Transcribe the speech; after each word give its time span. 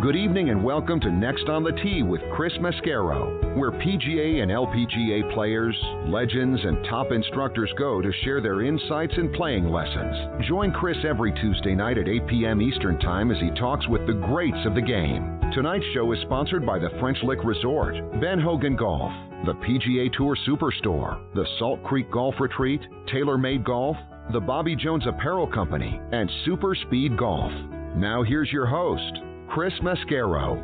Good 0.00 0.16
evening 0.16 0.48
and 0.48 0.64
welcome 0.64 0.98
to 1.00 1.10
Next 1.10 1.50
on 1.50 1.62
the 1.62 1.72
Tee 1.72 2.02
with 2.02 2.22
Chris 2.32 2.54
Mascaro, 2.54 3.54
where 3.54 3.70
PGA 3.70 4.40
and 4.40 4.50
LPGA 4.50 5.30
players, 5.34 5.76
legends, 6.06 6.58
and 6.64 6.82
top 6.86 7.12
instructors 7.12 7.70
go 7.76 8.00
to 8.00 8.10
share 8.24 8.40
their 8.40 8.62
insights 8.62 9.12
and 9.18 9.30
playing 9.34 9.68
lessons. 9.68 10.46
Join 10.48 10.72
Chris 10.72 10.96
every 11.06 11.32
Tuesday 11.32 11.74
night 11.74 11.98
at 11.98 12.08
8 12.08 12.26
p.m. 12.28 12.62
Eastern 12.62 12.98
Time 12.98 13.30
as 13.30 13.36
he 13.42 13.50
talks 13.60 13.86
with 13.88 14.06
the 14.06 14.14
greats 14.14 14.64
of 14.64 14.74
the 14.74 14.80
game. 14.80 15.38
Tonight's 15.52 15.84
show 15.92 16.10
is 16.12 16.20
sponsored 16.22 16.64
by 16.64 16.78
the 16.78 16.96
French 16.98 17.18
Lick 17.22 17.44
Resort, 17.44 17.94
Ben 18.22 18.40
Hogan 18.40 18.76
Golf, 18.76 19.12
the 19.44 19.52
PGA 19.52 20.10
Tour 20.16 20.34
Superstore, 20.48 21.20
the 21.34 21.44
Salt 21.58 21.84
Creek 21.84 22.10
Golf 22.10 22.36
Retreat, 22.40 22.80
TaylorMade 23.12 23.64
Golf, 23.66 23.98
the 24.32 24.40
Bobby 24.40 24.74
Jones 24.76 25.04
Apparel 25.06 25.46
Company, 25.46 26.00
and 26.12 26.30
Super 26.46 26.74
Speed 26.74 27.18
Golf. 27.18 27.52
Now 27.96 28.22
here's 28.22 28.50
your 28.50 28.66
host, 28.66 29.18
Chris 29.50 29.72
Mascaro. 29.82 30.62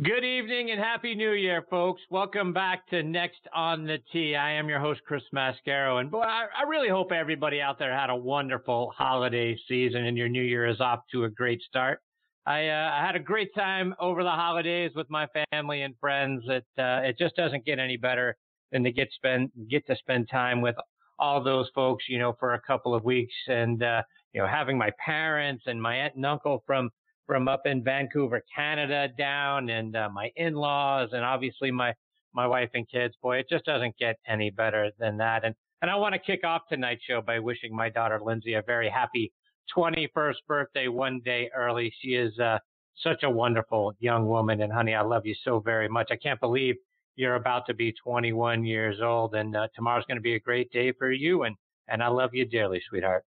Good 0.00 0.24
evening 0.24 0.70
and 0.70 0.78
happy 0.78 1.16
new 1.16 1.32
year, 1.32 1.66
folks. 1.68 2.00
Welcome 2.10 2.52
back 2.52 2.86
to 2.90 3.02
Next 3.02 3.40
on 3.52 3.86
the 3.86 3.98
Tee. 4.12 4.36
I 4.36 4.52
am 4.52 4.68
your 4.68 4.78
host, 4.78 5.00
Chris 5.04 5.22
Mascaro. 5.34 6.00
And 6.00 6.12
boy, 6.12 6.20
I, 6.20 6.46
I, 6.56 6.68
really 6.68 6.88
hope 6.88 7.10
everybody 7.10 7.60
out 7.60 7.76
there 7.76 7.92
had 7.92 8.08
a 8.08 8.16
wonderful 8.16 8.92
holiday 8.96 9.58
season 9.66 10.04
and 10.04 10.16
your 10.16 10.28
new 10.28 10.42
year 10.42 10.66
is 10.66 10.80
off 10.80 11.00
to 11.10 11.24
a 11.24 11.28
great 11.28 11.60
start. 11.62 12.00
I, 12.46 12.68
uh, 12.68 12.90
I 12.92 13.06
had 13.06 13.14
a 13.14 13.20
great 13.20 13.54
time 13.54 13.94
over 14.00 14.22
the 14.24 14.30
holidays 14.30 14.92
with 14.96 15.08
my 15.10 15.28
family 15.52 15.82
and 15.82 15.94
friends. 16.00 16.42
It 16.46 16.64
uh, 16.78 17.00
it 17.04 17.16
just 17.18 17.36
doesn't 17.36 17.64
get 17.64 17.78
any 17.78 17.96
better 17.96 18.36
than 18.72 18.82
to 18.84 18.90
get 18.90 19.08
spend 19.12 19.50
get 19.70 19.86
to 19.86 19.96
spend 19.96 20.28
time 20.28 20.60
with 20.60 20.74
all 21.18 21.42
those 21.42 21.70
folks, 21.74 22.04
you 22.08 22.18
know, 22.18 22.34
for 22.40 22.54
a 22.54 22.60
couple 22.60 22.94
of 22.94 23.04
weeks, 23.04 23.34
and 23.46 23.82
uh, 23.82 24.02
you 24.32 24.40
know, 24.40 24.48
having 24.48 24.76
my 24.76 24.90
parents 25.04 25.64
and 25.66 25.80
my 25.80 25.94
aunt 25.94 26.16
and 26.16 26.26
uncle 26.26 26.64
from 26.66 26.90
from 27.26 27.46
up 27.46 27.62
in 27.64 27.84
Vancouver, 27.84 28.42
Canada, 28.54 29.08
down, 29.16 29.70
and 29.70 29.94
uh, 29.94 30.08
my 30.12 30.30
in-laws, 30.34 31.10
and 31.12 31.24
obviously 31.24 31.70
my 31.70 31.94
my 32.34 32.46
wife 32.46 32.70
and 32.74 32.88
kids. 32.90 33.14
Boy, 33.22 33.38
it 33.38 33.46
just 33.48 33.64
doesn't 33.64 33.96
get 33.98 34.16
any 34.26 34.50
better 34.50 34.90
than 34.98 35.16
that. 35.18 35.44
And 35.44 35.54
and 35.80 35.90
I 35.90 35.94
want 35.94 36.14
to 36.14 36.18
kick 36.18 36.44
off 36.44 36.62
tonight's 36.68 37.04
show 37.04 37.20
by 37.20 37.38
wishing 37.38 37.74
my 37.74 37.88
daughter 37.88 38.20
Lindsay 38.20 38.54
a 38.54 38.62
very 38.62 38.90
happy 38.90 39.32
21st 39.76 40.36
birthday 40.46 40.88
one 40.88 41.20
day 41.24 41.50
early. 41.54 41.92
She 42.00 42.14
is 42.14 42.38
uh, 42.38 42.58
such 42.96 43.22
a 43.22 43.30
wonderful 43.30 43.94
young 43.98 44.26
woman. 44.26 44.62
And 44.62 44.72
honey, 44.72 44.94
I 44.94 45.02
love 45.02 45.26
you 45.26 45.34
so 45.44 45.60
very 45.60 45.88
much. 45.88 46.08
I 46.10 46.16
can't 46.16 46.40
believe 46.40 46.76
you're 47.16 47.36
about 47.36 47.66
to 47.66 47.74
be 47.74 47.92
21 47.92 48.64
years 48.64 49.00
old. 49.02 49.34
And 49.34 49.56
uh, 49.56 49.68
tomorrow's 49.74 50.04
going 50.06 50.16
to 50.16 50.22
be 50.22 50.34
a 50.34 50.40
great 50.40 50.70
day 50.72 50.92
for 50.92 51.10
you. 51.10 51.44
And, 51.44 51.56
and 51.88 52.02
I 52.02 52.08
love 52.08 52.30
you 52.34 52.44
dearly, 52.44 52.80
sweetheart. 52.88 53.24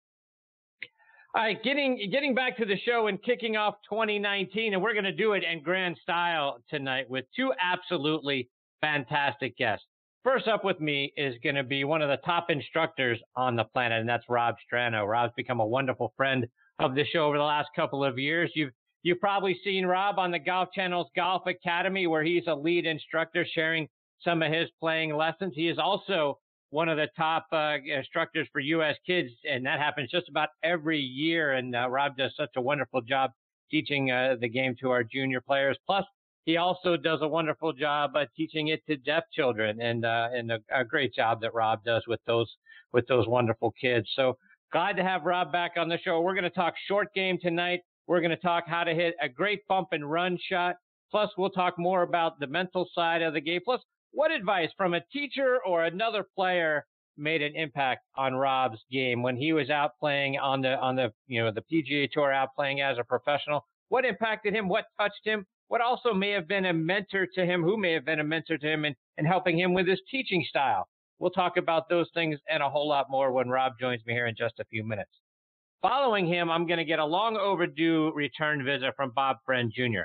All 1.36 1.42
right, 1.42 1.60
getting 1.64 2.08
getting 2.12 2.32
back 2.32 2.56
to 2.58 2.64
the 2.64 2.78
show 2.86 3.08
and 3.08 3.20
kicking 3.20 3.56
off 3.56 3.74
2019, 3.90 4.72
and 4.72 4.80
we're 4.80 4.92
going 4.92 5.02
to 5.02 5.10
do 5.10 5.32
it 5.32 5.42
in 5.42 5.64
grand 5.64 5.98
style 6.00 6.58
tonight 6.70 7.10
with 7.10 7.24
two 7.34 7.52
absolutely 7.60 8.48
fantastic 8.80 9.56
guests. 9.56 9.84
First 10.24 10.48
up 10.48 10.64
with 10.64 10.80
me 10.80 11.12
is 11.18 11.34
going 11.44 11.56
to 11.56 11.62
be 11.62 11.84
one 11.84 12.00
of 12.00 12.08
the 12.08 12.16
top 12.24 12.48
instructors 12.48 13.20
on 13.36 13.56
the 13.56 13.64
planet, 13.64 14.00
and 14.00 14.08
that's 14.08 14.24
Rob 14.26 14.54
Strano. 14.66 15.06
Rob's 15.06 15.34
become 15.36 15.60
a 15.60 15.66
wonderful 15.66 16.14
friend 16.16 16.46
of 16.78 16.94
the 16.94 17.04
show 17.04 17.26
over 17.26 17.36
the 17.36 17.44
last 17.44 17.68
couple 17.76 18.02
of 18.02 18.18
years. 18.18 18.50
You've 18.54 18.72
you've 19.02 19.20
probably 19.20 19.54
seen 19.62 19.84
Rob 19.84 20.18
on 20.18 20.30
the 20.30 20.38
Golf 20.38 20.70
Channel's 20.74 21.10
Golf 21.14 21.42
Academy, 21.46 22.06
where 22.06 22.24
he's 22.24 22.44
a 22.46 22.54
lead 22.54 22.86
instructor 22.86 23.44
sharing 23.44 23.86
some 24.22 24.42
of 24.42 24.50
his 24.50 24.70
playing 24.80 25.14
lessons. 25.14 25.52
He 25.54 25.68
is 25.68 25.78
also 25.78 26.38
one 26.70 26.88
of 26.88 26.96
the 26.96 27.08
top 27.18 27.46
uh, 27.52 27.76
instructors 27.84 28.48
for 28.50 28.60
U.S. 28.60 28.96
kids, 29.06 29.28
and 29.46 29.66
that 29.66 29.78
happens 29.78 30.10
just 30.10 30.30
about 30.30 30.48
every 30.62 31.00
year. 31.00 31.52
And 31.52 31.76
uh, 31.76 31.90
Rob 31.90 32.16
does 32.16 32.32
such 32.34 32.52
a 32.56 32.62
wonderful 32.62 33.02
job 33.02 33.32
teaching 33.70 34.10
uh, 34.10 34.36
the 34.40 34.48
game 34.48 34.74
to 34.80 34.90
our 34.90 35.04
junior 35.04 35.42
players. 35.42 35.76
Plus, 35.84 36.06
he 36.44 36.56
also 36.58 36.96
does 36.96 37.20
a 37.22 37.28
wonderful 37.28 37.72
job 37.72 38.12
uh, 38.16 38.26
teaching 38.36 38.68
it 38.68 38.84
to 38.86 38.96
deaf 38.96 39.24
children, 39.32 39.80
and 39.80 40.04
uh, 40.04 40.28
and 40.32 40.52
a, 40.52 40.58
a, 40.74 40.84
great 40.84 41.14
job 41.14 41.40
that 41.40 41.54
Rob 41.54 41.82
does 41.84 42.02
with 42.06 42.20
those 42.26 42.50
with 42.92 43.06
those 43.06 43.26
wonderful 43.26 43.72
kids. 43.80 44.08
So 44.14 44.36
glad 44.72 44.96
to 44.96 45.02
have 45.02 45.24
Rob 45.24 45.52
back 45.52 45.72
on 45.76 45.88
the 45.88 45.98
show. 45.98 46.20
We're 46.20 46.34
going 46.34 46.44
to 46.44 46.50
talk 46.50 46.74
short 46.86 47.08
game 47.14 47.38
tonight. 47.40 47.80
We're 48.06 48.20
going 48.20 48.30
to 48.30 48.36
talk 48.36 48.64
how 48.66 48.84
to 48.84 48.94
hit 48.94 49.14
a 49.22 49.28
great 49.28 49.66
bump 49.68 49.88
and 49.92 50.10
run 50.10 50.38
shot. 50.50 50.76
Plus, 51.10 51.30
we'll 51.38 51.50
talk 51.50 51.78
more 51.78 52.02
about 52.02 52.38
the 52.40 52.46
mental 52.46 52.88
side 52.94 53.22
of 53.22 53.34
the 53.34 53.40
game. 53.40 53.60
Plus, 53.64 53.80
what 54.12 54.30
advice 54.30 54.68
from 54.76 54.94
a 54.94 55.00
teacher 55.12 55.60
or 55.66 55.84
another 55.84 56.26
player 56.34 56.84
made 57.16 57.42
an 57.42 57.54
impact 57.54 58.02
on 58.16 58.34
Rob's 58.34 58.80
game 58.90 59.22
when 59.22 59.36
he 59.36 59.52
was 59.52 59.70
out 59.70 59.92
playing 60.00 60.38
on 60.38 60.60
the 60.60 60.76
on 60.78 60.96
the 60.96 61.12
you 61.26 61.42
know 61.42 61.52
the 61.52 61.62
PGA 61.72 62.10
Tour, 62.10 62.32
out 62.32 62.50
playing 62.54 62.80
as 62.82 62.98
a 62.98 63.04
professional? 63.04 63.66
What 63.88 64.04
impacted 64.04 64.54
him? 64.54 64.68
What 64.68 64.84
touched 64.98 65.24
him? 65.24 65.46
What 65.68 65.80
also 65.80 66.12
may 66.12 66.30
have 66.30 66.48
been 66.48 66.66
a 66.66 66.72
mentor 66.72 67.26
to 67.34 67.44
him, 67.44 67.62
who 67.62 67.76
may 67.76 67.92
have 67.92 68.04
been 68.04 68.20
a 68.20 68.24
mentor 68.24 68.58
to 68.58 68.66
him 68.66 68.84
and, 68.84 68.94
and 69.18 69.26
helping 69.26 69.58
him 69.58 69.74
with 69.74 69.88
his 69.88 70.00
teaching 70.10 70.44
style. 70.48 70.88
We'll 71.18 71.30
talk 71.30 71.56
about 71.56 71.88
those 71.88 72.08
things 72.14 72.38
and 72.48 72.62
a 72.62 72.68
whole 72.68 72.88
lot 72.88 73.10
more 73.10 73.32
when 73.32 73.48
Rob 73.48 73.74
joins 73.80 74.04
me 74.06 74.12
here 74.12 74.26
in 74.26 74.34
just 74.36 74.58
a 74.60 74.64
few 74.64 74.84
minutes. 74.84 75.10
Following 75.80 76.26
him, 76.26 76.50
I'm 76.50 76.66
going 76.66 76.78
to 76.78 76.84
get 76.84 76.98
a 76.98 77.04
long 77.04 77.36
overdue 77.36 78.10
return 78.14 78.64
visit 78.64 78.94
from 78.96 79.10
Bob 79.14 79.36
Friend 79.44 79.72
Jr. 79.74 80.02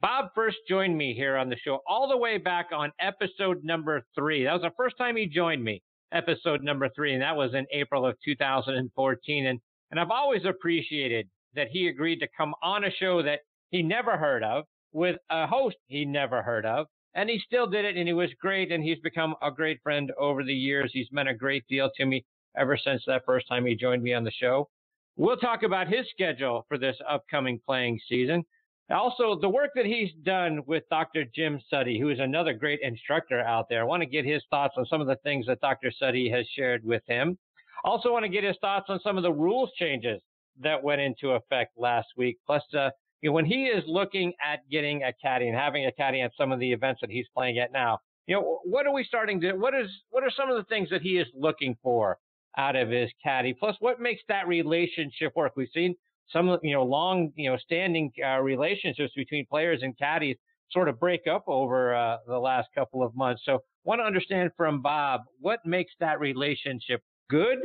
Bob 0.00 0.30
first 0.34 0.58
joined 0.68 0.96
me 0.96 1.12
here 1.12 1.36
on 1.36 1.48
the 1.48 1.56
show 1.56 1.80
all 1.86 2.08
the 2.08 2.16
way 2.16 2.38
back 2.38 2.68
on 2.72 2.92
episode 3.00 3.64
number 3.64 4.02
three. 4.14 4.44
That 4.44 4.52
was 4.52 4.62
the 4.62 4.70
first 4.76 4.96
time 4.96 5.16
he 5.16 5.26
joined 5.26 5.62
me, 5.62 5.82
episode 6.12 6.62
number 6.62 6.88
three, 6.94 7.14
and 7.14 7.22
that 7.22 7.36
was 7.36 7.52
in 7.54 7.66
April 7.72 8.06
of 8.06 8.16
2014. 8.24 9.46
And, 9.46 9.60
and 9.90 10.00
I've 10.00 10.10
always 10.10 10.44
appreciated 10.44 11.28
that 11.54 11.68
he 11.70 11.88
agreed 11.88 12.20
to 12.20 12.28
come 12.36 12.54
on 12.62 12.84
a 12.84 12.90
show 12.90 13.22
that 13.22 13.40
he 13.70 13.82
never 13.82 14.16
heard 14.16 14.44
of, 14.44 14.64
with 14.92 15.16
a 15.30 15.46
host 15.46 15.76
he 15.86 16.04
never 16.04 16.42
heard 16.42 16.66
of. 16.66 16.86
And 17.14 17.28
he 17.28 17.40
still 17.44 17.66
did 17.66 17.84
it, 17.84 17.96
and 17.96 18.06
he 18.06 18.14
was 18.14 18.30
great. 18.40 18.70
And 18.70 18.82
he's 18.82 18.98
become 19.00 19.34
a 19.42 19.50
great 19.50 19.80
friend 19.82 20.12
over 20.18 20.44
the 20.44 20.54
years. 20.54 20.90
He's 20.92 21.08
meant 21.10 21.28
a 21.28 21.34
great 21.34 21.66
deal 21.68 21.90
to 21.96 22.04
me 22.04 22.24
ever 22.56 22.76
since 22.76 23.02
that 23.06 23.24
first 23.24 23.48
time 23.48 23.66
he 23.66 23.74
joined 23.74 24.02
me 24.02 24.14
on 24.14 24.24
the 24.24 24.30
show. 24.30 24.68
We'll 25.16 25.36
talk 25.36 25.62
about 25.62 25.88
his 25.88 26.06
schedule 26.10 26.64
for 26.68 26.78
this 26.78 26.96
upcoming 27.08 27.60
playing 27.66 27.98
season. 28.08 28.44
Also, 28.90 29.38
the 29.38 29.48
work 29.48 29.70
that 29.74 29.84
he's 29.84 30.12
done 30.22 30.62
with 30.66 30.84
Dr. 30.88 31.24
Jim 31.34 31.60
Suttie, 31.70 32.00
who 32.00 32.08
is 32.08 32.20
another 32.20 32.54
great 32.54 32.80
instructor 32.82 33.40
out 33.40 33.68
there. 33.68 33.82
I 33.82 33.84
want 33.84 34.02
to 34.02 34.08
get 34.08 34.24
his 34.24 34.42
thoughts 34.48 34.74
on 34.78 34.86
some 34.86 35.00
of 35.00 35.06
the 35.06 35.16
things 35.16 35.46
that 35.46 35.60
Dr. 35.60 35.92
Suttie 36.00 36.32
has 36.32 36.46
shared 36.54 36.84
with 36.84 37.02
him. 37.06 37.36
Also, 37.84 38.12
want 38.12 38.24
to 38.24 38.30
get 38.30 38.44
his 38.44 38.56
thoughts 38.60 38.86
on 38.88 38.98
some 39.00 39.16
of 39.16 39.22
the 39.22 39.32
rules 39.32 39.70
changes 39.78 40.20
that 40.60 40.82
went 40.82 41.00
into 41.00 41.32
effect 41.32 41.76
last 41.76 42.08
week, 42.16 42.38
plus 42.46 42.62
uh, 42.74 42.90
you 43.20 43.30
know, 43.30 43.34
when 43.34 43.44
he 43.44 43.64
is 43.64 43.82
looking 43.86 44.32
at 44.44 44.68
getting 44.70 45.02
a 45.02 45.12
caddy 45.12 45.48
and 45.48 45.56
having 45.56 45.86
a 45.86 45.92
caddy 45.92 46.20
at 46.20 46.32
some 46.36 46.52
of 46.52 46.60
the 46.60 46.72
events 46.72 47.00
that 47.00 47.10
he's 47.10 47.26
playing 47.34 47.58
at 47.58 47.72
now, 47.72 47.98
you 48.26 48.34
know, 48.34 48.60
what 48.64 48.86
are 48.86 48.92
we 48.92 49.04
starting 49.04 49.40
to, 49.40 49.52
what 49.52 49.74
is, 49.74 49.88
what 50.10 50.22
are 50.22 50.30
some 50.30 50.50
of 50.50 50.56
the 50.56 50.64
things 50.64 50.88
that 50.90 51.02
he 51.02 51.18
is 51.18 51.26
looking 51.34 51.76
for 51.82 52.18
out 52.56 52.76
of 52.76 52.90
his 52.90 53.10
caddy? 53.22 53.54
Plus, 53.54 53.76
what 53.80 54.00
makes 54.00 54.22
that 54.28 54.46
relationship 54.46 55.32
work? 55.34 55.52
We've 55.56 55.68
seen 55.74 55.94
some, 56.30 56.58
you 56.62 56.74
know, 56.74 56.84
long, 56.84 57.32
you 57.36 57.50
know, 57.50 57.56
standing 57.56 58.12
uh, 58.24 58.40
relationships 58.40 59.12
between 59.16 59.46
players 59.46 59.80
and 59.82 59.96
caddies 59.98 60.36
sort 60.70 60.88
of 60.88 61.00
break 61.00 61.22
up 61.26 61.44
over 61.48 61.94
uh, 61.94 62.18
the 62.26 62.38
last 62.38 62.68
couple 62.74 63.02
of 63.02 63.16
months. 63.16 63.42
So, 63.44 63.60
want 63.84 64.00
to 64.00 64.04
understand 64.04 64.50
from 64.54 64.82
Bob 64.82 65.22
what 65.40 65.64
makes 65.64 65.92
that 65.98 66.20
relationship 66.20 67.00
good, 67.30 67.58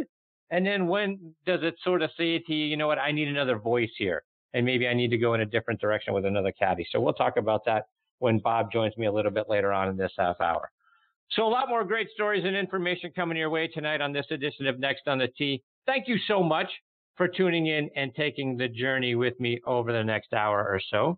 and 0.51 0.65
then 0.65 0.87
when 0.87 1.35
does 1.45 1.59
it 1.63 1.75
sort 1.83 2.01
of 2.01 2.11
say 2.17 2.39
to 2.39 2.53
you, 2.53 2.65
you 2.65 2.77
know 2.77 2.87
what, 2.87 2.97
I 2.97 3.11
need 3.11 3.27
another 3.27 3.57
voice 3.57 3.91
here 3.97 4.23
and 4.53 4.65
maybe 4.65 4.87
I 4.87 4.93
need 4.93 5.09
to 5.09 5.17
go 5.17 5.33
in 5.33 5.41
a 5.41 5.45
different 5.45 5.81
direction 5.81 6.13
with 6.13 6.25
another 6.25 6.51
caddy. 6.51 6.87
So 6.91 6.99
we'll 6.99 7.13
talk 7.13 7.37
about 7.37 7.65
that 7.65 7.87
when 8.19 8.39
Bob 8.39 8.71
joins 8.71 8.95
me 8.97 9.07
a 9.07 9.11
little 9.11 9.31
bit 9.31 9.49
later 9.49 9.73
on 9.73 9.89
in 9.89 9.97
this 9.97 10.11
half 10.17 10.39
hour. 10.39 10.69
So 11.31 11.47
a 11.47 11.49
lot 11.49 11.69
more 11.69 11.83
great 11.83 12.09
stories 12.13 12.43
and 12.45 12.55
information 12.55 13.11
coming 13.15 13.37
your 13.37 13.49
way 13.49 13.67
tonight 13.67 14.01
on 14.01 14.13
this 14.13 14.27
edition 14.29 14.67
of 14.67 14.79
Next 14.79 15.07
on 15.07 15.17
the 15.17 15.27
Tee. 15.27 15.63
Thank 15.85 16.07
you 16.07 16.17
so 16.27 16.43
much 16.43 16.69
for 17.15 17.27
tuning 17.27 17.67
in 17.67 17.89
and 17.95 18.13
taking 18.15 18.57
the 18.57 18.67
journey 18.67 19.15
with 19.15 19.39
me 19.39 19.59
over 19.65 19.91
the 19.91 20.03
next 20.03 20.33
hour 20.33 20.59
or 20.59 20.79
so. 20.91 21.17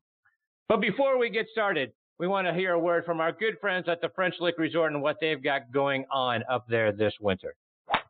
But 0.68 0.82
before 0.82 1.18
we 1.18 1.30
get 1.30 1.48
started, 1.52 1.92
we 2.18 2.28
want 2.28 2.48
to 2.48 2.54
hear 2.54 2.74
a 2.74 2.80
word 2.80 3.06
from 3.06 3.20
our 3.20 3.32
good 3.32 3.56
friends 3.60 3.88
at 3.90 4.02
the 4.02 4.10
French 4.16 4.36
Lick 4.40 4.58
Resort 4.58 4.94
and 4.94 5.02
what 5.02 5.18
they've 5.20 5.44
got 5.44 5.72
going 5.72 6.06
on 6.12 6.44
up 6.50 6.66
there 6.68 6.92
this 6.92 7.14
winter. 7.20 7.56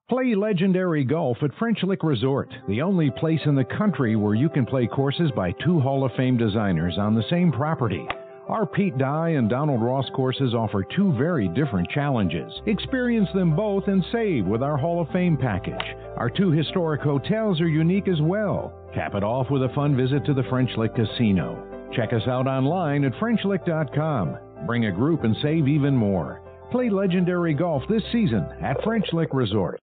Play 0.07 0.35
legendary 0.35 1.03
golf 1.03 1.37
at 1.41 1.49
French 1.57 1.81
Lick 1.81 2.03
Resort, 2.03 2.53
the 2.67 2.79
only 2.79 3.09
place 3.09 3.39
in 3.47 3.55
the 3.55 3.63
country 3.63 4.15
where 4.15 4.35
you 4.35 4.49
can 4.49 4.63
play 4.63 4.85
courses 4.85 5.31
by 5.35 5.51
two 5.53 5.79
Hall 5.79 6.05
of 6.05 6.11
Fame 6.15 6.37
designers 6.37 6.99
on 6.99 7.15
the 7.15 7.27
same 7.27 7.51
property. 7.51 8.05
Our 8.47 8.67
Pete 8.67 8.95
Dye 8.99 9.29
and 9.29 9.49
Donald 9.49 9.81
Ross 9.81 10.05
courses 10.13 10.53
offer 10.53 10.83
two 10.83 11.11
very 11.13 11.47
different 11.47 11.89
challenges. 11.89 12.51
Experience 12.67 13.29
them 13.33 13.55
both 13.55 13.87
and 13.87 14.05
save 14.11 14.45
with 14.45 14.61
our 14.61 14.77
Hall 14.77 15.01
of 15.01 15.09
Fame 15.09 15.37
package. 15.37 15.73
Our 16.17 16.29
two 16.29 16.51
historic 16.51 17.01
hotels 17.01 17.59
are 17.59 17.67
unique 17.67 18.07
as 18.07 18.21
well. 18.21 18.75
Cap 18.93 19.15
it 19.15 19.23
off 19.23 19.49
with 19.49 19.63
a 19.63 19.73
fun 19.73 19.97
visit 19.97 20.23
to 20.25 20.35
the 20.35 20.47
French 20.51 20.69
Lick 20.77 20.93
Casino. 20.93 21.89
Check 21.95 22.13
us 22.13 22.27
out 22.27 22.45
online 22.45 23.05
at 23.05 23.13
FrenchLick.com. 23.13 24.37
Bring 24.67 24.85
a 24.85 24.91
group 24.91 25.23
and 25.23 25.35
save 25.41 25.67
even 25.67 25.95
more. 25.95 26.43
Play 26.71 26.91
legendary 26.91 27.55
golf 27.55 27.81
this 27.89 28.03
season 28.11 28.45
at 28.61 28.83
French 28.83 29.05
Lick 29.11 29.33
Resort. 29.33 29.81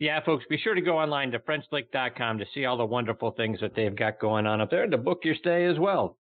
Yeah, 0.00 0.24
folks, 0.24 0.46
be 0.48 0.56
sure 0.56 0.74
to 0.74 0.80
go 0.80 0.98
online 0.98 1.30
to 1.32 1.38
FrenchLick.com 1.40 2.38
to 2.38 2.46
see 2.54 2.64
all 2.64 2.78
the 2.78 2.86
wonderful 2.86 3.32
things 3.32 3.60
that 3.60 3.74
they've 3.76 3.94
got 3.94 4.18
going 4.18 4.46
on 4.46 4.62
up 4.62 4.70
there 4.70 4.82
and 4.82 4.92
to 4.92 4.98
book 4.98 5.20
your 5.24 5.34
stay 5.34 5.66
as 5.66 5.78
well. 5.78 6.16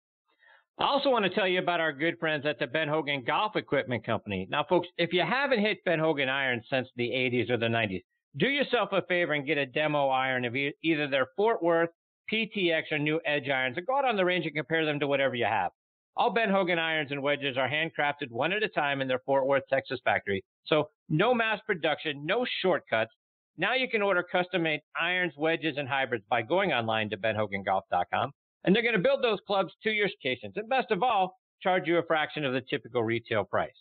I 0.80 0.84
also 0.84 1.10
want 1.10 1.24
to 1.24 1.30
tell 1.30 1.46
you 1.46 1.60
about 1.60 1.78
our 1.78 1.92
good 1.92 2.18
friends 2.18 2.44
at 2.44 2.58
the 2.58 2.66
Ben 2.66 2.88
Hogan 2.88 3.22
Golf 3.24 3.54
Equipment 3.54 4.04
Company. 4.04 4.48
Now, 4.50 4.64
folks, 4.68 4.88
if 4.98 5.12
you 5.12 5.22
haven't 5.22 5.60
hit 5.60 5.84
Ben 5.84 6.00
Hogan 6.00 6.28
irons 6.28 6.64
since 6.68 6.88
the 6.96 7.08
80s 7.08 7.50
or 7.50 7.56
the 7.56 7.66
90s, 7.66 8.02
do 8.36 8.48
yourself 8.48 8.88
a 8.90 9.02
favor 9.02 9.34
and 9.34 9.46
get 9.46 9.58
a 9.58 9.66
demo 9.66 10.08
iron 10.08 10.44
of 10.44 10.56
either 10.56 11.06
their 11.08 11.28
Fort 11.36 11.62
Worth, 11.62 11.90
PTX, 12.32 12.90
or 12.90 12.98
new 12.98 13.20
Edge 13.24 13.48
irons, 13.48 13.76
and 13.76 13.86
go 13.86 13.96
out 13.96 14.04
on 14.04 14.16
the 14.16 14.24
range 14.24 14.44
and 14.44 14.56
compare 14.56 14.84
them 14.84 14.98
to 14.98 15.06
whatever 15.06 15.36
you 15.36 15.46
have. 15.46 15.70
All 16.16 16.30
Ben 16.30 16.50
Hogan 16.50 16.80
irons 16.80 17.12
and 17.12 17.22
wedges 17.22 17.56
are 17.56 17.68
handcrafted 17.68 18.30
one 18.30 18.52
at 18.52 18.64
a 18.64 18.68
time 18.68 19.00
in 19.00 19.06
their 19.06 19.20
Fort 19.24 19.46
Worth, 19.46 19.62
Texas 19.70 20.00
factory. 20.02 20.44
So 20.66 20.90
no 21.08 21.32
mass 21.32 21.60
production, 21.64 22.26
no 22.26 22.44
shortcuts. 22.60 23.12
Now 23.58 23.74
you 23.74 23.88
can 23.88 24.02
order 24.02 24.22
custom 24.22 24.62
made 24.62 24.80
irons, 24.98 25.34
wedges, 25.36 25.76
and 25.76 25.88
hybrids 25.88 26.24
by 26.30 26.42
going 26.42 26.72
online 26.72 27.10
to 27.10 27.16
benhogangolf.com 27.16 28.32
and 28.64 28.74
they're 28.74 28.82
going 28.82 28.94
to 28.94 29.00
build 29.00 29.22
those 29.22 29.38
clubs 29.46 29.72
to 29.82 29.90
your 29.90 30.08
stations. 30.08 30.54
And 30.56 30.68
best 30.68 30.90
of 30.90 31.02
all, 31.02 31.38
charge 31.62 31.86
you 31.86 31.98
a 31.98 32.02
fraction 32.02 32.44
of 32.44 32.52
the 32.52 32.60
typical 32.60 33.02
retail 33.02 33.44
price. 33.44 33.72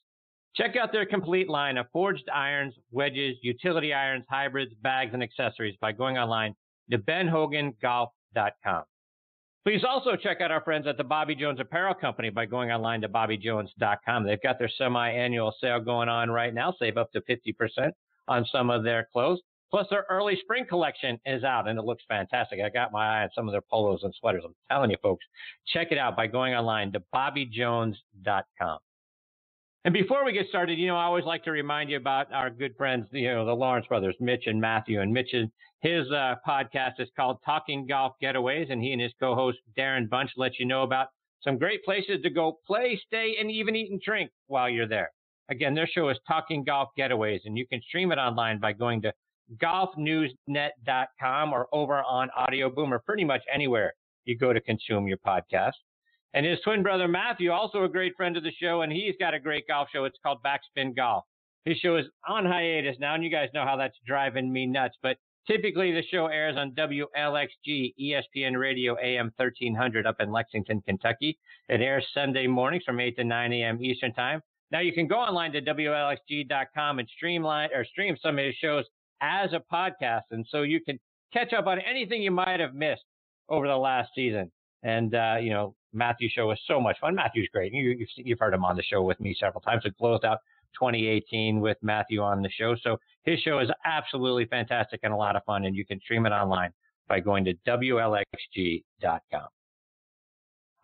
Check 0.56 0.76
out 0.76 0.92
their 0.92 1.06
complete 1.06 1.50
line 1.50 1.78
of 1.78 1.86
forged 1.92 2.28
irons, 2.34 2.74
wedges, 2.92 3.36
utility 3.44 3.94
irons, 3.94 4.26
hybrids, 4.30 4.74
bags, 4.82 5.12
and 5.14 5.22
accessories 5.22 5.76
by 5.80 5.92
going 5.92 6.18
online 6.18 6.56
to 6.90 6.98
benhogangolf.com. 6.98 8.84
Please 9.66 9.84
also 9.84 10.16
check 10.16 10.40
out 10.40 10.50
our 10.50 10.64
friends 10.64 10.88
at 10.88 10.98
the 10.98 11.04
Bobby 11.04 11.36
Jones 11.36 11.60
Apparel 11.60 11.94
Company 11.94 12.30
by 12.30 12.46
going 12.46 12.72
online 12.72 13.02
to 13.02 13.10
bobbyjones.com. 13.10 14.24
They've 14.24 14.42
got 14.42 14.58
their 14.58 14.72
semi-annual 14.78 15.54
sale 15.60 15.82
going 15.82 16.08
on 16.08 16.32
right 16.32 16.54
now. 16.54 16.74
Save 16.80 16.98
up 16.98 17.12
to 17.12 17.22
50% 17.22 17.92
on 18.30 18.46
some 18.50 18.70
of 18.70 18.84
their 18.84 19.10
clothes. 19.12 19.42
Plus, 19.70 19.86
their 19.90 20.06
early 20.10 20.38
spring 20.42 20.66
collection 20.68 21.20
is 21.26 21.44
out 21.44 21.68
and 21.68 21.78
it 21.78 21.84
looks 21.84 22.04
fantastic. 22.08 22.60
I 22.64 22.70
got 22.70 22.92
my 22.92 23.20
eye 23.20 23.24
on 23.24 23.30
some 23.36 23.48
of 23.48 23.52
their 23.52 23.62
polos 23.62 24.04
and 24.04 24.14
sweaters. 24.20 24.44
I'm 24.46 24.56
telling 24.72 24.92
you, 24.92 24.98
folks, 25.04 25.26
check 25.74 25.92
it 25.92 25.98
out 25.98 26.16
by 26.16 26.28
going 26.28 26.54
online 26.54 26.92
to 26.94 27.04
bobbyjones.com. 27.14 28.80
And 29.86 29.94
before 29.94 30.26
we 30.26 30.34
get 30.34 30.48
started, 30.50 30.78
you 30.78 30.88
know, 30.88 30.98
I 30.98 31.04
always 31.04 31.24
like 31.24 31.44
to 31.46 31.52
remind 31.52 31.90
you 31.90 31.98
about 31.98 32.32
our 32.34 32.50
good 32.50 32.76
friends, 32.76 33.08
you 33.12 33.34
know, 33.34 33.46
the 33.46 33.54
Lawrence 33.54 33.88
brothers, 33.88 34.16
Mitch 34.20 34.44
and 34.46 34.60
Matthew. 34.60 35.02
And 35.02 35.14
Mitch, 35.14 35.34
his 35.82 36.12
uh, 36.12 36.36
podcast 36.46 37.00
is 37.00 37.10
called 37.16 37.38
Talking 37.46 37.86
Golf 37.88 38.16
Getaways, 38.22 38.72
and 38.72 38.82
he 38.82 38.92
and 38.92 39.02
his 39.02 39.14
co-host 39.20 39.60
Darren 39.78 40.10
Bunch 40.10 40.32
let 40.36 40.60
you 40.60 40.66
know 40.66 40.84
about 40.84 41.08
some 41.42 41.58
great 41.58 41.84
places 41.86 42.22
to 42.24 42.30
go 42.30 42.60
play, 42.66 43.00
stay, 43.08 43.36
and 43.40 43.52
even 43.52 43.76
eat 43.76 43.92
and 43.92 44.02
drink 44.02 44.32
while 44.48 44.70
you're 44.70 44.88
there. 44.88 45.12
Again, 45.50 45.74
their 45.74 45.88
show 45.88 46.10
is 46.10 46.18
Talking 46.28 46.64
Golf 46.66 46.90
Getaways, 47.00 47.42
and 47.46 47.58
you 47.58 47.66
can 47.66 47.82
stream 47.82 48.12
it 48.12 48.18
online 48.18 48.60
by 48.60 48.74
going 48.74 49.02
to 49.04 49.14
golfnewsnet.com 49.62 51.54
or 51.54 51.68
over 51.72 52.04
on 52.04 52.30
Audio 52.36 52.70
Boom 52.70 52.94
or 52.94 53.00
pretty 53.00 53.24
much 53.24 53.42
anywhere 53.54 53.94
you 54.26 54.38
go 54.38 54.54
to 54.54 54.62
consume 54.62 55.08
your 55.08 55.18
podcast. 55.18 55.74
And 56.34 56.46
his 56.46 56.60
twin 56.64 56.84
brother 56.84 57.08
Matthew, 57.08 57.52
also 57.52 57.84
a 57.84 57.90
great 57.90 58.16
friend 58.16 58.38
of 58.38 58.44
the 58.44 58.52
show, 58.52 58.82
and 58.82 58.92
he's 58.92 59.16
got 59.20 59.34
a 59.34 59.40
great 59.40 59.68
golf 59.68 59.88
show. 59.92 60.04
It's 60.06 60.20
called 60.22 60.40
Backspin 60.44 60.96
Golf. 60.96 61.24
His 61.66 61.78
show 61.78 61.98
is 61.98 62.06
on 62.28 62.46
hiatus 62.46 62.98
now, 63.00 63.16
and 63.16 63.24
you 63.24 63.30
guys 63.30 63.50
know 63.54 63.66
how 63.66 63.76
that's 63.78 63.98
driving 64.06 64.52
me 64.52 64.66
nuts. 64.66 64.96
But 65.02 65.18
typically, 65.48 65.92
the 65.92 66.04
show 66.12 66.28
airs 66.28 66.56
on 66.58 66.72
WLXG 66.72 67.94
ESPN 68.00 68.60
Radio 68.60 68.98
AM 69.00 69.32
1300 69.38 70.06
up 70.06 70.18
in 70.20 70.32
Lexington, 70.32 70.82
Kentucky. 70.82 71.38
It 71.70 71.82
airs 71.82 72.06
Sunday 72.14 72.48
mornings 72.48 72.84
from 72.86 73.00
8 73.00 73.16
to 73.18 73.24
9 73.24 73.54
a.m. 73.54 73.84
Eastern 73.84 74.14
Time. 74.14 74.42
Now 74.72 74.80
you 74.80 74.92
can 74.92 75.08
go 75.08 75.16
online 75.16 75.54
to 75.54 75.62
WLXG.com 75.62 77.00
and 77.00 77.10
streamline 77.16 77.70
or 77.74 77.86
stream 77.86 78.18
some 78.22 78.38
of 78.38 78.46
his 78.46 78.56
shows 78.56 78.86
as 79.22 79.54
a 79.54 79.64
podcast. 79.74 80.24
And 80.32 80.46
so 80.50 80.62
you 80.62 80.80
can 80.82 81.00
catch 81.34 81.54
up 81.54 81.68
on 81.68 81.80
anything 81.80 82.22
you 82.22 82.32
might 82.32 82.60
have 82.60 82.74
missed 82.74 83.04
over 83.50 83.68
the 83.68 83.78
last 83.78 84.10
season. 84.16 84.52
And, 84.84 85.16
uh, 85.16 85.36
you 85.42 85.50
know, 85.50 85.76
Matthew's 85.94 86.32
show 86.32 86.48
was 86.48 86.60
so 86.68 86.80
much 86.80 87.00
fun. 87.00 87.16
Matthew's 87.16 87.50
great. 87.52 87.74
You, 87.74 87.98
have 88.00 88.08
you've 88.18 88.40
heard 88.40 88.54
him 88.54 88.66
on 88.66 88.76
the 88.76 88.84
show 88.84 89.02
with 89.02 89.20
me 89.20 89.36
several 89.40 89.62
times. 89.62 89.84
We 89.84 89.92
closed 89.92 90.26
out 90.26 90.40
2018 90.80 91.60
with 91.60 91.78
Matthew 91.82 92.22
on 92.22 92.42
the 92.42 92.50
show. 92.50 92.76
So 92.82 92.98
his 93.24 93.40
show 93.40 93.60
is 93.60 93.70
absolutely 93.86 94.46
fantastic 94.46 95.00
and 95.04 95.14
a 95.14 95.18
lot 95.18 95.36
of 95.36 95.44
fun. 95.46 95.66
And 95.66 95.76
you 95.76 95.86
can 95.86 96.00
stream 96.00 96.26
it 96.26 96.32
online 96.32 96.72
by 97.08 97.20
going 97.20 97.46
to 97.46 97.54
WLXG.com. 97.68 99.48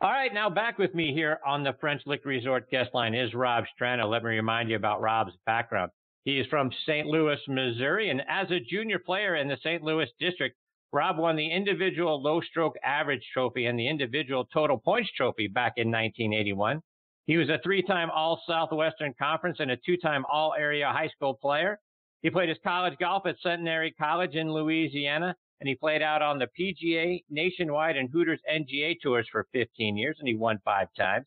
All 0.02 0.12
right, 0.12 0.34
now 0.34 0.50
back 0.50 0.78
with 0.78 0.94
me 0.94 1.14
here 1.14 1.40
on 1.46 1.64
the 1.64 1.74
French 1.80 2.02
Lick 2.06 2.26
Resort 2.26 2.70
guest 2.70 2.90
line 2.94 3.14
is 3.14 3.34
Rob 3.34 3.64
Strano. 3.80 4.10
Let 4.10 4.24
me 4.24 4.32
remind 4.32 4.70
you 4.70 4.76
about 4.76 5.00
Rob's 5.00 5.32
background. 5.46 5.92
He 6.25 6.40
is 6.40 6.48
from 6.48 6.72
St. 6.86 7.06
Louis, 7.06 7.40
Missouri, 7.48 8.10
and 8.10 8.22
as 8.30 8.50
a 8.50 8.60
junior 8.60 8.98
player 8.98 9.36
in 9.36 9.48
the 9.50 9.58
St. 9.58 9.84
Louis 9.84 10.08
district, 10.20 10.56
Rob 10.94 11.18
won 11.18 11.36
the 11.36 11.52
individual 11.52 12.22
low 12.22 12.40
stroke 12.40 12.75
average 12.84 13.28
trophy 13.34 13.66
and 13.66 13.78
the 13.78 13.88
individual 13.88 14.46
total 14.54 14.78
points 14.78 15.12
trophy 15.18 15.48
back 15.48 15.74
in 15.75 15.88
1981. 15.88 16.81
He 17.25 17.38
was 17.38 17.50
a 17.50 17.60
three-time 17.64 18.10
All 18.12 18.42
Southwestern 18.48 19.14
Conference 19.20 19.58
and 19.60 19.72
a 19.72 19.78
two-time 19.78 20.24
All 20.31 20.54
Area 20.58 20.88
High 20.88 21.10
School 21.10 21.34
player. 21.34 21.80
He 22.22 22.30
played 22.30 22.50
his 22.50 22.58
college 22.64 22.98
golf 23.00 23.25
at 23.25 23.40
Centenary 23.42 23.92
College 23.92 24.36
in 24.36 24.54
Louisiana, 24.54 25.36
and 25.60 25.68
he 25.68 25.75
played 25.75 26.02
out 26.02 26.22
on 26.22 26.40
the 26.40 26.48
PGA, 26.58 27.24
Nationwide, 27.30 27.98
and 27.98 28.10
Hooters 28.10 28.40
NGA 28.50 28.96
tours 29.02 29.28
for 29.31 29.48
15 29.52 29.98
years, 29.98 30.18
and 30.20 30.28
he 30.28 30.36
won 30.36 30.60
five 30.64 30.88
times. 30.98 31.25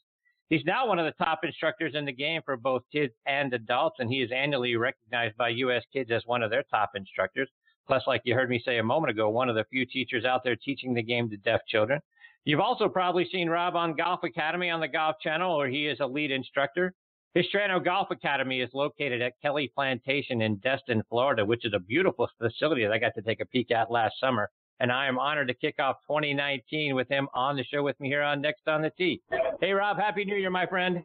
He's 0.49 0.65
now 0.65 0.87
one 0.87 1.01
of 1.01 1.07
the 1.07 1.25
top 1.25 1.41
instructors 1.43 1.95
in 1.97 2.05
the 2.05 2.13
game 2.13 2.41
for 2.45 2.57
both 2.57 2.83
kids 2.93 3.13
and 3.27 3.53
adults, 3.53 3.97
and 3.99 4.09
he 4.09 4.23
is 4.23 4.31
annually 4.31 4.77
recognized 4.77 5.37
by 5.37 5.49
U.S. 5.49 5.83
Kids 5.93 6.11
as 6.13 6.23
one 6.25 6.43
of 6.43 6.51
their 6.51 6.63
top 6.71 6.91
instructors. 6.95 7.49
Plus, 7.89 8.03
like 8.07 8.23
you 8.25 8.35
heard 8.35 8.49
me 8.49 8.63
say 8.65 8.79
a 8.79 8.83
moment 8.83 9.11
ago, 9.11 9.29
one 9.29 9.49
of 9.49 9.57
the 9.57 9.65
few 9.71 9.85
teachers 9.85 10.25
out 10.25 10.43
there 10.45 10.57
teaching 10.57 10.95
the 10.95 11.03
game 11.03 11.29
to 11.31 11.37
deaf 11.37 11.61
children. 11.69 12.01
You've 12.45 12.61
also 12.61 12.89
probably 12.89 13.29
seen 13.31 13.49
Rob 13.49 13.75
on 13.75 13.97
Golf 13.97 14.21
Academy 14.23 14.71
on 14.71 14.81
the 14.81 14.87
Golf 14.87 15.17
Channel, 15.21 15.57
where 15.57 15.69
he 15.69 15.89
is 15.89 15.99
a 15.99 16.07
lead 16.07 16.31
instructor. 16.31 16.95
His 17.35 17.47
Strano 17.53 17.85
Golf 17.85 18.13
Academy 18.13 18.61
is 18.61 18.71
located 18.73 19.21
at 19.21 19.33
Kelly 19.43 19.71
Plantation 19.75 20.43
in 20.43 20.57
Destin, 20.59 21.03
Florida, 21.09 21.45
which 21.45 21.65
is 21.65 21.73
a 21.75 21.81
beautiful 21.81 22.29
facility 22.39 22.85
that 22.85 22.93
I 22.93 22.99
got 22.99 23.13
to 23.17 23.23
take 23.23 23.41
a 23.41 23.47
peek 23.47 23.73
at 23.73 23.91
last 23.91 24.15
summer 24.21 24.49
and 24.81 24.93
I 24.93 25.07
am 25.07 25.19
honored 25.19 25.49
to 25.49 25.55
kick 25.55 25.77
off 25.79 25.97
2019 26.07 26.95
with 26.95 27.09
him 27.09 27.29
on 27.35 27.57
the 27.57 27.65
show 27.65 27.83
with 27.83 27.99
me 28.01 28.09
here 28.09 28.23
on 28.23 28.41
Next 28.41 28.69
on 28.69 28.83
the 28.83 28.91
Tee. 28.91 29.23
Hey, 29.61 29.73
Rob, 29.73 29.97
Happy 29.97 30.25
New 30.25 30.37
Year, 30.37 30.51
my 30.51 30.67
friend. 30.67 31.03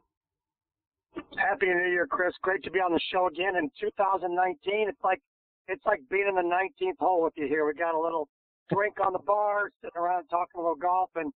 Happy 1.37 1.67
New 1.67 1.91
Year, 1.91 2.07
Chris. 2.07 2.33
Great 2.41 2.63
to 2.63 2.71
be 2.71 2.79
on 2.79 2.93
the 2.93 2.99
show 3.11 3.27
again 3.27 3.55
in 3.55 3.69
2019. 3.79 4.87
It's 4.89 4.97
like 5.03 5.21
it's 5.67 5.85
like 5.85 6.01
being 6.09 6.27
in 6.27 6.35
the 6.35 6.41
19th 6.41 6.97
hole 6.99 7.23
with 7.23 7.33
you 7.35 7.47
here. 7.47 7.65
We 7.65 7.73
got 7.73 7.95
a 7.95 7.99
little 7.99 8.27
drink 8.71 8.95
on 9.05 9.13
the 9.13 9.19
bar, 9.19 9.69
sitting 9.81 9.99
around 10.01 10.27
talking 10.27 10.59
a 10.59 10.61
little 10.61 10.75
golf. 10.75 11.09
And 11.15 11.31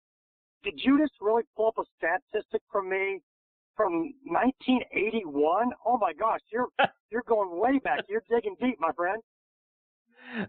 did 0.64 0.80
you 0.84 1.00
just 1.00 1.14
really 1.20 1.44
pull 1.56 1.68
up 1.68 1.78
a 1.80 1.84
statistic 1.98 2.62
for 2.72 2.82
me 2.82 3.20
from 3.76 4.14
1981? 4.26 5.72
Oh 5.86 5.98
my 5.98 6.14
gosh, 6.14 6.42
you're 6.52 6.68
you're 7.12 7.24
going 7.28 7.58
way 7.60 7.80
back. 7.80 8.02
You're 8.10 8.24
digging 8.30 8.56
deep, 8.62 8.80
my 8.80 8.92
friend 8.94 9.22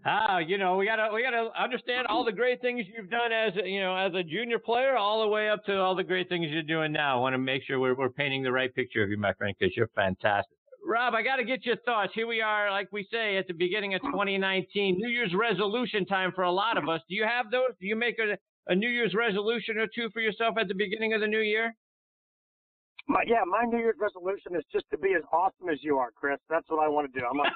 ah, 0.05 0.39
you 0.39 0.59
know, 0.59 0.77
we 0.77 0.87
gotta 0.87 1.09
we 1.13 1.23
gotta 1.23 1.51
understand 1.59 2.07
all 2.07 2.25
the 2.25 2.33
great 2.33 2.61
things 2.61 2.85
you've 2.95 3.11
done 3.11 3.33
as 3.33 3.53
you 3.65 3.81
know 3.81 3.97
as 3.97 4.13
a 4.15 4.23
junior 4.23 4.59
player, 4.59 4.97
all 4.97 5.23
the 5.23 5.29
way 5.29 5.49
up 5.49 5.65
to 5.65 5.79
all 5.79 5.95
the 5.95 6.05
great 6.05 6.29
things 6.29 6.47
you're 6.51 6.63
doing 6.63 6.93
now. 6.93 7.17
I 7.17 7.21
want 7.21 7.35
to 7.35 7.39
make 7.39 7.63
sure 7.65 7.79
we're 7.79 7.95
we're 7.95 8.11
painting 8.11 8.43
the 8.43 8.53
right 8.53 8.75
picture 8.75 9.03
of 9.03 9.11
you, 9.11 9.17
my 9.17 9.33
friend, 9.35 9.55
because 9.59 9.77
you're 9.77 9.91
fantastic. 9.95 10.57
Rob, 10.85 11.15
I 11.15 11.23
got 11.23 11.37
to 11.37 11.45
get 11.45 11.65
your 11.65 11.77
thoughts. 11.77 12.13
Here 12.15 12.27
we 12.27 12.41
are, 12.41 12.71
like 12.71 12.89
we 12.91 13.07
say, 13.11 13.37
at 13.37 13.47
the 13.47 13.55
beginning 13.55 13.95
of 13.95 14.03
2019, 14.03 14.97
New 14.99 15.09
Year's 15.09 15.33
resolution 15.33 16.05
time 16.05 16.33
for 16.35 16.43
a 16.43 16.51
lot 16.51 16.77
of 16.77 16.89
us. 16.89 17.01
Do 17.09 17.15
you 17.15 17.25
have 17.25 17.51
those? 17.53 17.71
Do 17.81 17.87
you 17.87 17.95
make 17.95 18.17
a, 18.19 18.37
a 18.71 18.75
New 18.75 18.89
Year's 18.89 19.15
resolution 19.15 19.79
or 19.79 19.87
two 19.87 20.11
for 20.13 20.21
yourself 20.21 20.57
at 20.59 20.67
the 20.67 20.75
beginning 20.75 21.15
of 21.15 21.21
the 21.21 21.29
new 21.29 21.41
year? 21.41 21.73
My, 23.09 23.23
yeah, 23.27 23.43
my 23.47 23.65
New 23.65 23.79
Year's 23.79 23.97
resolution 24.01 24.57
is 24.57 24.65
just 24.73 24.87
to 24.91 24.99
be 24.99 25.15
as 25.17 25.23
awesome 25.33 25.69
as 25.71 25.79
you 25.83 25.99
are, 25.99 26.11
Chris. 26.15 26.39
That's 26.49 26.69
what 26.69 26.85
I 26.85 26.89
want 26.89 27.13
to 27.13 27.19
do. 27.19 27.25
I'm 27.27 27.37
like, 27.37 27.53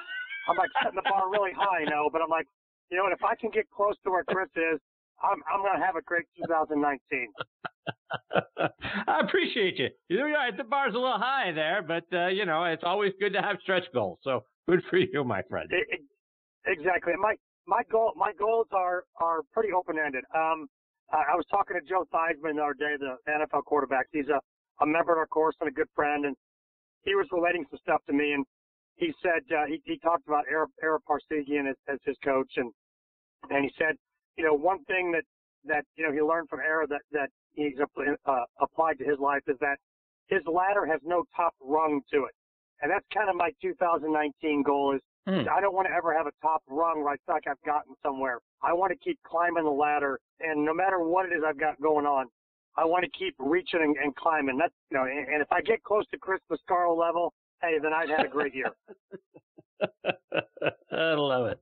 I'm 0.47 0.57
like 0.57 0.69
setting 0.81 0.95
the 0.95 1.07
bar 1.09 1.29
really 1.29 1.51
high, 1.51 1.81
you 1.83 1.89
know, 1.89 2.09
but 2.11 2.21
I'm 2.21 2.29
like, 2.29 2.47
you 2.89 2.97
know, 2.97 3.05
and 3.05 3.13
if 3.13 3.23
I 3.23 3.35
can 3.35 3.49
get 3.51 3.69
close 3.69 3.95
to 4.03 4.11
where 4.11 4.23
Chris 4.23 4.49
is, 4.55 4.79
I'm 5.21 5.41
I'm 5.51 5.61
gonna 5.61 5.83
have 5.83 5.95
a 5.95 6.01
great 6.01 6.25
2019. 6.45 7.27
I 9.07 9.19
appreciate 9.21 9.79
you. 9.79 9.89
You're 10.09 10.31
right. 10.31 10.55
The 10.55 10.63
bar's 10.63 10.93
a 10.93 10.97
little 10.97 11.17
high 11.17 11.51
there, 11.51 11.81
but 11.81 12.05
uh, 12.13 12.27
you 12.27 12.45
know 12.45 12.63
it's 12.65 12.83
always 12.85 13.13
good 13.19 13.33
to 13.33 13.41
have 13.41 13.57
stretch 13.61 13.85
goals. 13.93 14.19
So 14.23 14.43
good 14.69 14.81
for 14.89 14.97
you, 14.97 15.23
my 15.23 15.41
friend. 15.49 15.67
It, 15.71 15.87
it, 15.89 16.01
exactly. 16.65 17.13
My 17.19 17.35
my 17.67 17.81
goal 17.91 18.13
my 18.15 18.31
goals 18.37 18.67
are 18.71 19.03
are 19.19 19.41
pretty 19.53 19.69
open 19.73 19.97
ended. 20.03 20.23
Um, 20.35 20.67
I 21.11 21.35
was 21.35 21.45
talking 21.49 21.77
to 21.79 21.87
Joe 21.87 22.05
Theismann 22.13 22.55
the 22.55 22.63
other 22.63 22.73
day, 22.73 22.95
the 22.99 23.15
NFL 23.31 23.63
quarterback. 23.63 24.07
He's 24.11 24.27
a 24.27 24.39
a 24.81 24.85
member 24.85 25.13
of 25.13 25.17
our 25.17 25.27
course 25.27 25.55
and 25.59 25.69
a 25.69 25.71
good 25.71 25.87
friend, 25.95 26.25
and 26.25 26.35
he 27.03 27.15
was 27.15 27.25
relating 27.31 27.65
some 27.69 27.79
stuff 27.81 28.01
to 28.07 28.13
me, 28.13 28.33
and 28.33 28.45
he 28.97 29.13
said 29.21 29.43
uh, 29.55 29.65
he 29.67 29.81
he 29.85 29.97
talked 29.99 30.27
about 30.27 30.45
Ara 30.49 30.99
Parseghian 31.07 31.69
as, 31.69 31.75
as 31.87 31.99
his 32.03 32.17
coach, 32.23 32.51
and 32.57 32.71
and 33.49 33.63
he 33.63 33.71
said, 33.77 33.95
you 34.37 34.43
know, 34.43 34.53
one 34.53 34.83
thing 34.85 35.11
that 35.11 35.23
that 35.65 35.85
you 35.95 36.05
know 36.05 36.11
he 36.11 36.21
learned 36.21 36.49
from 36.49 36.59
Ara 36.59 36.87
that 36.87 37.01
that 37.11 37.29
he's 37.53 37.73
uh, 37.79 38.43
applied 38.59 38.97
to 38.99 39.05
his 39.05 39.19
life 39.19 39.41
is 39.47 39.57
that 39.61 39.77
his 40.27 40.41
ladder 40.51 40.85
has 40.85 40.99
no 41.03 41.23
top 41.35 41.53
rung 41.61 42.01
to 42.11 42.25
it, 42.25 42.33
and 42.81 42.91
that's 42.91 43.05
kind 43.13 43.29
of 43.29 43.35
my 43.35 43.51
2019 43.61 44.63
goal 44.63 44.95
is 44.95 45.01
hmm. 45.27 45.47
I 45.49 45.61
don't 45.61 45.75
want 45.75 45.87
to 45.87 45.93
ever 45.93 46.15
have 46.15 46.25
a 46.25 46.33
top 46.41 46.63
rung 46.67 47.03
where 47.03 47.13
I 47.13 47.17
feel 47.25 47.35
like 47.35 47.47
I've 47.47 47.61
gotten 47.65 47.93
somewhere. 48.03 48.39
I 48.63 48.73
want 48.73 48.91
to 48.91 48.97
keep 48.97 49.19
climbing 49.23 49.63
the 49.63 49.69
ladder, 49.69 50.19
and 50.39 50.65
no 50.65 50.73
matter 50.73 50.99
what 50.99 51.27
it 51.27 51.33
is 51.35 51.43
I've 51.47 51.59
got 51.59 51.79
going 51.79 52.07
on, 52.07 52.25
I 52.75 52.85
want 52.85 53.05
to 53.05 53.11
keep 53.17 53.35
reaching 53.37 53.81
and, 53.81 53.95
and 53.97 54.15
climbing. 54.15 54.57
That's 54.57 54.73
you 54.89 54.97
know, 54.97 55.03
and, 55.03 55.27
and 55.27 55.41
if 55.41 55.51
I 55.51 55.61
get 55.61 55.83
close 55.83 56.05
to 56.11 56.17
Chris 56.17 56.41
Mascaro 56.51 56.97
level, 56.97 57.33
hey, 57.61 57.77
then 57.81 57.93
I've 57.93 58.09
had 58.09 58.25
a 58.25 58.29
great 58.29 58.53
year. 58.55 58.71
I 60.91 61.13
love 61.13 61.47
it. 61.47 61.59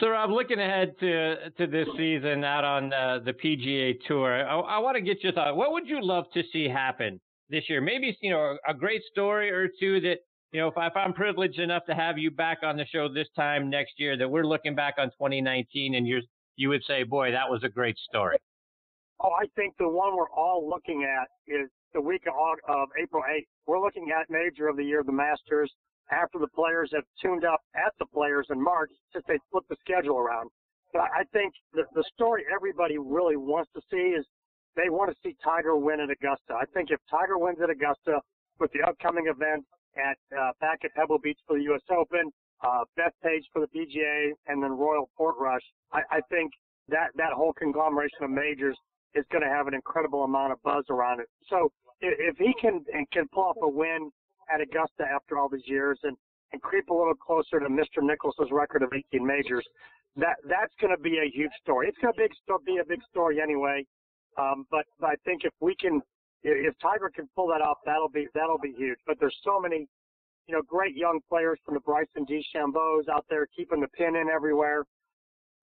So, 0.00 0.10
Rob, 0.10 0.30
looking 0.30 0.60
ahead 0.60 0.94
to 1.00 1.50
to 1.50 1.66
this 1.66 1.88
season 1.96 2.44
out 2.44 2.64
on 2.64 2.92
uh, 2.92 3.20
the 3.24 3.32
PGA 3.32 3.96
Tour, 4.06 4.46
I, 4.46 4.58
I 4.58 4.78
want 4.78 4.96
to 4.96 5.00
get 5.00 5.24
your 5.24 5.32
thought. 5.32 5.56
What 5.56 5.72
would 5.72 5.88
you 5.88 6.04
love 6.04 6.24
to 6.34 6.42
see 6.52 6.68
happen 6.68 7.18
this 7.48 7.64
year? 7.68 7.80
Maybe 7.80 8.16
you 8.20 8.30
know 8.30 8.58
a 8.68 8.74
great 8.74 9.02
story 9.10 9.50
or 9.50 9.68
two 9.80 10.00
that 10.02 10.18
you 10.52 10.60
know 10.60 10.68
if, 10.68 10.76
I, 10.76 10.88
if 10.88 10.92
I'm 10.94 11.14
privileged 11.14 11.58
enough 11.58 11.86
to 11.86 11.94
have 11.94 12.18
you 12.18 12.30
back 12.30 12.58
on 12.62 12.76
the 12.76 12.84
show 12.84 13.08
this 13.12 13.28
time 13.34 13.70
next 13.70 13.94
year, 13.96 14.18
that 14.18 14.28
we're 14.28 14.46
looking 14.46 14.74
back 14.74 14.96
on 14.98 15.08
2019 15.08 15.94
and 15.94 16.06
you 16.06 16.20
you 16.56 16.68
would 16.68 16.82
say, 16.86 17.04
boy, 17.04 17.30
that 17.30 17.48
was 17.48 17.62
a 17.64 17.68
great 17.68 17.96
story. 17.98 18.36
Oh, 19.20 19.30
I 19.30 19.46
think 19.56 19.74
the 19.78 19.88
one 19.88 20.16
we're 20.16 20.30
all 20.30 20.68
looking 20.68 21.04
at 21.04 21.28
is 21.46 21.70
the 21.94 22.00
week 22.00 22.22
of, 22.26 22.34
of 22.68 22.88
April 23.00 23.22
8th. 23.22 23.46
We're 23.66 23.80
looking 23.80 24.10
at 24.10 24.28
Major 24.30 24.68
of 24.68 24.76
the 24.76 24.84
Year, 24.84 25.02
the 25.04 25.12
Masters 25.12 25.72
after 26.10 26.38
the 26.38 26.48
players 26.48 26.90
have 26.94 27.04
tuned 27.20 27.44
up 27.44 27.60
at 27.74 27.92
the 27.98 28.06
players 28.06 28.46
in 28.50 28.62
March 28.62 28.90
since 29.12 29.24
they 29.28 29.38
flipped 29.50 29.68
the 29.68 29.76
schedule 29.80 30.18
around. 30.18 30.50
But 30.92 31.12
I 31.12 31.24
think 31.32 31.52
the, 31.74 31.84
the 31.94 32.04
story 32.14 32.44
everybody 32.54 32.96
really 32.96 33.36
wants 33.36 33.70
to 33.74 33.80
see 33.90 34.16
is 34.16 34.24
they 34.76 34.88
want 34.88 35.10
to 35.10 35.16
see 35.22 35.36
Tiger 35.44 35.76
win 35.76 36.00
at 36.00 36.08
Augusta. 36.10 36.54
I 36.54 36.64
think 36.72 36.90
if 36.90 37.00
Tiger 37.10 37.36
wins 37.36 37.58
at 37.62 37.68
Augusta 37.68 38.20
with 38.58 38.72
the 38.72 38.80
upcoming 38.88 39.26
event 39.26 39.64
at 39.96 40.16
uh, 40.32 40.52
back 40.60 40.80
at 40.84 40.94
Pebble 40.94 41.18
Beach 41.18 41.38
for 41.46 41.58
the 41.58 41.64
U.S. 41.64 41.82
Open, 41.90 42.30
uh, 42.64 42.84
Bethpage 42.98 43.44
for 43.52 43.60
the 43.60 43.68
PGA, 43.68 44.30
and 44.46 44.62
then 44.62 44.72
Royal 44.72 45.10
Portrush, 45.18 45.64
I, 45.92 46.00
I 46.10 46.20
think 46.30 46.52
that 46.88 47.10
that 47.16 47.32
whole 47.32 47.52
conglomeration 47.52 48.22
of 48.22 48.30
majors 48.30 48.76
is 49.18 49.24
going 49.30 49.42
to 49.42 49.50
have 49.50 49.66
an 49.66 49.74
incredible 49.74 50.24
amount 50.24 50.52
of 50.52 50.62
buzz 50.62 50.84
around 50.90 51.20
it. 51.20 51.28
So 51.50 51.72
if, 52.00 52.36
he 52.38 52.54
can 52.60 52.84
can 53.12 53.26
pull 53.28 53.44
off 53.44 53.56
a 53.62 53.68
win 53.68 54.10
at 54.52 54.60
Augusta 54.60 55.04
after 55.04 55.38
all 55.38 55.48
these 55.48 55.66
years 55.66 55.98
and, 56.04 56.16
and 56.52 56.62
creep 56.62 56.88
a 56.88 56.94
little 56.94 57.14
closer 57.14 57.58
to 57.60 57.68
Mr. 57.68 58.00
Nicklaus's 58.02 58.50
record 58.50 58.82
of 58.82 58.92
18 58.94 59.26
majors, 59.26 59.66
that 60.16 60.36
that's 60.48 60.72
going 60.80 60.94
to 60.94 61.02
be 61.02 61.18
a 61.18 61.30
huge 61.32 61.52
story. 61.62 61.88
It's 61.88 61.98
going 61.98 62.14
to 62.14 62.58
be 62.64 62.78
a 62.78 62.84
big 62.84 63.00
story 63.10 63.40
anyway. 63.40 63.84
Um, 64.38 64.66
but, 64.70 64.84
but 65.00 65.10
I 65.10 65.14
think 65.24 65.42
if 65.44 65.52
we 65.60 65.74
can, 65.74 66.00
if 66.42 66.74
Tiger 66.80 67.10
can 67.14 67.28
pull 67.34 67.48
that 67.48 67.60
off, 67.60 67.78
that'll 67.84 68.08
be 68.08 68.28
that'll 68.34 68.58
be 68.58 68.72
huge. 68.76 68.98
But 69.06 69.16
there's 69.18 69.36
so 69.42 69.60
many, 69.60 69.88
you 70.46 70.54
know, 70.54 70.62
great 70.62 70.96
young 70.96 71.20
players 71.28 71.58
from 71.64 71.74
the 71.74 71.80
Bryson 71.80 72.24
DeChambeau's 72.24 73.08
out 73.08 73.26
there 73.28 73.46
keeping 73.56 73.80
the 73.80 73.88
pin 73.88 74.14
in 74.14 74.28
everywhere, 74.28 74.84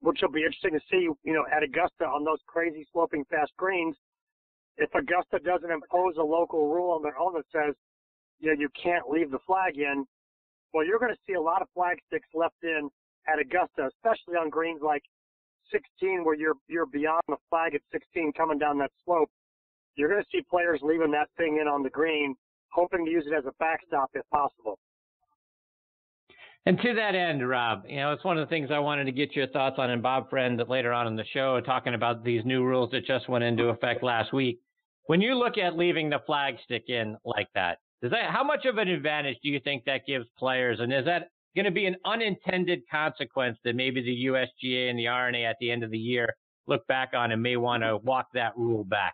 which 0.01 0.19
will 0.21 0.31
be 0.31 0.43
interesting 0.43 0.73
to 0.73 0.81
see. 0.91 1.07
You 1.23 1.33
know, 1.33 1.45
at 1.51 1.63
Augusta 1.63 2.05
on 2.05 2.23
those 2.23 2.39
crazy 2.47 2.85
sloping 2.91 3.25
fast 3.29 3.51
greens, 3.57 3.95
if 4.77 4.89
Augusta 4.93 5.39
doesn't 5.39 5.71
impose 5.71 6.15
a 6.17 6.23
local 6.23 6.67
rule 6.67 6.91
on 6.91 7.01
their 7.01 7.17
own 7.17 7.33
that 7.33 7.45
says 7.51 7.75
you 8.39 8.53
know, 8.53 8.59
you 8.59 8.69
can't 8.81 9.09
leave 9.09 9.31
the 9.31 9.39
flag 9.47 9.77
in. 9.77 10.05
Well, 10.73 10.85
you're 10.85 10.99
going 10.99 11.13
to 11.13 11.21
see 11.25 11.33
a 11.33 11.41
lot 11.41 11.61
of 11.61 11.67
flag 11.73 11.97
sticks 12.07 12.27
left 12.33 12.61
in 12.63 12.89
at 13.27 13.39
Augusta, 13.39 13.87
especially 13.95 14.35
on 14.35 14.49
greens 14.49 14.81
like 14.83 15.03
16, 15.71 16.23
where 16.23 16.35
you're 16.35 16.55
you're 16.67 16.85
beyond 16.85 17.23
the 17.27 17.37
flag 17.49 17.73
at 17.75 17.81
16 17.91 18.33
coming 18.33 18.59
down 18.59 18.77
that 18.79 18.91
slope. 19.03 19.29
You're 19.95 20.09
going 20.09 20.21
to 20.21 20.29
see 20.31 20.43
players 20.49 20.79
leaving 20.83 21.11
that 21.11 21.29
thing 21.37 21.59
in 21.61 21.67
on 21.67 21.81
the 21.81 21.89
green, 21.89 22.35
hoping 22.71 23.05
to 23.05 23.11
use 23.11 23.25
it 23.25 23.33
as 23.33 23.45
a 23.45 23.53
backstop 23.59 24.11
if 24.13 24.27
possible. 24.29 24.77
And 26.67 26.79
to 26.79 26.95
that 26.95 27.13
end, 27.13 27.47
Rob, 27.47 27.83
you 27.87 27.97
know, 27.97 28.11
it's 28.11 28.23
one 28.23 28.39
of 28.39 28.47
the 28.47 28.49
things 28.49 28.71
I 28.71 28.79
wanted 28.79 29.05
to 29.05 29.11
get 29.11 29.35
your 29.35 29.45
thoughts 29.47 29.75
on, 29.77 29.91
and 29.91 30.01
Bob 30.01 30.31
Friend 30.31 30.59
later 30.67 30.91
on 30.91 31.05
in 31.05 31.15
the 31.15 31.25
show, 31.31 31.61
talking 31.61 31.93
about 31.93 32.23
these 32.23 32.43
new 32.43 32.63
rules 32.63 32.89
that 32.91 33.05
just 33.05 33.29
went 33.29 33.43
into 33.43 33.65
effect 33.65 34.01
last 34.01 34.33
week. 34.33 34.59
When 35.05 35.21
you 35.21 35.35
look 35.35 35.59
at 35.59 35.77
leaving 35.77 36.09
the 36.09 36.23
flag 36.25 36.55
stick 36.63 36.85
in 36.87 37.17
like 37.23 37.49
that, 37.53 37.77
does 38.01 38.09
that 38.11 38.31
how 38.31 38.43
much 38.43 38.65
of 38.65 38.79
an 38.79 38.87
advantage 38.87 39.37
do 39.43 39.49
you 39.49 39.59
think 39.59 39.85
that 39.85 40.07
gives 40.07 40.25
players? 40.39 40.79
And 40.79 40.91
is 40.91 41.05
that 41.05 41.29
going 41.55 41.65
to 41.65 41.71
be 41.71 41.85
an 41.85 41.95
unintended 42.03 42.81
consequence 42.89 43.57
that 43.63 43.75
maybe 43.75 44.01
the 44.01 44.25
USGA 44.25 44.89
and 44.89 44.97
the 44.97 45.07
R&A 45.07 45.45
at 45.45 45.57
the 45.59 45.69
end 45.69 45.83
of 45.83 45.91
the 45.91 45.97
year 45.97 46.27
look 46.67 46.85
back 46.87 47.11
on 47.15 47.31
and 47.31 47.41
may 47.43 47.57
want 47.57 47.83
to 47.83 47.97
walk 47.97 48.27
that 48.33 48.57
rule 48.57 48.83
back? 48.83 49.13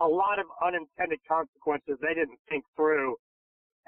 A 0.00 0.06
lot 0.06 0.40
of 0.40 0.46
unintended 0.64 1.20
consequences 1.28 1.96
they 2.02 2.14
didn't 2.14 2.38
think 2.48 2.64
through 2.76 3.14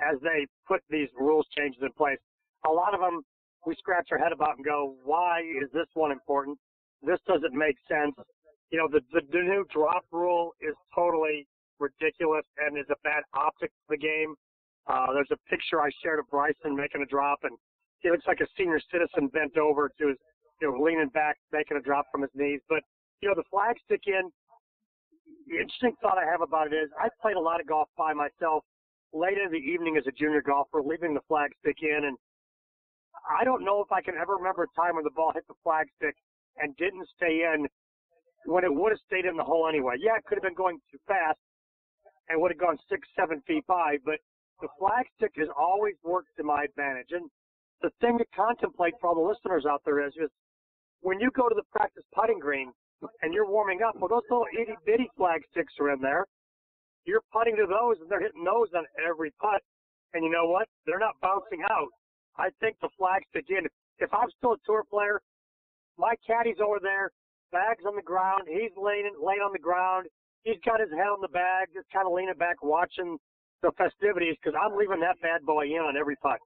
as 0.00 0.21
they 0.23 0.47
put 0.66 0.80
these 0.88 1.09
rules 1.19 1.47
changes 1.57 1.80
in 1.83 1.92
place. 1.92 2.19
A 2.66 2.71
lot 2.71 2.95
of 2.95 3.00
them 3.00 3.23
we 3.66 3.75
scratch 3.76 4.09
our 4.11 4.19
head 4.19 4.33
about 4.33 4.57
and 4.57 4.64
go, 4.64 4.95
why 5.04 5.40
is 5.40 5.71
this 5.73 5.87
one 5.95 6.12
important? 6.12 6.59
This 7.02 7.19
doesn't 7.26 7.52
make 7.52 7.76
sense. 7.88 8.14
You 8.71 8.78
know, 8.78 8.88
the, 8.90 9.00
the, 9.12 9.21
the 9.33 9.42
new 9.42 9.64
drop 9.73 10.04
rule 10.12 10.52
is 10.61 10.75
totally 10.95 11.47
ridiculous 11.78 12.45
and 12.59 12.78
is 12.78 12.87
a 12.90 12.97
bad 13.04 13.23
optic 13.35 13.71
for 13.87 13.97
the 13.97 14.00
game. 14.00 14.35
Uh, 14.87 15.12
there's 15.12 15.30
a 15.33 15.40
picture 15.49 15.80
I 15.80 15.90
shared 16.02 16.21
of 16.21 16.30
Bryson 16.30 16.75
making 16.76 17.02
a 17.02 17.07
drop, 17.07 17.40
and 17.42 17.57
he 18.00 18.11
looks 18.11 18.26
like 18.26 18.40
a 18.40 18.47
senior 18.57 18.80
citizen 18.90 19.28
bent 19.28 19.57
over 19.59 19.90
to 20.00 20.09
his, 20.09 20.16
you 20.61 20.71
know, 20.71 20.83
leaning 20.83 21.09
back, 21.09 21.37
making 21.52 21.76
a 21.76 21.80
drop 21.80 22.07
from 22.12 22.23
his 22.23 22.30
knees. 22.35 22.61
But, 22.69 22.83
you 23.21 23.28
know, 23.28 23.35
the 23.35 23.49
flag 23.50 23.76
stick 23.85 24.02
in, 24.07 24.30
the 25.49 25.57
interesting 25.57 25.95
thought 26.00 26.16
I 26.16 26.25
have 26.25 26.40
about 26.40 26.73
it 26.73 26.76
is 26.76 26.88
I 26.99 27.09
played 27.21 27.37
a 27.37 27.40
lot 27.40 27.61
of 27.61 27.66
golf 27.66 27.88
by 27.97 28.12
myself 28.14 28.64
late 29.12 29.38
in 29.38 29.50
the 29.50 29.58
evening 29.58 29.96
as 29.96 30.06
a 30.06 30.12
junior 30.12 30.42
golfer, 30.42 30.82
leaving 30.82 31.14
the 31.14 31.20
flagstick 31.30 31.82
in. 31.82 32.04
And 32.04 32.16
I 33.28 33.44
don't 33.44 33.64
know 33.64 33.82
if 33.82 33.90
I 33.92 34.00
can 34.00 34.14
ever 34.20 34.36
remember 34.36 34.64
a 34.64 34.80
time 34.80 34.96
when 34.96 35.04
the 35.04 35.14
ball 35.14 35.32
hit 35.34 35.44
the 35.48 35.58
flagstick 35.66 36.14
and 36.58 36.76
didn't 36.76 37.08
stay 37.16 37.46
in 37.52 37.66
when 38.46 38.64
it 38.64 38.72
would 38.72 38.92
have 38.92 39.00
stayed 39.06 39.26
in 39.26 39.36
the 39.36 39.44
hole 39.44 39.68
anyway. 39.68 39.96
Yeah, 39.98 40.16
it 40.16 40.24
could 40.24 40.36
have 40.36 40.42
been 40.42 40.54
going 40.54 40.78
too 40.90 40.98
fast, 41.06 41.38
and 42.28 42.40
would 42.40 42.52
have 42.52 42.60
gone 42.60 42.78
six, 42.88 43.06
seven 43.18 43.42
feet 43.46 43.66
by, 43.66 43.98
but 44.04 44.16
the 44.60 44.68
flagstick 44.80 45.34
has 45.36 45.48
always 45.58 45.94
worked 46.04 46.30
to 46.36 46.44
my 46.44 46.64
advantage. 46.64 47.08
And 47.10 47.28
the 47.82 47.90
thing 48.00 48.18
to 48.18 48.24
contemplate 48.34 48.94
for 49.00 49.08
all 49.08 49.14
the 49.14 49.20
listeners 49.20 49.66
out 49.68 49.82
there 49.84 50.06
is, 50.06 50.12
is 50.16 50.30
when 51.00 51.18
you 51.18 51.30
go 51.32 51.48
to 51.48 51.54
the 51.54 51.66
practice 51.72 52.04
putting 52.14 52.38
green 52.38 52.72
and 53.22 53.34
you're 53.34 53.50
warming 53.50 53.80
up, 53.82 53.96
well, 53.98 54.08
those 54.08 54.22
little 54.30 54.46
itty 54.52 54.76
bitty 54.84 55.10
flagsticks 55.16 55.72
are 55.80 55.90
in 55.92 56.00
there. 56.00 56.26
You're 57.04 57.25
putting 57.33 57.57
to 57.57 57.66
those 57.66 57.97
and 58.00 58.11
they're 58.11 58.21
hitting 58.21 58.45
those 58.45 58.69
on 58.76 58.85
every 59.00 59.33
putt. 59.40 59.62
And 60.14 60.25
you 60.25 60.30
know 60.30 60.47
what? 60.47 60.69
They're 60.87 60.99
not 60.99 61.14
bouncing 61.23 61.62
out. 61.71 61.88
I 62.37 62.49
think 62.61 62.76
the 62.80 62.88
flags 62.99 63.25
stick 63.30 63.47
in. 63.49 63.66
If 63.99 64.12
I'm 64.12 64.28
still 64.38 64.54
a 64.54 64.62
tour 64.66 64.85
player, 64.90 65.21
my 65.99 66.14
caddy's 66.28 66.59
over 66.61 66.78
there, 66.80 67.11
bags 67.52 67.85
on 67.87 67.97
the 67.97 68.02
ground. 68.02 68.42
He's 68.49 68.73
laying 68.76 69.11
laying 69.21 69.40
on 69.40 69.52
the 69.52 69.59
ground 69.59 70.07
he's 70.45 70.57
got 70.64 70.80
his 70.80 70.90
head 70.90 71.09
on 71.09 71.21
the 71.21 71.28
bag, 71.28 71.69
just 71.75 71.87
kind 71.92 72.07
of 72.07 72.12
leaning 72.12 72.35
back, 72.38 72.62
watching 72.62 73.19
the 73.62 73.71
festivities 73.76 74.37
because 74.42 74.59
I'm 74.61 74.76
leaving 74.76 75.00
that 75.00 75.21
bad 75.21 75.45
boy 75.45 75.66
in 75.66 75.80
on 75.80 75.97
every 75.97 76.16
putt. 76.16 76.38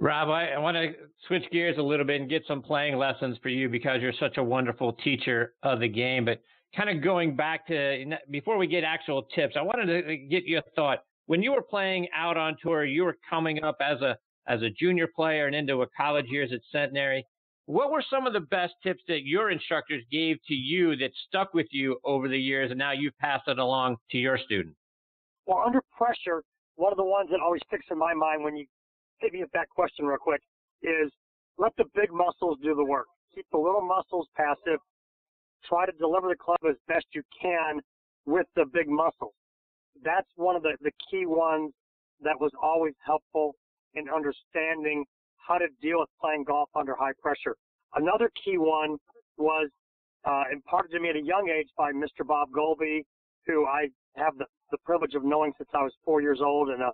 Rob, 0.00 0.28
I, 0.28 0.48
I 0.48 0.58
want 0.58 0.76
to 0.76 0.92
switch 1.28 1.44
gears 1.52 1.78
a 1.78 1.82
little 1.82 2.04
bit 2.04 2.20
and 2.20 2.28
get 2.28 2.42
some 2.46 2.60
playing 2.60 2.96
lessons 2.96 3.38
for 3.42 3.48
you 3.48 3.68
because 3.68 4.02
you're 4.02 4.12
such 4.18 4.36
a 4.36 4.42
wonderful 4.42 4.92
teacher 5.04 5.54
of 5.62 5.80
the 5.80 5.88
game. 5.88 6.24
But 6.24 6.42
kind 6.76 6.90
of 6.90 7.02
going 7.02 7.36
back 7.36 7.66
to 7.68 8.04
before 8.30 8.58
we 8.58 8.66
get 8.66 8.84
actual 8.84 9.22
tips, 9.34 9.54
I 9.58 9.62
wanted 9.62 9.86
to 9.86 9.98
uh, 9.98 10.16
get 10.30 10.44
your 10.44 10.62
thought. 10.74 11.04
When 11.26 11.42
you 11.42 11.52
were 11.52 11.62
playing 11.62 12.08
out 12.14 12.36
on 12.36 12.56
tour, 12.62 12.84
you 12.84 13.04
were 13.04 13.16
coming 13.28 13.62
up 13.62 13.78
as 13.80 14.00
a 14.02 14.16
as 14.46 14.60
a 14.62 14.68
junior 14.70 15.06
player 15.06 15.46
and 15.46 15.56
into 15.56 15.82
a 15.82 15.86
college 15.96 16.26
years 16.26 16.50
at 16.52 16.60
Centenary. 16.70 17.24
What 17.66 17.90
were 17.90 18.04
some 18.10 18.26
of 18.26 18.34
the 18.34 18.40
best 18.40 18.74
tips 18.82 19.02
that 19.08 19.24
your 19.24 19.50
instructors 19.50 20.02
gave 20.12 20.36
to 20.48 20.54
you 20.54 20.96
that 20.96 21.10
stuck 21.28 21.54
with 21.54 21.66
you 21.70 21.98
over 22.04 22.28
the 22.28 22.38
years 22.38 22.70
and 22.70 22.78
now 22.78 22.92
you've 22.92 23.16
passed 23.18 23.48
it 23.48 23.58
along 23.58 23.96
to 24.10 24.18
your 24.18 24.36
students? 24.36 24.76
Well, 25.46 25.62
under 25.64 25.80
pressure, 25.96 26.42
one 26.76 26.92
of 26.92 26.98
the 26.98 27.04
ones 27.04 27.30
that 27.30 27.40
always 27.40 27.62
sticks 27.66 27.86
in 27.90 27.96
my 27.96 28.12
mind 28.12 28.44
when 28.44 28.54
you 28.54 28.66
hit 29.20 29.32
me 29.32 29.40
with 29.40 29.52
that 29.52 29.68
question 29.74 30.04
real 30.04 30.18
quick 30.18 30.42
is 30.82 31.10
let 31.56 31.72
the 31.78 31.84
big 31.94 32.12
muscles 32.12 32.58
do 32.62 32.74
the 32.74 32.84
work. 32.84 33.06
Keep 33.34 33.46
the 33.50 33.58
little 33.58 33.80
muscles 33.80 34.28
passive. 34.36 34.80
Try 35.68 35.86
to 35.86 35.92
deliver 35.92 36.28
the 36.28 36.36
club 36.36 36.58
as 36.68 36.76
best 36.88 37.06
you 37.14 37.22
can 37.40 37.80
with 38.26 38.46
the 38.56 38.64
big 38.72 38.88
muscles. 38.88 39.34
That's 40.02 40.28
one 40.36 40.56
of 40.56 40.62
the, 40.62 40.76
the 40.80 40.92
key 41.10 41.26
ones 41.26 41.72
that 42.22 42.38
was 42.40 42.50
always 42.62 42.94
helpful 43.04 43.54
in 43.94 44.04
understanding 44.08 45.04
how 45.36 45.58
to 45.58 45.66
deal 45.80 46.00
with 46.00 46.08
playing 46.20 46.44
golf 46.44 46.68
under 46.74 46.94
high 46.94 47.12
pressure. 47.20 47.56
Another 47.94 48.30
key 48.44 48.58
one 48.58 48.96
was 49.36 49.68
uh, 50.24 50.44
imparted 50.52 50.90
to 50.92 51.00
me 51.00 51.10
at 51.10 51.16
a 51.16 51.22
young 51.22 51.50
age 51.54 51.68
by 51.76 51.92
Mr. 51.92 52.26
Bob 52.26 52.48
Goalby, 52.50 53.02
who 53.46 53.66
I 53.66 53.88
have 54.16 54.36
the, 54.38 54.46
the 54.70 54.78
privilege 54.84 55.14
of 55.14 55.24
knowing 55.24 55.52
since 55.58 55.68
I 55.74 55.82
was 55.82 55.92
four 56.04 56.22
years 56.22 56.40
old 56.42 56.70
and 56.70 56.82
a, 56.82 56.90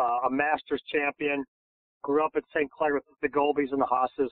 uh, 0.00 0.26
a 0.26 0.30
Masters 0.30 0.82
champion. 0.92 1.44
Grew 2.02 2.24
up 2.24 2.32
at 2.34 2.42
St. 2.54 2.70
Clair 2.70 2.94
with 2.94 3.04
the 3.22 3.28
Goalbys 3.28 3.70
and 3.70 3.80
the 3.80 3.86
Haases. 3.86 4.28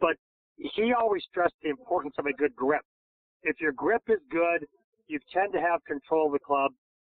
But 0.00 0.16
he 0.56 0.92
always 0.98 1.22
stressed 1.28 1.54
the 1.62 1.68
importance 1.68 2.14
of 2.18 2.26
a 2.26 2.32
good 2.32 2.56
grip. 2.56 2.82
If 3.42 3.60
your 3.60 3.72
grip 3.72 4.02
is 4.08 4.20
good, 4.30 4.66
you 5.08 5.18
tend 5.32 5.52
to 5.52 5.60
have 5.60 5.84
control 5.84 6.26
of 6.26 6.32
the 6.32 6.38
club. 6.38 6.72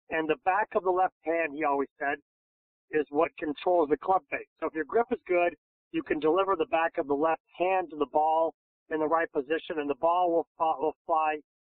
And 0.09 0.27
the 0.27 0.37
back 0.45 0.69
of 0.75 0.83
the 0.83 0.91
left 0.91 1.15
hand, 1.25 1.53
he 1.55 1.63
always 1.63 1.89
said, 1.99 2.17
is 2.91 3.05
what 3.09 3.31
controls 3.37 3.89
the 3.89 3.97
club 3.97 4.21
face. 4.29 4.47
So 4.59 4.67
if 4.67 4.73
your 4.73 4.85
grip 4.85 5.07
is 5.11 5.19
good, 5.27 5.55
you 5.91 6.03
can 6.03 6.19
deliver 6.19 6.55
the 6.55 6.67
back 6.67 6.97
of 6.97 7.07
the 7.07 7.13
left 7.13 7.41
hand 7.57 7.89
to 7.91 7.97
the 7.97 8.07
ball 8.11 8.53
in 8.91 8.99
the 8.99 9.07
right 9.07 9.31
position, 9.31 9.79
and 9.79 9.89
the 9.89 9.95
ball 9.95 10.31
will, 10.31 10.47
will 10.79 10.95
fly 11.05 11.37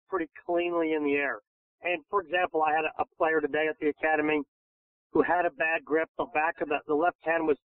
pretty 0.09 0.31
cleanly 0.47 0.95
in 0.95 1.05
the 1.05 1.15
air. 1.15 1.39
And 1.83 2.03
for 2.11 2.23
example, 2.23 2.63
I 2.63 2.73
had 2.73 2.85
a, 2.85 3.03
a 3.03 3.05
player 3.17 3.41
today 3.41 3.67
at 3.69 3.77
the 3.81 3.89
academy 3.89 4.43
who 5.13 5.23
had 5.23 5.47
a 5.47 5.51
bad 5.51 5.85
grip. 5.85 6.09
The 6.19 6.27
back 6.35 6.61
of 6.61 6.69
the, 6.69 6.79
the 6.87 6.95
left 6.95 7.19
hand 7.23 7.47
was 7.47 7.57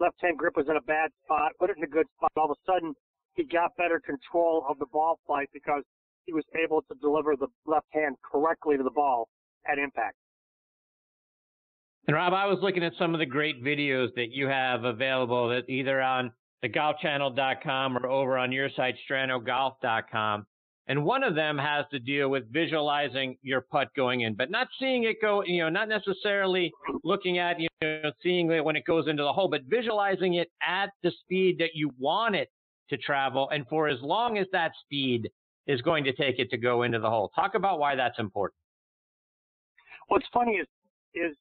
left 0.00 0.16
hand 0.20 0.38
grip 0.38 0.56
was 0.56 0.66
in 0.68 0.76
a 0.76 0.82
bad 0.82 1.10
spot. 1.24 1.52
Put 1.58 1.70
it 1.70 1.76
in 1.76 1.84
a 1.84 1.86
good 1.86 2.06
spot. 2.16 2.32
All 2.36 2.50
of 2.50 2.56
a 2.56 2.60
sudden, 2.70 2.94
he 3.34 3.44
got 3.44 3.76
better 3.76 4.00
control 4.00 4.64
of 4.68 4.78
the 4.78 4.86
ball 4.86 5.18
flight 5.26 5.48
because 5.52 5.82
he 6.26 6.32
was 6.32 6.44
able 6.62 6.82
to 6.82 6.94
deliver 7.00 7.36
the 7.36 7.48
left 7.66 7.86
hand 7.92 8.16
correctly 8.30 8.76
to 8.76 8.82
the 8.82 8.90
ball 8.90 9.28
at 9.70 9.78
impact. 9.78 10.16
And 12.06 12.16
Rob, 12.16 12.32
I 12.32 12.46
was 12.46 12.58
looking 12.62 12.82
at 12.82 12.92
some 12.98 13.14
of 13.14 13.20
the 13.20 13.26
great 13.26 13.62
videos 13.62 14.08
that 14.16 14.30
you 14.30 14.48
have 14.48 14.84
available 14.84 15.48
that 15.50 15.68
either 15.68 16.00
on 16.00 16.32
the 16.62 16.68
thegolfchannel.com 16.68 17.98
or 17.98 18.06
over 18.06 18.36
on 18.36 18.52
your 18.52 18.68
site, 18.74 18.96
stranogolf.com. 19.08 20.46
And 20.86 21.04
one 21.04 21.22
of 21.22 21.36
them 21.36 21.56
has 21.56 21.84
to 21.92 22.00
deal 22.00 22.28
with 22.28 22.52
visualizing 22.52 23.36
your 23.42 23.60
putt 23.60 23.88
going 23.94 24.22
in, 24.22 24.34
but 24.34 24.50
not 24.50 24.66
seeing 24.80 25.04
it 25.04 25.18
go, 25.22 25.44
you 25.44 25.62
know, 25.62 25.68
not 25.68 25.88
necessarily 25.88 26.72
looking 27.04 27.38
at, 27.38 27.60
you 27.60 27.68
know, 27.80 28.10
seeing 28.22 28.50
it 28.50 28.64
when 28.64 28.74
it 28.74 28.84
goes 28.84 29.06
into 29.06 29.22
the 29.22 29.32
hole, 29.32 29.48
but 29.48 29.60
visualizing 29.68 30.34
it 30.34 30.50
at 30.66 30.90
the 31.04 31.12
speed 31.20 31.58
that 31.58 31.70
you 31.74 31.92
want 31.98 32.34
it 32.34 32.48
to 32.88 32.96
travel 32.96 33.48
and 33.50 33.66
for 33.68 33.86
as 33.86 34.00
long 34.02 34.36
as 34.36 34.46
that 34.50 34.72
speed 34.84 35.30
is 35.70 35.80
going 35.82 36.04
to 36.04 36.12
take 36.12 36.38
it 36.38 36.50
to 36.50 36.58
go 36.58 36.82
into 36.82 36.98
the 36.98 37.08
hole. 37.08 37.30
Talk 37.34 37.54
about 37.54 37.78
why 37.78 37.94
that's 37.94 38.18
important. 38.18 38.56
What's 40.08 40.26
funny 40.32 40.52
is, 40.52 40.66
is 41.14 41.36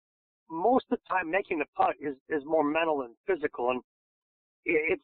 most 0.50 0.86
of 0.91 1.00
the 1.00 1.09
time 1.09 1.29
making 1.31 1.59
the 1.59 1.65
putt 1.75 1.95
is, 2.00 2.15
is 2.29 2.43
more 2.45 2.63
mental 2.63 3.00
than 3.00 3.15
physical. 3.25 3.71
And 3.71 3.81
it's, 4.65 5.03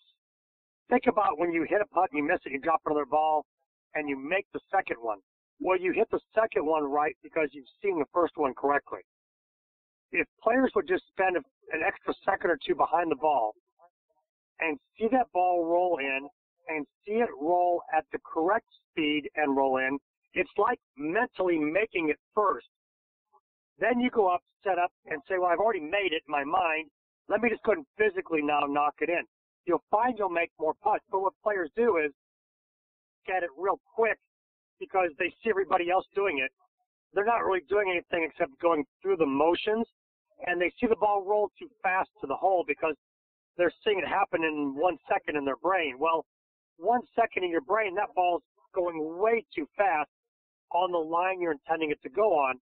think 0.89 1.03
about 1.08 1.39
when 1.39 1.51
you 1.51 1.65
hit 1.67 1.82
a 1.82 1.88
putt 1.88 2.10
and 2.12 2.20
you 2.20 2.27
miss 2.27 2.39
it, 2.46 2.51
you 2.51 2.60
drop 2.60 2.82
another 2.86 3.05
ball 3.05 3.46
and 3.96 4.08
you 4.08 4.17
make 4.17 4.46
the 4.53 4.60
second 4.72 4.98
one. 5.00 5.20
Well, 5.60 5.79
you 5.79 5.91
hit 5.94 6.08
the 6.12 6.20
second 6.36 6.65
one 6.65 6.84
right 6.84 7.15
because 7.24 7.50
you've 7.51 7.65
seen 7.82 7.98
the 7.98 8.05
first 8.13 8.34
one 8.36 8.53
correctly. 8.55 9.00
If 10.12 10.27
players 10.44 10.72
would 10.75 10.88
just 10.88 11.03
spend 11.08 11.36
an 11.38 11.82
extra 11.86 12.13
second 12.24 12.51
or 12.51 12.60
two 12.65 12.75
behind 12.75 13.10
the 13.10 13.15
ball 13.15 13.53
and 14.60 14.77
see 14.98 15.08
that 15.12 15.27
ball 15.34 15.65
roll 15.65 15.98
in 16.00 16.27
and 16.67 16.86
see 17.05 17.13
it 17.13 17.29
roll 17.39 17.81
at 17.95 18.05
the 18.12 18.19
correct 18.25 18.67
speed 18.91 19.29
and 19.36 19.55
roll 19.55 19.77
in, 19.77 19.98
it's 20.34 20.51
like 20.57 20.79
mentally 20.98 21.57
making 21.57 22.10
it 22.10 22.17
first. 22.34 22.67
Then 23.79 24.00
you 24.00 24.10
go 24.10 24.27
up, 24.27 24.41
set 24.63 24.79
up, 24.79 24.91
and 25.07 25.22
say, 25.27 25.36
well, 25.38 25.50
I've 25.50 25.60
already 25.60 25.81
made 25.81 26.12
it 26.12 26.24
in 26.27 26.31
my 26.31 26.43
mind. 26.43 26.89
Let 27.27 27.41
me 27.41 27.50
just 27.50 27.63
go 27.63 27.74
and 27.74 27.86
physically 27.98 28.41
now 28.41 28.62
knock 28.67 28.95
it 29.01 29.10
in. 29.10 29.24
You'll 29.65 29.84
find 29.89 30.15
you'll 30.17 30.29
make 30.29 30.51
more 30.60 30.74
putts. 30.84 31.03
But 31.12 31.22
what 31.22 31.33
players 31.44 31.70
do 31.75 31.98
is 31.98 32.11
get 33.25 33.44
it 33.44 33.50
real 33.57 33.79
quick 33.96 34.18
because 34.79 35.09
they 35.18 35.33
see 35.44 35.50
everybody 35.50 35.90
else 35.90 36.05
doing 36.13 36.40
it. 36.40 36.51
They're 37.13 37.25
not 37.25 37.44
really 37.46 37.63
doing 37.70 37.90
anything 37.90 38.27
except 38.29 38.59
going 38.61 38.83
through 39.01 39.18
the 39.18 39.25
motions, 39.25 39.87
and 40.46 40.61
they 40.61 40.72
see 40.79 40.87
the 40.87 40.98
ball 40.98 41.24
roll 41.25 41.50
too 41.57 41.70
fast 41.81 42.09
to 42.22 42.27
the 42.27 42.35
hole 42.35 42.63
because 42.68 42.96
they're 43.57 43.74
seeing 43.83 44.00
it 44.00 44.07
happen 44.07 44.44
in 44.44 44.75
one 44.75 44.98
second 45.09 45.37
in 45.37 45.46
their 45.46 45.55
brain. 45.57 45.96
Well, 45.98 46.25
one 46.77 47.01
second 47.16 47.44
in 47.44 47.50
your 47.50 47.61
brain, 47.61 47.96
that 47.96 48.14
ball's 48.16 48.44
going 48.74 49.18
way 49.20 49.44
too 49.55 49.68
fast 49.77 50.09
on 50.72 50.92
the 50.92 50.98
line 50.98 51.40
you're 51.40 51.53
intending 51.53 51.92
it 51.92 52.01
to 52.03 52.09
go 52.09 52.33
on, 52.33 52.55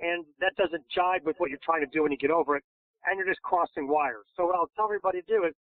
and 0.00 0.24
that 0.40 0.54
doesn't 0.56 0.82
jibe 0.94 1.24
with 1.24 1.36
what 1.38 1.50
you're 1.50 1.62
trying 1.64 1.80
to 1.80 1.90
do 1.92 2.02
when 2.02 2.12
you 2.12 2.18
get 2.18 2.30
over 2.30 2.56
it, 2.56 2.64
and 3.06 3.18
you're 3.18 3.26
just 3.26 3.42
crossing 3.42 3.88
wires. 3.88 4.24
So 4.36 4.46
what 4.46 4.54
I'll 4.54 4.70
tell 4.76 4.84
everybody 4.84 5.20
to 5.22 5.26
do 5.26 5.44
is 5.44 5.54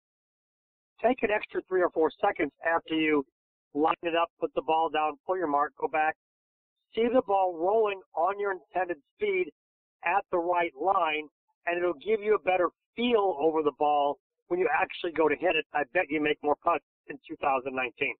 take 1.02 1.24
an 1.24 1.32
extra 1.32 1.62
three 1.68 1.82
or 1.82 1.90
four 1.92 2.12
seconds 2.20 2.52
after 2.66 2.96
you 2.96 3.26
line 3.74 3.96
it 4.04 4.16
up, 4.16 4.30
put 4.40 4.54
the 4.56 4.62
ball 4.62 4.90
down, 4.90 5.14
pull 5.26 5.38
your 5.38 5.48
mark, 5.48 5.74
go 5.80 5.88
back, 5.88 6.16
see 6.96 7.08
the 7.14 7.22
ball 7.26 7.56
rolling 7.58 8.02
on 8.16 8.40
your 8.40 8.54
intended 8.54 8.98
speed 9.16 9.52
at 10.04 10.24
the 10.32 10.38
right 10.38 10.74
line, 10.80 11.28
and 11.66 11.78
it'll 11.78 11.94
give 11.94 12.22
you 12.22 12.36
a 12.36 12.40
better 12.40 12.70
feel 12.96 13.38
over 13.40 13.62
the 13.62 13.72
ball 13.78 14.18
when 14.50 14.60
you 14.60 14.68
actually 14.74 15.12
go 15.14 15.30
to 15.30 15.36
hit 15.36 15.56
it. 15.56 15.66
I 15.74 15.84
bet 15.94 16.04
you 16.10 16.22
make 16.22 16.38
more 16.44 16.56
putts 16.64 16.84
in 17.08 17.18
2019. 17.28 18.14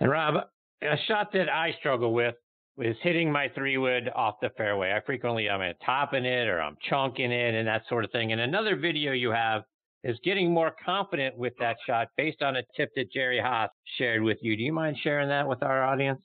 And 0.00 0.10
Rob, 0.10 0.34
a 0.82 0.96
shot 1.06 1.32
that 1.32 1.48
I 1.48 1.72
struggle 1.78 2.14
with 2.14 2.34
is 2.78 2.96
hitting 3.02 3.30
my 3.30 3.48
three 3.54 3.76
wood 3.76 4.10
off 4.16 4.36
the 4.40 4.50
fairway. 4.56 4.92
I 4.92 5.04
frequently 5.04 5.50
I'm 5.50 5.74
topping 5.84 6.24
it 6.24 6.48
or 6.48 6.60
I'm 6.60 6.76
chunking 6.88 7.30
it 7.30 7.54
and 7.54 7.68
that 7.68 7.82
sort 7.88 8.04
of 8.04 8.10
thing. 8.10 8.32
And 8.32 8.40
another 8.40 8.76
video 8.76 9.12
you 9.12 9.30
have 9.30 9.62
is 10.04 10.16
getting 10.24 10.52
more 10.52 10.74
confident 10.84 11.36
with 11.36 11.52
that 11.60 11.76
shot 11.86 12.08
based 12.16 12.42
on 12.42 12.56
a 12.56 12.62
tip 12.76 12.90
that 12.96 13.12
Jerry 13.12 13.40
Haas 13.40 13.70
shared 13.98 14.22
with 14.22 14.38
you. 14.40 14.56
Do 14.56 14.62
you 14.62 14.72
mind 14.72 14.96
sharing 15.02 15.28
that 15.28 15.46
with 15.46 15.62
our 15.62 15.84
audience? 15.84 16.20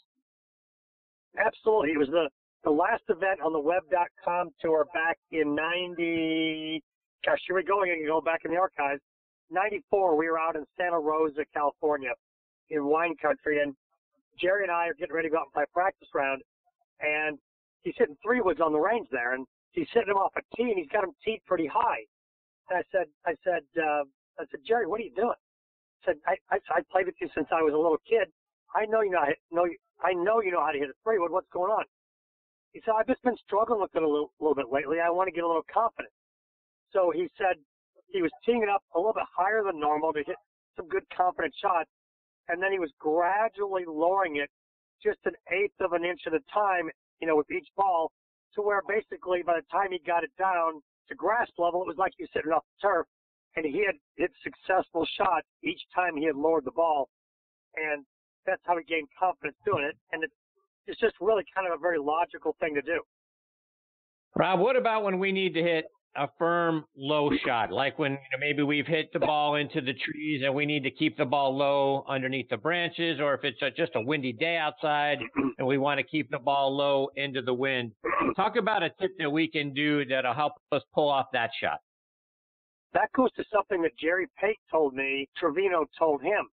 Absolutely. 1.37 1.91
It 1.91 1.99
was 1.99 2.07
the, 2.07 2.29
the 2.63 2.71
last 2.71 3.03
event 3.09 3.41
on 3.43 3.53
the 3.53 3.59
web.com 3.59 4.49
tour 4.61 4.85
back 4.93 5.17
in 5.31 5.53
90. 5.53 6.81
Gosh, 7.25 7.39
here 7.47 7.55
we 7.55 7.63
go 7.63 7.83
again. 7.83 8.05
Go 8.05 8.21
back 8.21 8.41
in 8.45 8.51
the 8.51 8.57
archives. 8.57 9.01
94, 9.49 10.15
we 10.17 10.29
were 10.29 10.39
out 10.39 10.55
in 10.55 10.65
Santa 10.77 10.99
Rosa, 10.99 11.43
California 11.53 12.11
in 12.69 12.85
wine 12.85 13.15
country. 13.21 13.61
And 13.61 13.75
Jerry 14.39 14.63
and 14.63 14.71
I 14.71 14.87
are 14.87 14.93
getting 14.93 15.15
ready 15.15 15.29
to 15.29 15.33
go 15.33 15.39
out 15.39 15.47
and 15.47 15.53
play 15.53 15.65
practice 15.73 16.09
round. 16.13 16.41
And 16.99 17.37
he's 17.83 17.95
hitting 17.97 18.17
three 18.23 18.41
woods 18.41 18.59
on 18.61 18.71
the 18.71 18.79
range 18.79 19.07
there. 19.11 19.33
And 19.33 19.45
he's 19.71 19.87
hitting 19.93 20.09
them 20.09 20.17
off 20.17 20.33
a 20.37 20.41
tee 20.55 20.69
and 20.69 20.77
he's 20.77 20.89
got 20.89 21.01
them 21.01 21.13
teed 21.23 21.41
pretty 21.45 21.67
high. 21.67 22.03
And 22.69 22.79
I 22.79 22.83
said, 22.91 23.07
I 23.25 23.33
said, 23.43 23.63
uh, 23.81 24.03
I 24.39 24.45
said, 24.51 24.59
Jerry, 24.67 24.87
what 24.87 24.99
are 24.99 25.03
you 25.03 25.15
doing? 25.15 25.39
I 26.03 26.05
said, 26.05 26.17
I, 26.27 26.35
I, 26.51 26.57
I 26.75 26.81
played 26.91 27.05
with 27.05 27.15
you 27.21 27.29
since 27.33 27.47
I 27.51 27.61
was 27.61 27.73
a 27.73 27.77
little 27.77 27.99
kid. 28.07 28.27
I 28.75 28.85
know 28.85 29.01
you 29.01 29.11
know, 29.11 29.23
to, 29.23 29.33
know, 29.51 29.65
I 30.03 30.13
know 30.13 30.41
you 30.41 30.51
know 30.51 30.61
how 30.61 30.71
to 30.71 30.77
hit 30.77 30.89
a 30.89 30.93
three 31.03 31.19
wood. 31.19 31.31
What's 31.31 31.49
going 31.51 31.71
on? 31.71 31.85
He 32.73 32.81
said, 32.85 32.93
I've 32.99 33.07
just 33.07 33.23
been 33.23 33.37
struggling 33.45 33.81
with 33.81 33.95
it 33.95 34.03
a 34.03 34.07
little, 34.07 34.33
little 34.39 34.55
bit 34.55 34.67
lately. 34.71 34.97
I 34.99 35.09
want 35.09 35.27
to 35.27 35.31
get 35.31 35.43
a 35.43 35.47
little 35.47 35.65
confident. 35.71 36.13
So 36.93 37.11
he 37.11 37.27
said 37.37 37.57
he 38.07 38.21
was 38.21 38.31
teeing 38.45 38.63
it 38.63 38.69
up 38.69 38.83
a 38.95 38.99
little 38.99 39.13
bit 39.13 39.27
higher 39.35 39.63
than 39.63 39.79
normal 39.79 40.13
to 40.13 40.23
hit 40.25 40.37
some 40.75 40.87
good 40.87 41.03
confident 41.15 41.53
shots. 41.61 41.89
And 42.47 42.61
then 42.61 42.71
he 42.71 42.79
was 42.79 42.91
gradually 42.99 43.83
lowering 43.87 44.37
it 44.37 44.49
just 45.03 45.19
an 45.25 45.33
eighth 45.51 45.75
of 45.79 45.93
an 45.93 46.05
inch 46.05 46.21
at 46.25 46.33
a 46.33 46.39
time, 46.53 46.89
you 47.19 47.27
know, 47.27 47.35
with 47.35 47.51
each 47.51 47.67
ball 47.75 48.11
to 48.55 48.61
where 48.61 48.81
basically 48.87 49.43
by 49.45 49.55
the 49.55 49.65
time 49.71 49.91
he 49.91 49.99
got 50.05 50.23
it 50.23 50.31
down, 50.39 50.81
to 51.09 51.15
grass 51.15 51.47
level, 51.57 51.81
it 51.81 51.87
was 51.87 51.97
like 51.97 52.11
he 52.17 52.23
was 52.23 52.29
sitting 52.33 52.51
off 52.51 52.63
the 52.81 52.87
turf, 52.87 53.07
and 53.55 53.65
he 53.65 53.85
had 53.85 53.95
hit 54.17 54.31
successful 54.43 55.07
shots 55.17 55.47
each 55.63 55.81
time 55.95 56.15
he 56.17 56.25
had 56.25 56.35
lowered 56.35 56.65
the 56.65 56.71
ball, 56.71 57.09
and 57.75 58.03
that's 58.45 58.61
how 58.65 58.77
he 58.77 58.83
gained 58.83 59.07
confidence 59.17 59.55
doing 59.65 59.83
it. 59.83 59.95
And 60.11 60.23
it, 60.23 60.31
it's 60.85 60.99
just 60.99 61.15
really 61.21 61.43
kind 61.55 61.67
of 61.67 61.77
a 61.77 61.81
very 61.81 61.97
logical 61.97 62.55
thing 62.59 62.75
to 62.75 62.81
do. 62.81 63.01
Rob, 64.35 64.59
what 64.59 64.75
about 64.75 65.03
when 65.03 65.17
we 65.19 65.31
need 65.31 65.53
to 65.53 65.63
hit 65.63 65.85
a 66.17 66.27
firm 66.37 66.83
low 66.95 67.29
shot, 67.45 67.71
like 67.71 67.97
when 67.99 68.11
you 68.11 68.17
know, 68.17 68.39
maybe 68.39 68.63
we've 68.63 68.87
hit 68.87 69.11
the 69.13 69.19
ball 69.19 69.55
into 69.55 69.81
the 69.81 69.93
trees 69.93 70.41
and 70.43 70.53
we 70.53 70.65
need 70.65 70.83
to 70.83 70.91
keep 70.91 71.15
the 71.17 71.25
ball 71.25 71.55
low 71.55 72.03
underneath 72.09 72.49
the 72.49 72.57
branches, 72.57 73.19
or 73.19 73.33
if 73.35 73.43
it's 73.43 73.61
a, 73.61 73.69
just 73.69 73.91
a 73.95 74.01
windy 74.01 74.33
day 74.33 74.57
outside 74.57 75.19
and 75.57 75.67
we 75.67 75.77
want 75.77 75.99
to 75.99 76.03
keep 76.03 76.29
the 76.31 76.39
ball 76.39 76.75
low 76.75 77.09
into 77.15 77.41
the 77.41 77.53
wind. 77.53 77.91
Talk 78.35 78.55
about 78.55 78.83
a 78.83 78.89
tip 78.99 79.11
that 79.19 79.29
we 79.29 79.47
can 79.47 79.73
do 79.73 80.05
that'll 80.05 80.33
help 80.33 80.53
us 80.71 80.81
pull 80.93 81.09
off 81.09 81.27
that 81.33 81.51
shot. 81.61 81.79
That 82.93 83.11
goes 83.15 83.31
to 83.33 83.43
something 83.53 83.81
that 83.83 83.97
Jerry 83.97 84.27
Pate 84.39 84.59
told 84.71 84.95
me, 84.95 85.29
Trevino 85.37 85.85
told 85.97 86.21
him. 86.21 86.47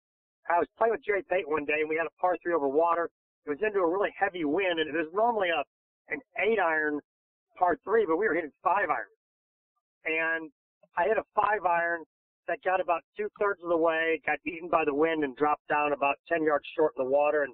I 0.49 0.59
was 0.59 0.67
playing 0.77 0.91
with 0.91 1.03
Jerry 1.03 1.23
Pate 1.27 1.49
one 1.49 1.65
day 1.65 1.81
and 1.81 1.89
we 1.89 1.95
had 1.95 2.05
a 2.05 2.21
par 2.21 2.37
three 2.43 2.53
over 2.53 2.67
water. 2.67 3.09
It 3.45 3.49
was 3.49 3.59
into 3.65 3.79
a 3.79 3.89
really 3.89 4.13
heavy 4.17 4.45
wind 4.45 4.79
and 4.79 4.87
it 4.87 4.95
was 4.95 5.07
normally 5.13 5.49
a 5.49 5.63
an 6.07 6.19
eight 6.37 6.59
iron 6.59 6.99
par 7.57 7.79
three, 7.83 8.05
but 8.05 8.17
we 8.17 8.27
were 8.27 8.35
hitting 8.35 8.51
five 8.63 8.89
iron 8.89 9.09
and 10.05 10.49
I 10.97 11.03
hit 11.07 11.17
a 11.17 11.23
five 11.35 11.65
iron 11.65 12.03
that 12.47 12.63
got 12.63 12.79
about 12.79 13.01
two 13.17 13.27
thirds 13.39 13.59
of 13.63 13.69
the 13.69 13.77
way, 13.77 14.21
got 14.25 14.37
eaten 14.45 14.69
by 14.69 14.85
the 14.85 14.93
wind, 14.93 15.23
and 15.23 15.35
dropped 15.35 15.67
down 15.67 15.93
about 15.93 16.15
10 16.29 16.43
yards 16.43 16.65
short 16.75 16.93
in 16.97 17.03
the 17.03 17.09
water. 17.09 17.43
And 17.43 17.53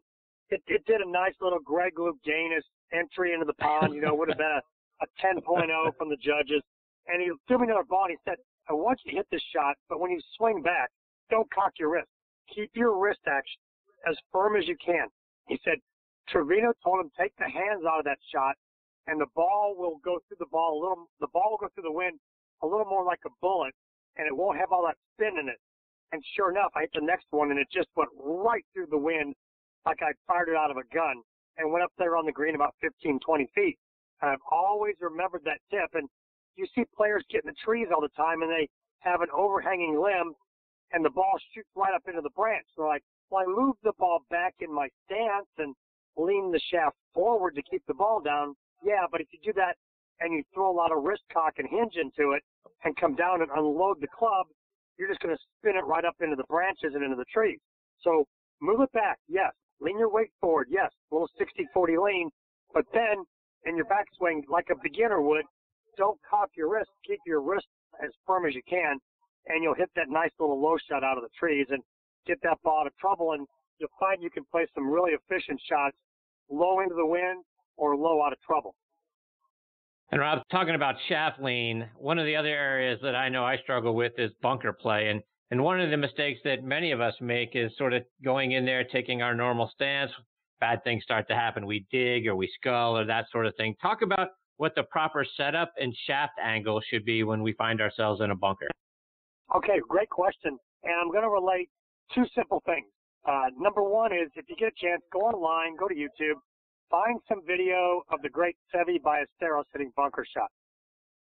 it, 0.50 0.62
it 0.68 0.86
did 0.86 1.02
a 1.02 1.10
nice 1.10 1.34
little 1.42 1.60
Greg 1.60 1.98
Luke 1.98 2.18
Louganis 2.28 2.68
entry 2.94 3.34
into 3.34 3.46
the 3.46 3.54
pond. 3.54 3.94
You 3.94 4.02
know, 4.02 4.14
would 4.16 4.30
have 4.30 4.38
been 4.38 4.60
a, 4.60 4.62
a 5.04 5.08
10.0 5.24 5.98
from 5.98 6.10
the 6.10 6.18
judges. 6.18 6.62
And 7.08 7.22
he 7.22 7.32
threw 7.48 7.60
me 7.60 7.68
another 7.68 7.88
ball 7.88 8.06
and 8.06 8.12
he 8.12 8.30
said, 8.30 8.38
I 8.70 8.74
want 8.74 9.00
you 9.06 9.12
to 9.12 9.18
hit 9.18 9.28
this 9.32 9.42
shot, 9.54 9.76
but 9.90 10.00
when 10.00 10.12
you 10.12 10.22
swing 10.38 10.62
back, 10.62 10.90
don't 11.30 11.50
cock 11.52 11.74
your 11.80 11.90
wrist. 11.90 12.08
Keep 12.54 12.72
your 12.76 12.98
wrist 13.00 13.22
action 13.28 13.60
as 14.08 14.16
firm 14.32 14.56
as 14.56 14.68
you 14.68 14.76
can. 14.84 15.08
He 15.48 15.60
said, 15.64 15.76
Trevino 16.30 16.74
told 16.84 17.00
him 17.00 17.12
take 17.18 17.34
the 17.38 17.50
hands 17.50 17.84
out 17.90 18.00
of 18.00 18.06
that 18.06 18.20
shot 18.32 18.56
and 19.08 19.20
the 19.20 19.26
ball 19.36 19.76
will 19.76 20.00
go 20.06 20.20
through 20.28 20.38
the 20.40 20.52
ball 20.52 20.78
a 20.78 20.80
little, 20.80 21.10
the 21.20 21.28
ball 21.34 21.52
will 21.52 21.58
go 21.58 21.74
through 21.74 21.84
the 21.84 21.92
wind 21.92 22.20
a 22.63 22.67
little 22.67 22.86
more 22.86 23.04
like 23.04 23.19
a 23.26 23.30
bullet 23.41 23.74
and 24.17 24.28
it 24.28 24.36
won't 24.36 24.58
have 24.58 24.71
all 24.71 24.86
that 24.86 24.97
spin 25.13 25.39
in 25.39 25.50
it. 25.50 25.60
And 26.12 26.21
sure 26.36 26.52
enough, 26.52 26.71
I 26.76 26.82
hit 26.82 26.91
the 26.93 27.06
next 27.06 27.26
one 27.32 27.52
and 27.52 27.60
it 27.60 27.67
just 27.71 27.88
went 27.95 28.10
right 28.19 28.65
through 28.74 28.88
the 28.91 28.97
wind 28.97 29.34
like 29.86 30.00
I 30.02 30.12
fired 30.28 30.50
it 30.50 30.56
out 30.56 30.71
of 30.71 30.78
a 30.78 30.88
gun 30.93 31.21
and 31.58 31.71
went 31.71 31.84
up 31.84 31.91
there 31.97 32.17
on 32.17 32.26
the 32.26 32.32
green 32.32 32.56
about 32.56 32.76
15, 32.82 33.19
20 33.19 33.50
feet. 33.56 33.78
And 34.21 34.32
I've 34.32 34.45
always 34.52 34.95
remembered 35.00 35.41
that 35.45 35.60
tip. 35.71 35.89
And 35.93 36.08
you 36.56 36.67
see 36.76 36.84
players 36.95 37.24
get 37.32 37.43
in 37.43 37.50
the 37.50 37.56
trees 37.63 37.88
all 37.93 38.02
the 38.02 38.10
time 38.10 38.41
and 38.41 38.52
they 38.52 38.69
have 39.00 39.21
an 39.21 39.30
overhanging 39.36 40.00
limb 40.00 40.34
and 40.91 41.04
the 41.04 41.10
ball 41.10 41.39
shoots 41.54 41.69
right 41.76 41.93
up 41.95 42.04
into 42.08 42.21
the 42.21 42.30
branch. 42.36 42.65
So 42.76 42.84
like, 42.84 43.04
well, 43.30 43.43
I 43.43 43.47
move 43.47 43.76
the 43.84 43.93
ball 43.97 44.19
back 44.30 44.56
in 44.60 44.74
my 44.74 44.89
stance 45.06 45.47
and 45.58 45.74
lean 46.17 46.52
the 46.52 46.60
shaft 46.71 46.97
forward 47.13 47.56
to 47.56 47.62
keep 47.63 47.82
the 47.88 47.93
ball 47.93 48.21
down. 48.21 48.56
Yeah, 48.84 49.06
but 49.10 49.21
if 49.21 49.28
you 49.32 49.39
do 49.43 49.54
that 49.56 49.78
and 50.19 50.34
you 50.34 50.43
throw 50.54 50.69
a 50.69 50.76
lot 50.76 50.91
of 50.91 51.04
wrist 51.04 51.24
cock 51.34 51.54
and 51.58 51.67
hinge 51.69 51.93
into 51.95 52.34
it 52.34 52.43
and 52.84 52.95
come 52.97 53.15
down 53.15 53.41
and 53.41 53.50
unload 53.56 54.02
the 54.02 54.08
club, 54.08 54.47
you're 54.97 55.08
just 55.08 55.21
going 55.21 55.36
to 55.36 55.41
spin 55.58 55.78
it 55.78 55.86
right 55.86 56.06
up 56.06 56.15
into 56.21 56.36
the 56.36 56.43
branches 56.50 56.93
and 56.93 57.04
into 57.04 57.15
the 57.15 57.26
trees. 57.34 57.60
So 58.02 58.26
move 58.62 58.82
it 58.82 58.91
back, 58.91 59.17
yes. 59.28 59.52
Lean 59.80 59.97
your 59.97 60.12
weight 60.12 60.32
forward, 60.39 60.67
yes. 60.69 60.89
A 61.12 61.15
little 61.15 61.30
60-40 61.39 62.04
lean, 62.04 62.30
but 62.74 62.86
then 62.93 63.26
in 63.65 63.76
your 63.76 63.86
backswing, 63.86 64.41
like 64.47 64.67
a 64.71 64.76
beginner 64.82 65.21
would, 65.21 65.45
don't 65.97 66.19
cock 66.28 66.50
your 66.56 66.69
wrist. 66.69 66.89
Keep 67.06 67.19
your 67.26 67.41
wrist 67.41 67.67
as 68.04 68.10
firm 68.26 68.45
as 68.45 68.56
you 68.56 68.62
can, 68.67 68.97
and 69.47 69.63
you'll 69.63 69.76
hit 69.76 69.89
that 69.95 70.10
nice 70.10 70.32
little 70.39 70.60
low 70.60 70.78
shot 70.89 71.04
out 71.04 71.17
of 71.17 71.24
the 71.24 71.30
trees 71.38 71.67
and 71.69 71.82
get 72.26 72.38
that 72.43 72.58
ball 72.63 72.82
out 72.82 72.88
of 72.88 72.95
trouble. 72.97 73.34
And 73.34 73.47
you'll 73.80 73.89
find 74.00 74.21
you 74.21 74.30
can 74.30 74.45
play 74.52 74.65
some 74.74 74.89
really 74.89 75.12
efficient 75.12 75.60
shots 75.67 75.97
low 76.50 76.80
into 76.80 76.95
the 76.95 77.06
wind 77.06 77.43
or 77.78 77.95
low 77.95 78.21
out 78.21 78.34
of 78.34 78.41
trouble. 78.41 78.76
And 80.12 80.19
Rob, 80.19 80.41
talking 80.52 80.76
about 80.76 80.95
shaft 81.08 81.41
lean, 81.41 81.89
one 81.95 82.19
of 82.19 82.26
the 82.26 82.36
other 82.36 82.50
areas 82.50 83.00
that 83.02 83.15
I 83.15 83.30
know 83.30 83.45
I 83.45 83.58
struggle 83.58 83.95
with 83.95 84.12
is 84.17 84.32
bunker 84.41 84.74
play. 84.74 85.08
And, 85.08 85.21
and 85.52 85.63
one 85.63 85.80
of 85.80 85.89
the 85.89 85.95
mistakes 85.95 86.41
that 86.43 86.65
many 86.65 86.91
of 86.91 87.00
us 87.00 87.13
make 87.21 87.52
is 87.54 87.71
sort 87.78 87.93
of 87.93 88.04
going 88.24 88.52
in 88.52 88.65
there, 88.65 88.84
taking 88.84 89.21
our 89.21 89.34
normal 89.34 89.71
stance. 89.74 90.12
Bad 90.60 90.84
things 90.84 91.04
start 91.04 91.30
to 91.30 91.34
happen. 91.34 91.65
We 91.65 91.86
dig 91.91 92.28
or 92.28 92.36
we 92.36 92.52
scull 92.60 92.97
or 92.97 93.06
that 93.06 93.26
sort 93.32 93.45
of 93.45 93.56
thing. 93.56 93.74
Talk 93.82 94.02
about 94.02 94.30
what 94.58 94.76
the 94.76 94.84
proper 94.84 95.26
setup 95.38 95.71
and 95.80 95.95
shaft 96.06 96.34
angle 96.43 96.82
should 96.89 97.06
be 97.06 97.24
when 97.24 97.41
we 97.41 97.54
find 97.54 97.80
ourselves 97.80 98.19
in 98.21 98.32
a 98.32 98.36
bunker. 98.36 98.67
Okay, 99.56 99.80
great 99.88 100.10
question. 100.10 100.58
And 100.84 100.93
I'm 101.02 101.10
going 101.10 101.24
to 101.24 101.30
relate 101.30 101.69
two 102.13 102.26
simple 102.36 102.62
things. 102.65 102.86
Uh, 103.26 103.45
number 103.58 103.82
one 103.82 104.12
is 104.12 104.30
if 104.36 104.45
you 104.50 104.56
get 104.58 104.74
a 104.74 104.86
chance, 104.86 105.02
go 105.13 105.19
online, 105.19 105.78
go 105.78 105.88
to 105.88 105.95
YouTube, 105.95 106.36
find 106.91 107.19
some 107.27 107.41
video 107.47 108.04
of 108.12 108.21
the 108.21 108.30
great 108.30 108.56
Seve 108.75 109.01
Ballesteros 109.01 109.63
hitting 109.71 109.91
bunker 109.95 110.25
shot. 110.36 110.51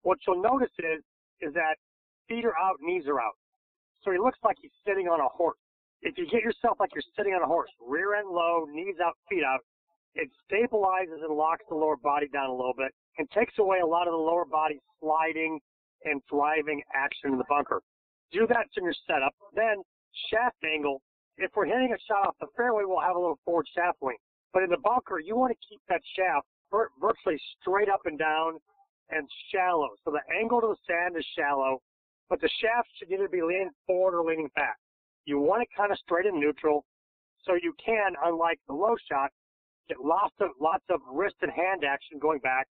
What 0.01 0.17
you'll 0.25 0.41
notice 0.41 0.73
is, 0.79 1.03
is 1.39 1.53
that 1.53 1.75
feet 2.27 2.43
are 2.43 2.57
out, 2.57 2.77
knees 2.81 3.03
are 3.07 3.21
out. 3.21 3.37
So 4.03 4.11
he 4.11 4.17
looks 4.17 4.39
like 4.43 4.57
he's 4.61 4.73
sitting 4.85 5.07
on 5.07 5.19
a 5.21 5.29
horse. 5.29 5.57
If 6.01 6.17
you 6.17 6.25
get 6.25 6.41
yourself 6.41 6.77
like 6.79 6.89
you're 6.95 7.03
sitting 7.15 7.33
on 7.33 7.43
a 7.43 7.47
horse, 7.47 7.69
rear 7.79 8.15
end 8.15 8.29
low, 8.29 8.65
knees 8.71 8.95
out, 9.03 9.13
feet 9.29 9.43
out, 9.43 9.59
it 10.15 10.29
stabilizes 10.49 11.23
and 11.23 11.35
locks 11.35 11.63
the 11.69 11.75
lower 11.75 11.97
body 11.97 12.27
down 12.33 12.49
a 12.49 12.55
little 12.55 12.73
bit 12.75 12.91
and 13.17 13.29
takes 13.31 13.53
away 13.59 13.79
a 13.79 13.85
lot 13.85 14.07
of 14.07 14.13
the 14.13 14.17
lower 14.17 14.45
body 14.45 14.79
sliding 14.99 15.59
and 16.05 16.21
driving 16.31 16.81
action 16.95 17.31
in 17.31 17.37
the 17.37 17.45
bunker. 17.47 17.81
Do 18.31 18.47
that 18.47 18.67
in 18.77 18.83
your 18.83 18.95
setup. 19.05 19.35
Then 19.53 19.83
shaft 20.31 20.57
angle. 20.63 21.01
If 21.37 21.51
we're 21.55 21.65
hitting 21.65 21.93
a 21.93 21.99
shot 22.07 22.27
off 22.27 22.35
the 22.39 22.47
fairway, 22.55 22.83
we'll 22.85 23.01
have 23.01 23.15
a 23.15 23.19
little 23.19 23.39
forward 23.45 23.67
shaft 23.75 23.97
wing. 24.01 24.17
But 24.53 24.63
in 24.63 24.69
the 24.69 24.77
bunker, 24.77 25.19
you 25.19 25.35
want 25.35 25.51
to 25.51 25.67
keep 25.67 25.79
that 25.89 26.01
shaft 26.15 26.47
virtually 26.71 27.39
straight 27.59 27.89
up 27.89 28.01
and 28.05 28.17
down 28.17 28.59
and 29.09 29.27
shallow. 29.51 29.89
So 30.05 30.11
the 30.11 30.21
angle 30.35 30.61
to 30.61 30.67
the 30.67 30.77
sand 30.87 31.15
is 31.17 31.25
shallow, 31.37 31.81
but 32.29 32.41
the 32.41 32.49
shaft 32.61 32.87
should 32.97 33.11
either 33.11 33.27
be 33.27 33.41
leaning 33.41 33.71
forward 33.87 34.17
or 34.17 34.23
leaning 34.23 34.49
back. 34.55 34.77
You 35.25 35.39
want 35.39 35.63
it 35.63 35.69
kind 35.75 35.91
of 35.91 35.97
straight 35.99 36.25
and 36.25 36.39
neutral 36.39 36.85
so 37.45 37.53
you 37.53 37.73
can, 37.83 38.13
unlike 38.23 38.59
the 38.67 38.73
low 38.73 38.95
shot, 39.09 39.31
get 39.87 39.97
lots 40.03 40.35
of 40.39 40.49
lots 40.59 40.83
of 40.89 40.99
wrist 41.11 41.35
and 41.41 41.51
hand 41.51 41.83
action 41.83 42.19
going 42.19 42.39
back 42.39 42.67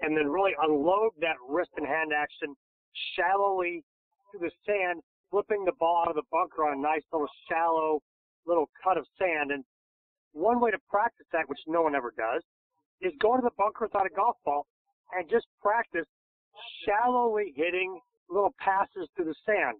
and 0.00 0.16
then 0.16 0.28
really 0.28 0.52
unload 0.62 1.12
that 1.20 1.36
wrist 1.48 1.70
and 1.76 1.86
hand 1.86 2.12
action 2.16 2.54
shallowly 3.16 3.84
to 4.32 4.38
the 4.38 4.50
sand, 4.66 5.02
flipping 5.30 5.64
the 5.64 5.72
ball 5.78 6.04
out 6.04 6.08
of 6.08 6.16
the 6.16 6.28
bunker 6.30 6.66
on 6.66 6.78
a 6.78 6.80
nice 6.80 7.02
little 7.12 7.28
shallow 7.48 8.00
little 8.46 8.68
cut 8.82 8.98
of 8.98 9.06
sand. 9.18 9.52
And 9.52 9.64
one 10.32 10.60
way 10.60 10.70
to 10.70 10.78
practice 10.90 11.26
that, 11.32 11.48
which 11.48 11.58
no 11.66 11.82
one 11.82 11.94
ever 11.94 12.12
does, 12.16 12.42
is 13.00 13.12
go 13.20 13.36
to 13.36 13.42
the 13.42 13.50
bunker 13.58 13.84
without 13.84 14.06
a 14.06 14.14
golf 14.14 14.36
ball 14.44 14.66
and 15.12 15.28
just 15.28 15.46
practice 15.60 16.06
shallowly 16.86 17.52
hitting 17.56 17.98
little 18.30 18.54
passes 18.58 19.08
through 19.14 19.26
the 19.26 19.34
sand. 19.44 19.78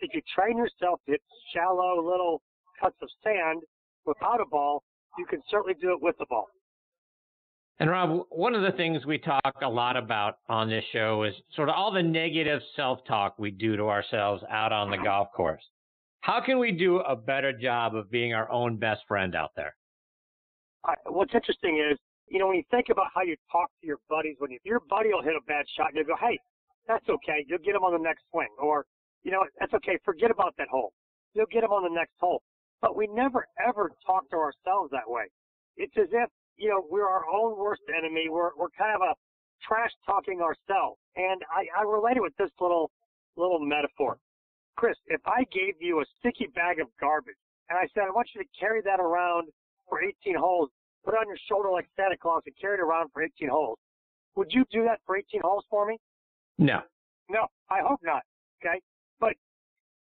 If 0.00 0.14
you 0.14 0.20
train 0.34 0.56
yourself 0.56 1.00
to 1.06 1.12
hit 1.12 1.22
shallow 1.54 2.02
little 2.02 2.42
cuts 2.80 2.96
of 3.02 3.08
sand 3.22 3.62
without 4.04 4.40
a 4.40 4.46
ball, 4.46 4.82
you 5.18 5.26
can 5.26 5.40
certainly 5.50 5.74
do 5.80 5.92
it 5.92 6.02
with 6.02 6.16
the 6.18 6.26
ball. 6.28 6.46
And 7.78 7.90
Rob, 7.90 8.26
one 8.30 8.54
of 8.54 8.62
the 8.62 8.76
things 8.76 9.04
we 9.06 9.18
talk 9.18 9.54
a 9.62 9.68
lot 9.68 9.96
about 9.96 10.38
on 10.48 10.68
this 10.68 10.84
show 10.92 11.24
is 11.24 11.34
sort 11.54 11.68
of 11.68 11.74
all 11.74 11.90
the 11.90 12.02
negative 12.02 12.60
self-talk 12.76 13.38
we 13.38 13.50
do 13.50 13.76
to 13.76 13.88
ourselves 13.88 14.42
out 14.50 14.72
on 14.72 14.90
the 14.90 14.98
golf 14.98 15.28
course. 15.34 15.62
How 16.20 16.40
can 16.40 16.58
we 16.58 16.70
do 16.70 16.98
a 16.98 17.16
better 17.16 17.52
job 17.52 17.96
of 17.96 18.10
being 18.10 18.34
our 18.34 18.50
own 18.50 18.76
best 18.76 19.00
friend 19.08 19.34
out 19.34 19.50
there? 19.56 19.74
Uh, 20.88 20.94
what's 21.06 21.34
interesting 21.34 21.78
is, 21.78 21.98
you 22.28 22.38
know, 22.38 22.46
when 22.48 22.56
you 22.56 22.64
think 22.70 22.86
about 22.90 23.06
how 23.14 23.22
you 23.22 23.36
talk 23.50 23.68
to 23.80 23.86
your 23.86 23.98
buddies, 24.08 24.36
when 24.38 24.50
you, 24.50 24.58
your 24.64 24.80
buddy 24.88 25.10
will 25.12 25.22
hit 25.22 25.34
a 25.36 25.44
bad 25.46 25.64
shot, 25.76 25.90
you'll 25.94 26.04
go, 26.04 26.16
hey, 26.20 26.38
that's 26.88 27.08
okay. 27.08 27.44
You'll 27.46 27.62
get 27.64 27.74
him 27.74 27.84
on 27.84 27.92
the 27.92 28.02
next 28.02 28.24
swing. 28.30 28.48
Or, 28.58 28.84
you 29.22 29.30
know, 29.30 29.44
that's 29.60 29.74
okay. 29.74 29.98
Forget 30.04 30.30
about 30.30 30.54
that 30.58 30.68
hole. 30.68 30.92
You'll 31.34 31.50
get 31.52 31.62
him 31.64 31.70
on 31.70 31.84
the 31.84 31.94
next 31.94 32.14
hole. 32.18 32.42
But 32.80 32.96
we 32.96 33.06
never 33.06 33.46
ever 33.64 33.92
talk 34.04 34.28
to 34.30 34.36
ourselves 34.36 34.90
that 34.90 35.06
way. 35.06 35.30
It's 35.76 35.94
as 35.96 36.08
if 36.10 36.28
you 36.56 36.68
know, 36.68 36.84
we're 36.90 37.08
our 37.08 37.24
own 37.28 37.58
worst 37.58 37.82
enemy. 37.96 38.28
We're 38.28 38.50
we're 38.56 38.70
kind 38.76 38.94
of 38.94 39.02
a 39.02 39.14
trash 39.66 39.90
talking 40.06 40.40
ourselves. 40.40 40.98
And 41.16 41.40
I, 41.50 41.66
I 41.78 41.82
relate 41.82 42.16
it 42.16 42.22
with 42.22 42.36
this 42.38 42.50
little 42.60 42.90
little 43.36 43.60
metaphor. 43.60 44.18
Chris, 44.76 44.96
if 45.06 45.20
I 45.26 45.44
gave 45.52 45.74
you 45.80 46.00
a 46.00 46.04
sticky 46.18 46.48
bag 46.54 46.80
of 46.80 46.88
garbage 47.00 47.36
and 47.68 47.78
I 47.78 47.86
said 47.94 48.04
I 48.08 48.10
want 48.10 48.28
you 48.34 48.42
to 48.42 48.48
carry 48.58 48.80
that 48.82 49.00
around 49.00 49.48
for 49.92 50.02
18 50.02 50.36
holes, 50.38 50.70
put 51.04 51.12
it 51.12 51.18
on 51.18 51.26
your 51.26 51.36
shoulder 51.50 51.70
like 51.70 51.86
Santa 51.96 52.16
Claus 52.16 52.42
and 52.46 52.54
carry 52.58 52.78
it 52.78 52.80
around 52.80 53.10
for 53.12 53.22
18 53.22 53.50
holes, 53.50 53.76
would 54.36 54.48
you 54.50 54.64
do 54.72 54.84
that 54.84 55.00
for 55.04 55.18
18 55.18 55.42
holes 55.42 55.64
for 55.68 55.86
me? 55.86 55.98
No. 56.56 56.80
No, 57.28 57.46
I 57.68 57.80
hope 57.86 58.00
not. 58.02 58.22
Okay, 58.64 58.80
but 59.20 59.34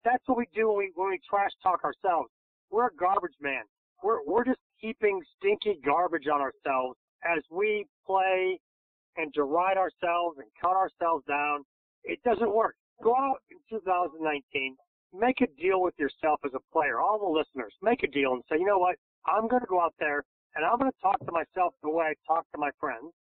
that's 0.04 0.24
what 0.26 0.39
we 0.39 0.48
do 0.56 0.69
when 0.69 0.78
we 0.78 0.91
when 0.95 1.10
we 1.10 1.19
trash 1.30 1.52
talk 1.62 1.84
ourselves. 1.84 2.30
We're 2.71 2.88
a 2.88 2.95
garbage 3.00 3.36
man. 3.39 3.62
We're 4.04 4.24
we're 4.26 4.43
just 4.43 4.60
heaping 4.78 5.21
stinky 5.38 5.80
garbage 5.86 6.28
on 6.34 6.41
ourselves 6.41 6.98
as 7.24 7.43
we 7.52 7.86
play 8.06 8.60
and 9.17 9.32
deride 9.34 9.78
ourselves 9.78 10.38
and 10.39 10.48
cut 10.60 10.76
ourselves 10.76 11.24
down. 11.28 11.63
It 12.04 12.19
doesn't 12.24 12.54
work. 12.54 12.76
Go 13.04 13.15
out 13.15 13.38
in 13.52 13.58
2019, 13.69 14.76
make 15.13 15.41
a 15.41 15.48
deal 15.62 15.82
with 15.82 15.93
yourself 16.00 16.39
as 16.45 16.52
a 16.56 16.74
player. 16.74 17.00
All 17.00 17.19
the 17.19 17.26
listeners, 17.39 17.74
make 17.82 18.04
a 18.04 18.08
deal 18.08 18.34
and 18.34 18.43
say, 18.50 18.58
you 18.58 18.65
know 18.65 18.80
what? 18.80 18.95
I'm 19.26 19.48
going 19.48 19.62
to 19.62 19.68
go 19.68 19.82
out 19.82 19.94
there 20.00 20.24
and 20.56 20.66
I'm 20.66 20.78
going 20.78 20.92
to 20.92 21.02
talk 21.02 21.20
to 21.26 21.32
myself 21.32 21.74
the 21.84 21.90
way 21.90 22.06
I 22.06 22.14
talk 22.28 22.46
to 22.54 22.58
my 22.58 22.72
friends 22.80 23.12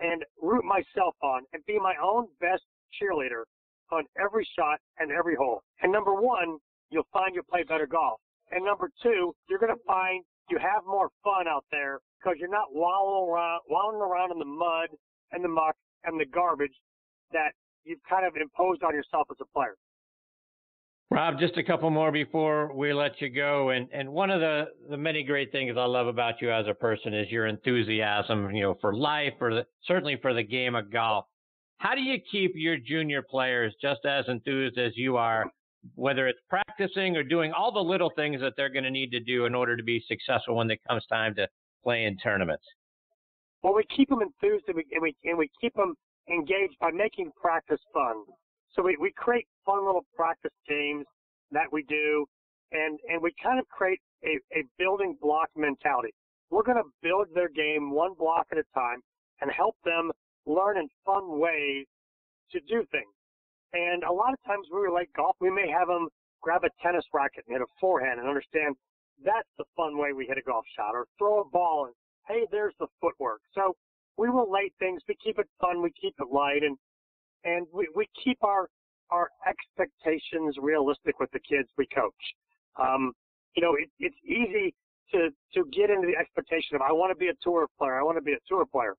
and 0.00 0.24
root 0.42 0.64
myself 0.64 1.14
on 1.22 1.42
and 1.52 1.64
be 1.66 1.78
my 1.78 1.94
own 2.02 2.26
best 2.40 2.62
cheerleader 3.00 3.44
on 3.92 4.04
every 4.22 4.46
shot 4.56 4.78
and 4.98 5.10
every 5.10 5.36
hole. 5.36 5.62
And 5.82 5.92
number 5.92 6.14
one, 6.14 6.58
you'll 6.90 7.08
find 7.12 7.34
you'll 7.34 7.44
play 7.50 7.62
better 7.62 7.86
golf. 7.86 8.20
And 8.50 8.64
number 8.64 8.90
two, 9.02 9.34
you're 9.48 9.58
going 9.58 9.74
to 9.74 9.84
find 9.86 10.24
you 10.50 10.58
have 10.58 10.82
more 10.86 11.08
fun 11.22 11.46
out 11.46 11.64
there 11.70 12.00
because 12.18 12.36
you're 12.38 12.50
not 12.50 12.74
wallowing 12.74 13.30
around, 13.30 13.60
wallowing 13.68 14.02
around 14.02 14.32
in 14.32 14.38
the 14.38 14.44
mud 14.44 14.88
and 15.32 15.44
the 15.44 15.48
muck 15.48 15.76
and 16.04 16.18
the 16.18 16.26
garbage 16.26 16.74
that 17.32 17.52
you've 17.84 18.02
kind 18.08 18.26
of 18.26 18.34
imposed 18.36 18.82
on 18.82 18.94
yourself 18.94 19.28
as 19.30 19.36
a 19.40 19.46
player. 19.56 19.76
Rob, 21.10 21.40
just 21.40 21.56
a 21.56 21.64
couple 21.64 21.90
more 21.90 22.12
before 22.12 22.72
we 22.72 22.92
let 22.92 23.20
you 23.20 23.30
go. 23.30 23.70
And 23.70 23.88
and 23.92 24.08
one 24.08 24.30
of 24.30 24.40
the 24.40 24.66
the 24.88 24.96
many 24.96 25.24
great 25.24 25.50
things 25.50 25.76
I 25.76 25.84
love 25.84 26.06
about 26.06 26.40
you 26.40 26.52
as 26.52 26.66
a 26.68 26.74
person 26.74 27.14
is 27.14 27.28
your 27.30 27.46
enthusiasm, 27.46 28.54
you 28.54 28.62
know, 28.62 28.76
for 28.80 28.94
life, 28.94 29.32
for 29.38 29.52
the 29.52 29.66
certainly 29.86 30.18
for 30.22 30.34
the 30.34 30.42
game 30.44 30.74
of 30.74 30.92
golf. 30.92 31.26
How 31.78 31.94
do 31.94 32.00
you 32.00 32.18
keep 32.30 32.52
your 32.54 32.76
junior 32.76 33.22
players 33.22 33.74
just 33.82 34.04
as 34.04 34.24
enthused 34.28 34.78
as 34.78 34.92
you 34.96 35.16
are 35.16 35.50
whether 35.94 36.28
it's 36.28 36.40
practicing 36.48 37.16
or 37.16 37.22
doing 37.22 37.52
all 37.52 37.72
the 37.72 37.80
little 37.80 38.10
things 38.16 38.40
that 38.40 38.52
they're 38.56 38.68
going 38.68 38.84
to 38.84 38.90
need 38.90 39.10
to 39.10 39.20
do 39.20 39.46
in 39.46 39.54
order 39.54 39.76
to 39.76 39.82
be 39.82 40.02
successful 40.06 40.56
when 40.56 40.70
it 40.70 40.80
comes 40.88 41.04
time 41.06 41.34
to 41.34 41.48
play 41.82 42.04
in 42.04 42.16
tournaments? 42.18 42.64
Well, 43.62 43.74
we 43.74 43.84
keep 43.94 44.08
them 44.08 44.20
enthused 44.22 44.64
and 44.68 44.76
we, 44.76 44.84
and 44.92 45.02
we, 45.02 45.16
and 45.24 45.38
we 45.38 45.50
keep 45.60 45.74
them 45.74 45.94
engaged 46.30 46.76
by 46.80 46.90
making 46.90 47.30
practice 47.40 47.80
fun. 47.92 48.24
So 48.74 48.82
we, 48.82 48.96
we 49.00 49.12
create 49.16 49.46
fun 49.66 49.84
little 49.84 50.04
practice 50.14 50.52
games 50.68 51.04
that 51.50 51.66
we 51.72 51.82
do, 51.84 52.26
and, 52.72 52.98
and 53.08 53.20
we 53.20 53.32
kind 53.42 53.58
of 53.58 53.68
create 53.68 54.00
a, 54.24 54.38
a 54.56 54.62
building 54.78 55.16
block 55.20 55.48
mentality. 55.56 56.10
We're 56.50 56.62
going 56.62 56.78
to 56.78 56.90
build 57.02 57.28
their 57.34 57.48
game 57.48 57.90
one 57.90 58.14
block 58.18 58.46
at 58.52 58.58
a 58.58 58.64
time 58.74 59.00
and 59.40 59.50
help 59.50 59.76
them 59.84 60.10
learn 60.46 60.78
in 60.78 60.88
fun 61.04 61.38
ways 61.38 61.86
to 62.52 62.60
do 62.60 62.84
things. 62.90 63.14
And 63.72 64.02
a 64.02 64.12
lot 64.12 64.32
of 64.32 64.38
times 64.46 64.66
we 64.72 64.80
relate 64.80 65.08
golf, 65.16 65.36
we 65.40 65.50
may 65.50 65.68
have 65.70 65.88
them 65.88 66.08
grab 66.42 66.64
a 66.64 66.70
tennis 66.82 67.04
racket 67.12 67.44
and 67.46 67.54
hit 67.54 67.62
a 67.62 67.70
forehand 67.80 68.18
and 68.18 68.28
understand 68.28 68.74
that's 69.24 69.48
the 69.58 69.64
fun 69.76 69.98
way 69.98 70.12
we 70.12 70.26
hit 70.26 70.38
a 70.38 70.42
golf 70.42 70.64
shot 70.76 70.94
or 70.94 71.06
throw 71.18 71.40
a 71.40 71.44
ball 71.44 71.86
and 71.86 71.94
hey, 72.28 72.46
there's 72.50 72.74
the 72.78 72.86
footwork. 73.00 73.40
So 73.54 73.74
we 74.16 74.28
relate 74.28 74.72
things, 74.78 75.02
we 75.08 75.16
keep 75.22 75.38
it 75.38 75.48
fun, 75.60 75.82
we 75.82 75.90
keep 76.00 76.14
it 76.18 76.28
light 76.32 76.62
and 76.62 76.76
and 77.44 77.66
we, 77.72 77.88
we 77.94 78.08
keep 78.22 78.38
our 78.42 78.68
our 79.10 79.28
expectations 79.46 80.56
realistic 80.60 81.18
with 81.18 81.30
the 81.32 81.40
kids 81.40 81.68
we 81.76 81.86
coach. 81.92 82.12
Um, 82.78 83.12
you 83.56 83.62
know, 83.62 83.74
it, 83.74 83.90
it's 83.98 84.16
easy 84.24 84.74
to 85.12 85.30
to 85.54 85.68
get 85.72 85.90
into 85.90 86.06
the 86.06 86.16
expectation 86.18 86.76
of 86.76 86.82
I 86.82 86.92
want 86.92 87.10
to 87.10 87.16
be 87.16 87.28
a 87.28 87.34
tour 87.42 87.66
player, 87.78 87.98
I 87.98 88.02
want 88.02 88.18
to 88.18 88.22
be 88.22 88.32
a 88.32 88.42
tour 88.48 88.64
player. 88.64 88.94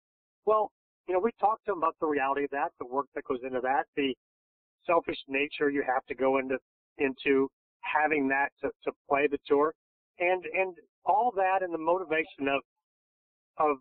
Well, 0.45 0.71
you 1.08 1.13
know, 1.13 1.19
we 1.19 1.32
talked 1.39 1.65
to 1.65 1.71
them 1.71 1.80
about 1.80 1.95
the 1.99 2.08
reality 2.08 2.45
of 2.45 2.49
that, 2.51 2.71
the 2.80 2.86
work 2.86 3.08
that 3.15 3.23
goes 3.25 3.39
into 3.43 3.62
that, 3.62 3.86
the 3.95 4.15
selfish 4.86 5.17
nature 5.27 5.69
you 5.69 5.84
have 5.86 6.06
to 6.08 6.15
go 6.15 6.38
into 6.38 6.58
into 6.97 7.49
having 7.82 8.27
that 8.27 8.49
to, 8.62 8.69
to 8.84 8.91
play 9.10 9.27
the 9.27 9.38
tour, 9.47 9.73
and 10.19 10.43
and 10.54 10.75
all 11.06 11.32
that, 11.36 11.63
and 11.63 11.73
the 11.73 11.77
motivation 11.77 12.47
of 12.47 12.62
of 13.58 13.77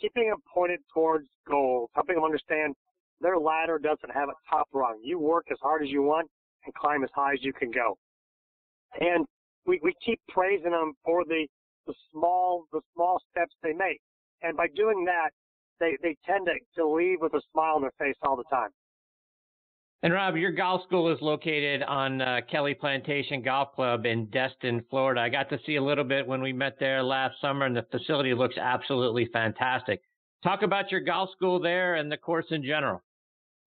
keeping 0.00 0.28
them 0.28 0.38
pointed 0.52 0.80
towards 0.92 1.26
goals, 1.48 1.88
helping 1.94 2.16
them 2.16 2.24
understand 2.24 2.74
their 3.20 3.38
ladder 3.38 3.78
doesn't 3.78 4.12
have 4.12 4.28
a 4.28 4.34
top 4.50 4.68
rung. 4.72 5.00
You 5.02 5.18
work 5.18 5.46
as 5.50 5.58
hard 5.62 5.82
as 5.82 5.88
you 5.88 6.02
want 6.02 6.28
and 6.64 6.74
climb 6.74 7.04
as 7.04 7.10
high 7.14 7.32
as 7.32 7.38
you 7.42 7.52
can 7.52 7.70
go. 7.70 7.96
And 9.00 9.26
we, 9.66 9.80
we 9.82 9.94
keep 10.04 10.20
praising 10.28 10.70
them 10.70 10.92
for 11.04 11.24
the, 11.24 11.46
the 11.86 11.94
small 12.12 12.64
the 12.72 12.80
small 12.94 13.20
steps 13.30 13.54
they 13.62 13.72
make. 13.72 14.00
And 14.42 14.56
by 14.56 14.66
doing 14.74 15.04
that, 15.06 15.30
they, 15.80 15.96
they 16.02 16.16
tend 16.26 16.46
to, 16.46 16.80
to 16.80 16.88
leave 16.88 17.18
with 17.20 17.34
a 17.34 17.42
smile 17.52 17.76
on 17.76 17.82
their 17.82 17.92
face 17.98 18.16
all 18.22 18.36
the 18.36 18.44
time. 18.44 18.70
And 20.02 20.12
Rob, 20.12 20.36
your 20.36 20.52
golf 20.52 20.82
school 20.84 21.10
is 21.10 21.20
located 21.22 21.82
on 21.82 22.20
uh, 22.20 22.40
Kelly 22.50 22.74
Plantation 22.74 23.42
Golf 23.42 23.74
Club 23.74 24.04
in 24.04 24.26
Destin, 24.26 24.84
Florida. 24.90 25.22
I 25.22 25.30
got 25.30 25.48
to 25.50 25.58
see 25.64 25.76
a 25.76 25.82
little 25.82 26.04
bit 26.04 26.26
when 26.26 26.42
we 26.42 26.52
met 26.52 26.76
there 26.78 27.02
last 27.02 27.40
summer, 27.40 27.64
and 27.64 27.74
the 27.74 27.86
facility 27.90 28.34
looks 28.34 28.56
absolutely 28.58 29.28
fantastic. 29.32 30.02
Talk 30.44 30.62
about 30.62 30.92
your 30.92 31.00
golf 31.00 31.30
school 31.32 31.58
there 31.58 31.94
and 31.96 32.12
the 32.12 32.16
course 32.16 32.44
in 32.50 32.62
general. 32.62 33.02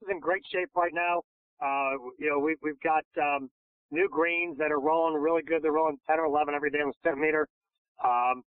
It's 0.01 0.11
in 0.11 0.19
great 0.19 0.43
shape 0.51 0.69
right 0.75 0.93
now. 0.93 1.21
Uh, 1.61 1.99
you 2.17 2.29
know, 2.29 2.39
we've, 2.39 2.57
we've 2.63 2.79
got 2.81 3.03
um, 3.21 3.49
new 3.91 4.07
greens 4.09 4.57
that 4.57 4.71
are 4.71 4.79
rolling 4.79 5.19
really 5.19 5.43
good. 5.43 5.61
They're 5.61 5.73
rolling 5.73 5.97
10 6.07 6.19
or 6.19 6.25
11 6.25 6.53
every 6.53 6.71
day 6.71 6.79
on 6.79 6.91
the 6.91 6.99
Stimpmeter. 7.03 7.45
Um, 8.03 8.43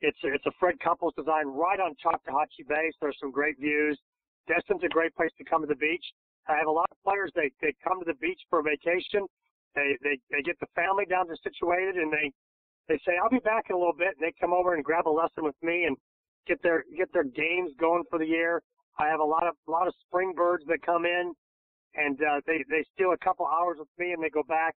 it's 0.00 0.18
a, 0.24 0.34
it's 0.34 0.46
a 0.46 0.52
Fred 0.58 0.74
Couples 0.80 1.14
design 1.16 1.46
right 1.46 1.80
on 1.80 1.94
Choctawhatchee 2.02 2.68
Bay, 2.68 2.90
so 2.92 3.06
there's 3.06 3.16
some 3.20 3.30
great 3.30 3.58
views. 3.58 3.98
Destin's 4.48 4.82
a 4.84 4.88
great 4.88 5.14
place 5.14 5.30
to 5.38 5.44
come 5.44 5.62
to 5.62 5.66
the 5.66 5.76
beach. 5.76 6.04
I 6.48 6.56
have 6.56 6.66
a 6.66 6.70
lot 6.70 6.86
of 6.90 6.96
players. 7.02 7.32
They 7.34 7.50
they 7.60 7.74
come 7.82 7.98
to 7.98 8.06
the 8.06 8.18
beach 8.20 8.38
for 8.48 8.62
vacation. 8.62 9.26
They 9.74 9.96
they 10.02 10.18
they 10.30 10.42
get 10.42 10.58
the 10.60 10.70
family 10.74 11.04
down 11.06 11.26
to 11.28 11.36
situated, 11.42 11.96
and 11.96 12.12
they 12.12 12.30
they 12.88 12.98
say 13.04 13.18
I'll 13.20 13.30
be 13.30 13.42
back 13.42 13.66
in 13.68 13.74
a 13.74 13.78
little 13.78 13.96
bit, 13.96 14.14
and 14.14 14.22
they 14.22 14.32
come 14.38 14.52
over 14.52 14.74
and 14.74 14.84
grab 14.84 15.08
a 15.08 15.10
lesson 15.10 15.42
with 15.42 15.56
me 15.62 15.84
and 15.84 15.96
get 16.46 16.62
their 16.62 16.84
get 16.96 17.12
their 17.12 17.24
games 17.24 17.72
going 17.80 18.04
for 18.08 18.18
the 18.18 18.26
year. 18.26 18.62
I 18.98 19.08
have 19.08 19.20
a 19.20 19.24
lot 19.24 19.46
of 19.46 19.54
a 19.66 19.70
lot 19.70 19.86
of 19.86 19.94
spring 20.06 20.32
birds 20.34 20.64
that 20.68 20.82
come 20.84 21.04
in, 21.04 21.32
and 21.94 22.18
uh, 22.20 22.40
they 22.46 22.64
they 22.68 22.84
steal 22.94 23.12
a 23.12 23.18
couple 23.18 23.46
hours 23.46 23.76
with 23.78 23.88
me, 23.98 24.12
and 24.12 24.22
they 24.22 24.30
go 24.30 24.42
back, 24.42 24.74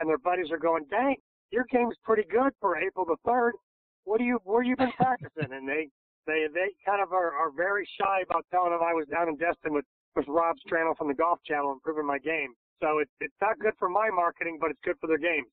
and 0.00 0.08
their 0.08 0.18
buddies 0.18 0.50
are 0.50 0.58
going, 0.58 0.84
"Dang, 0.90 1.16
your 1.50 1.64
game's 1.70 1.96
pretty 2.04 2.24
good 2.30 2.52
for 2.60 2.76
April 2.76 3.04
the 3.04 3.16
third. 3.24 3.54
What 4.04 4.18
do 4.18 4.24
you 4.24 4.38
where 4.44 4.62
you 4.62 4.76
been 4.76 4.92
practicing?" 4.92 5.52
and 5.52 5.68
they 5.68 5.88
they 6.26 6.46
they 6.52 6.74
kind 6.84 7.02
of 7.02 7.12
are, 7.12 7.32
are 7.32 7.50
very 7.50 7.88
shy 8.00 8.22
about 8.28 8.46
telling 8.50 8.70
them 8.70 8.80
I 8.82 8.92
was 8.94 9.06
down 9.08 9.28
in 9.28 9.36
Destin 9.36 9.72
with 9.72 9.84
with 10.14 10.26
Rob 10.28 10.56
Strano 10.66 10.96
from 10.96 11.08
the 11.08 11.14
Golf 11.14 11.40
Channel 11.44 11.72
improving 11.72 12.06
my 12.06 12.18
game. 12.18 12.54
So 12.82 12.98
it's 12.98 13.10
it's 13.20 13.34
not 13.40 13.58
good 13.58 13.74
for 13.78 13.88
my 13.88 14.10
marketing, 14.10 14.58
but 14.60 14.70
it's 14.70 14.80
good 14.84 14.96
for 15.00 15.06
their 15.06 15.18
game. 15.18 15.44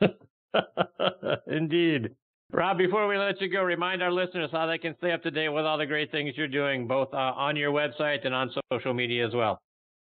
Indeed. 1.46 2.14
Rob, 2.52 2.78
before 2.78 3.08
we 3.08 3.18
let 3.18 3.40
you 3.40 3.48
go, 3.48 3.62
remind 3.62 4.02
our 4.02 4.12
listeners 4.12 4.50
how 4.52 4.66
they 4.66 4.78
can 4.78 4.94
stay 4.98 5.12
up 5.12 5.22
to 5.22 5.30
date 5.30 5.48
with 5.48 5.64
all 5.64 5.78
the 5.78 5.86
great 5.86 6.10
things 6.10 6.34
you're 6.36 6.46
doing, 6.46 6.86
both 6.86 7.12
uh, 7.12 7.32
on 7.34 7.56
your 7.56 7.72
website 7.72 8.24
and 8.24 8.34
on 8.34 8.50
social 8.72 8.94
media 8.94 9.26
as 9.26 9.34
well. 9.34 9.60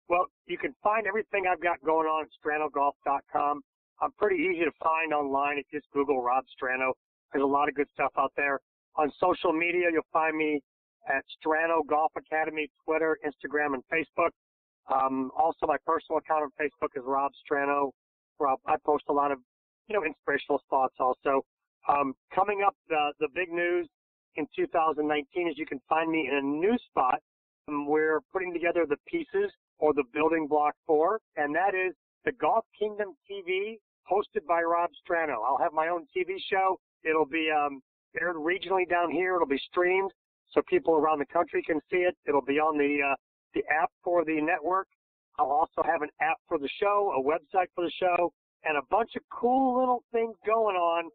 Well, 0.09 0.27
you 0.46 0.59
can 0.59 0.75
find 0.83 1.07
everything 1.07 1.44
I've 1.51 1.62
got 1.62 1.83
going 1.85 2.07
on 2.07 2.25
at 2.25 2.31
stranogolf.com. 2.38 3.62
I'm 4.01 4.12
pretty 4.18 4.37
easy 4.37 4.64
to 4.64 4.70
find 4.83 5.12
online 5.12 5.59
if 5.59 5.66
you 5.72 5.81
just 5.81 5.90
Google 5.92 6.22
Rob 6.22 6.44
Strano. 6.55 6.92
There's 7.33 7.42
a 7.42 7.46
lot 7.46 7.68
of 7.68 7.75
good 7.75 7.88
stuff 7.94 8.12
out 8.18 8.33
there. 8.37 8.61
On 8.96 9.11
social 9.18 9.53
media, 9.53 9.88
you'll 9.92 10.07
find 10.12 10.37
me 10.37 10.61
at 11.09 11.25
Strano 11.40 11.85
Golf 11.87 12.12
Academy, 12.16 12.68
Twitter, 12.85 13.18
Instagram, 13.27 13.75
and 13.75 13.83
Facebook. 13.92 14.31
Um, 14.92 15.31
also, 15.37 15.66
my 15.66 15.77
personal 15.85 16.18
account 16.18 16.44
on 16.44 16.51
Facebook 16.61 16.90
is 16.94 17.03
Rob 17.05 17.33
Strano. 17.42 17.90
Rob, 18.38 18.59
I 18.66 18.77
post 18.85 19.05
a 19.09 19.12
lot 19.12 19.33
of, 19.33 19.38
you 19.88 19.96
know, 19.96 20.05
inspirational 20.05 20.62
thoughts 20.70 20.94
also. 21.01 21.42
Um, 21.88 22.14
coming 22.35 22.62
up, 22.66 22.75
the, 22.88 23.12
the 23.20 23.29
big 23.35 23.51
news 23.51 23.88
in 24.37 24.46
2019 24.57 25.49
is 25.49 25.55
you 25.57 25.66
can 25.66 25.81
find 25.88 26.11
me 26.11 26.29
in 26.31 26.37
a 26.37 26.42
new 26.42 26.77
spot. 26.88 27.20
Um, 27.68 27.87
we're 27.87 28.20
putting 28.33 28.53
together 28.53 28.87
the 28.88 28.96
pieces 29.07 29.51
or 29.79 29.94
the 29.94 30.05
building 30.12 30.46
block 30.49 30.75
for, 30.87 31.20
and 31.37 31.55
that 31.55 31.75
is 31.75 31.94
the 32.25 32.33
Golf 32.33 32.64
Kingdom 32.79 33.14
TV 33.31 33.79
hosted 34.11 34.46
by 34.49 34.62
Rob 34.62 34.90
Strano. 35.03 35.37
I'll 35.44 35.59
have 35.59 35.72
my 35.72 35.88
own 35.88 36.07
TV 36.16 36.37
show. 36.51 36.79
It'll 37.05 37.27
be 37.27 37.51
um, 37.51 37.81
aired 38.20 38.37
regionally 38.37 38.88
down 38.88 39.11
here. 39.11 39.37
It'll 39.37 39.46
be 39.46 39.61
streamed 39.70 40.11
so 40.53 40.62
people 40.68 40.94
around 40.94 41.18
the 41.18 41.27
country 41.27 41.62
can 41.62 41.81
see 41.90 41.99
it. 41.99 42.16
It'll 42.27 42.44
be 42.44 42.59
on 42.59 42.79
the 42.79 42.99
uh, 43.12 43.14
the 43.55 43.62
app 43.72 43.90
for 44.03 44.25
the 44.25 44.40
network. 44.40 44.88
I'll 45.38 45.51
also 45.51 45.83
have 45.85 46.03
an 46.03 46.09
app 46.20 46.37
for 46.49 46.59
the 46.59 46.68
show, 46.81 47.12
a 47.16 47.22
website 47.22 47.66
for 47.75 47.85
the 47.85 47.92
show, 48.01 48.33
and 48.64 48.77
a 48.77 48.83
bunch 48.90 49.11
of 49.16 49.22
cool 49.31 49.79
little 49.79 50.03
things 50.12 50.35
going 50.46 50.77
on 50.77 51.11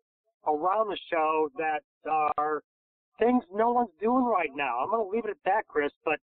around 0.47 0.89
the 0.89 0.97
show 1.11 1.49
that 1.57 1.81
are 2.37 2.63
things 3.19 3.43
no 3.53 3.71
one's 3.71 3.89
doing 4.01 4.25
right 4.25 4.49
now. 4.55 4.79
I'm 4.79 4.89
going 4.89 5.05
to 5.05 5.09
leave 5.09 5.25
it 5.25 5.31
at 5.31 5.43
that, 5.45 5.67
Chris, 5.67 5.91
but 6.03 6.19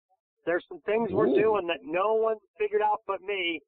there's 0.45 0.63
some 0.69 0.81
things 0.85 1.11
Ooh. 1.11 1.15
we're 1.15 1.27
doing 1.27 1.67
that 1.67 1.79
no 1.83 2.15
one's 2.15 2.41
figured 2.59 2.81
out 2.81 3.01
but 3.05 3.21
me, 3.21 3.61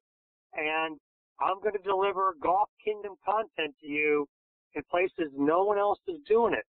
and 0.54 0.98
I'm 1.40 1.60
going 1.60 1.74
to 1.74 1.82
deliver 1.82 2.34
Golf 2.42 2.68
Kingdom 2.84 3.14
content 3.24 3.74
to 3.80 3.86
you 3.86 4.26
in 4.74 4.82
places 4.90 5.32
no 5.36 5.64
one 5.64 5.78
else 5.78 5.98
is 6.08 6.18
doing 6.28 6.54
it. 6.54 6.64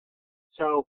So 0.58 0.86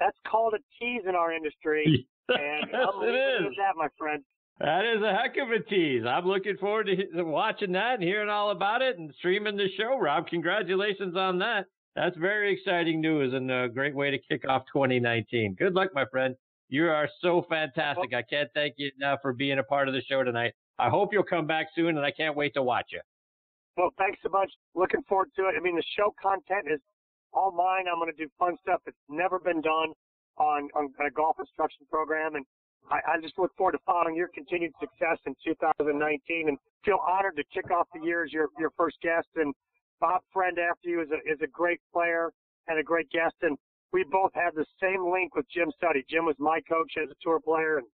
that's 0.00 0.16
called 0.26 0.54
a 0.54 0.58
tease 0.78 1.02
in 1.08 1.14
our 1.14 1.32
industry. 1.32 2.06
and 2.28 2.66
yes, 2.72 2.86
I'm 2.92 3.02
it 3.02 3.14
is. 3.14 3.54
that, 3.56 3.76
my 3.76 3.88
friend. 3.98 4.22
That 4.60 4.84
is 4.84 5.02
a 5.02 5.12
heck 5.12 5.36
of 5.36 5.50
a 5.50 5.60
tease. 5.60 6.04
I'm 6.06 6.26
looking 6.26 6.56
forward 6.58 6.86
to 6.86 7.22
watching 7.24 7.72
that 7.72 7.94
and 7.94 8.02
hearing 8.02 8.28
all 8.28 8.50
about 8.50 8.82
it 8.82 8.98
and 8.98 9.12
streaming 9.18 9.56
the 9.56 9.68
show, 9.76 9.98
Rob. 9.98 10.28
Congratulations 10.28 11.16
on 11.16 11.38
that. 11.40 11.66
That's 11.96 12.16
very 12.16 12.52
exciting 12.52 13.00
news 13.00 13.34
and 13.34 13.50
a 13.50 13.68
great 13.68 13.94
way 13.94 14.10
to 14.10 14.18
kick 14.18 14.48
off 14.48 14.62
2019. 14.72 15.54
Good 15.54 15.74
luck, 15.74 15.90
my 15.94 16.04
friend. 16.06 16.34
You 16.68 16.88
are 16.88 17.08
so 17.20 17.46
fantastic. 17.48 18.12
I 18.14 18.22
can't 18.22 18.50
thank 18.52 18.74
you 18.78 18.90
enough 18.98 19.20
for 19.22 19.32
being 19.32 19.58
a 19.60 19.62
part 19.62 19.86
of 19.86 19.94
the 19.94 20.02
show 20.02 20.24
tonight. 20.24 20.54
I 20.78 20.88
hope 20.88 21.12
you'll 21.12 21.22
come 21.22 21.46
back 21.46 21.68
soon, 21.74 21.96
and 21.96 22.04
I 22.04 22.10
can't 22.10 22.36
wait 22.36 22.54
to 22.54 22.62
watch 22.62 22.86
you. 22.90 23.00
Well, 23.76 23.90
thanks 23.96 24.18
so 24.22 24.28
much. 24.28 24.50
Looking 24.74 25.02
forward 25.08 25.30
to 25.36 25.42
it. 25.42 25.54
I 25.56 25.60
mean, 25.60 25.76
the 25.76 25.84
show 25.96 26.12
content 26.20 26.66
is 26.72 26.80
all 27.32 27.52
mine. 27.52 27.84
I'm 27.90 27.98
going 28.00 28.10
to 28.10 28.16
do 28.16 28.28
fun 28.38 28.56
stuff 28.62 28.80
that's 28.84 28.96
never 29.08 29.38
been 29.38 29.60
done 29.60 29.92
on, 30.38 30.68
on 30.74 30.90
a 31.04 31.10
golf 31.10 31.36
instruction 31.38 31.86
program. 31.90 32.34
And 32.34 32.44
I, 32.90 33.14
I 33.14 33.20
just 33.20 33.38
look 33.38 33.54
forward 33.56 33.72
to 33.72 33.78
following 33.86 34.16
your 34.16 34.28
continued 34.34 34.72
success 34.80 35.18
in 35.26 35.34
2019 35.44 36.48
and 36.48 36.58
feel 36.84 36.98
honored 37.06 37.36
to 37.36 37.44
kick 37.52 37.70
off 37.70 37.86
the 37.94 38.00
year 38.00 38.24
as 38.24 38.32
your, 38.32 38.48
your 38.58 38.70
first 38.76 38.96
guest. 39.02 39.28
And 39.36 39.54
Bob 40.00 40.22
Friend 40.32 40.58
after 40.58 40.88
you 40.88 41.02
is 41.02 41.08
a, 41.10 41.32
is 41.32 41.38
a 41.42 41.46
great 41.46 41.80
player 41.92 42.30
and 42.68 42.78
a 42.78 42.82
great 42.82 43.10
guest. 43.10 43.34
And 43.42 43.56
we 43.92 44.04
both 44.10 44.30
had 44.34 44.54
the 44.54 44.66
same 44.80 45.10
link 45.10 45.34
with 45.34 45.46
Jim 45.50 45.70
Suttie. 45.82 46.04
Jim 46.08 46.24
was 46.24 46.36
my 46.38 46.60
coach 46.68 46.92
as 47.02 47.10
a 47.10 47.14
tour 47.22 47.40
player, 47.40 47.78
and 47.78 47.86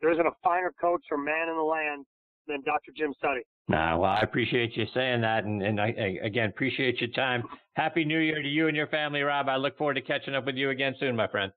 there 0.00 0.12
isn't 0.12 0.26
a 0.26 0.36
finer 0.42 0.72
coach 0.80 1.02
or 1.10 1.18
man 1.18 1.48
in 1.48 1.56
the 1.56 1.62
land 1.62 2.04
than 2.46 2.62
Dr. 2.62 2.92
Jim 2.96 3.14
Suttie. 3.22 3.46
Nah, 3.68 3.98
well, 3.98 4.10
I 4.10 4.20
appreciate 4.20 4.76
you 4.76 4.86
saying 4.94 5.20
that, 5.20 5.44
and, 5.44 5.62
and 5.62 5.80
I, 5.80 5.94
I, 5.98 6.26
again 6.26 6.48
appreciate 6.48 7.00
your 7.00 7.10
time. 7.10 7.44
Happy 7.74 8.04
New 8.04 8.18
Year 8.18 8.42
to 8.42 8.48
you 8.48 8.68
and 8.68 8.76
your 8.76 8.86
family, 8.86 9.20
Rob. 9.20 9.48
I 9.48 9.56
look 9.56 9.76
forward 9.76 9.94
to 9.94 10.00
catching 10.00 10.34
up 10.34 10.46
with 10.46 10.56
you 10.56 10.70
again 10.70 10.94
soon, 10.98 11.14
my 11.14 11.28
friend. 11.28 11.52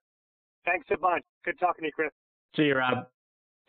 Thanks 0.65 0.87
a 0.91 0.97
bunch. 0.97 1.23
Good 1.45 1.59
talking 1.59 1.83
to 1.83 1.87
you, 1.87 1.91
Chris. 1.93 2.11
See 2.55 2.63
you, 2.63 2.75
Rob. 2.75 3.07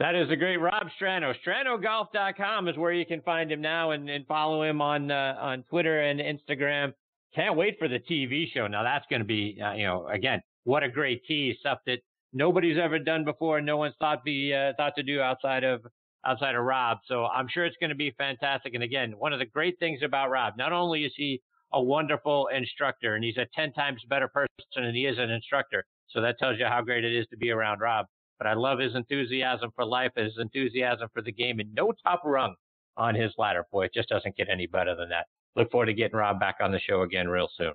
That 0.02 0.16
is 0.16 0.28
a 0.32 0.36
great 0.36 0.56
Rob 0.56 0.88
Strano. 1.00 1.32
StranoGolf.com 1.46 2.66
is 2.66 2.76
where 2.76 2.92
you 2.92 3.06
can 3.06 3.20
find 3.20 3.52
him 3.52 3.60
now 3.60 3.92
and, 3.92 4.10
and 4.10 4.26
follow 4.26 4.64
him 4.64 4.80
on 4.82 5.12
uh, 5.12 5.36
on 5.40 5.62
Twitter 5.70 6.00
and 6.00 6.18
Instagram. 6.18 6.92
Can't 7.32 7.56
wait 7.56 7.78
for 7.78 7.86
the 7.86 8.00
TV 8.00 8.52
show. 8.52 8.66
Now 8.66 8.82
that's 8.82 9.04
going 9.08 9.20
to 9.20 9.24
be, 9.24 9.62
uh, 9.64 9.74
you 9.74 9.86
know, 9.86 10.08
again, 10.08 10.40
what 10.64 10.82
a 10.82 10.88
great 10.88 11.24
tee, 11.24 11.56
stuff 11.60 11.78
that 11.86 12.00
nobody's 12.32 12.78
ever 12.82 12.98
done 12.98 13.24
before, 13.24 13.60
no 13.60 13.76
one's 13.76 13.94
thought 14.00 14.24
be 14.24 14.52
uh, 14.52 14.72
thought 14.76 14.94
to 14.96 15.04
do 15.04 15.20
outside 15.20 15.62
of 15.62 15.86
outside 16.26 16.56
of 16.56 16.64
Rob. 16.64 16.98
So 17.06 17.26
I'm 17.26 17.46
sure 17.46 17.64
it's 17.64 17.76
going 17.78 17.90
to 17.90 17.94
be 17.94 18.12
fantastic. 18.18 18.74
And 18.74 18.82
again, 18.82 19.14
one 19.16 19.32
of 19.32 19.38
the 19.38 19.46
great 19.46 19.78
things 19.78 20.00
about 20.02 20.30
Rob, 20.30 20.54
not 20.58 20.72
only 20.72 21.04
is 21.04 21.12
he 21.16 21.40
a 21.72 21.80
wonderful 21.80 22.48
instructor 22.48 23.14
and 23.14 23.22
he's 23.22 23.36
a 23.36 23.46
10 23.54 23.72
times 23.74 24.02
better 24.08 24.26
person 24.26 24.48
than 24.74 24.96
he 24.96 25.06
is 25.06 25.18
an 25.20 25.30
instructor. 25.30 25.84
So 26.08 26.20
that 26.22 26.40
tells 26.40 26.58
you 26.58 26.66
how 26.66 26.82
great 26.82 27.04
it 27.04 27.14
is 27.14 27.28
to 27.28 27.36
be 27.36 27.52
around 27.52 27.78
Rob. 27.78 28.06
But 28.42 28.48
I 28.50 28.54
love 28.54 28.80
his 28.80 28.96
enthusiasm 28.96 29.70
for 29.76 29.84
life, 29.84 30.10
his 30.16 30.36
enthusiasm 30.36 31.08
for 31.14 31.22
the 31.22 31.30
game, 31.30 31.60
and 31.60 31.72
no 31.74 31.92
top 32.04 32.22
rung 32.24 32.56
on 32.96 33.14
his 33.14 33.32
ladder. 33.38 33.64
Boy, 33.70 33.84
it 33.84 33.94
just 33.94 34.08
doesn't 34.08 34.36
get 34.36 34.48
any 34.50 34.66
better 34.66 34.96
than 34.96 35.10
that. 35.10 35.26
Look 35.54 35.70
forward 35.70 35.86
to 35.86 35.94
getting 35.94 36.16
Rob 36.16 36.40
back 36.40 36.56
on 36.60 36.72
the 36.72 36.80
show 36.80 37.02
again 37.02 37.28
real 37.28 37.48
soon. 37.56 37.68
All 37.68 37.74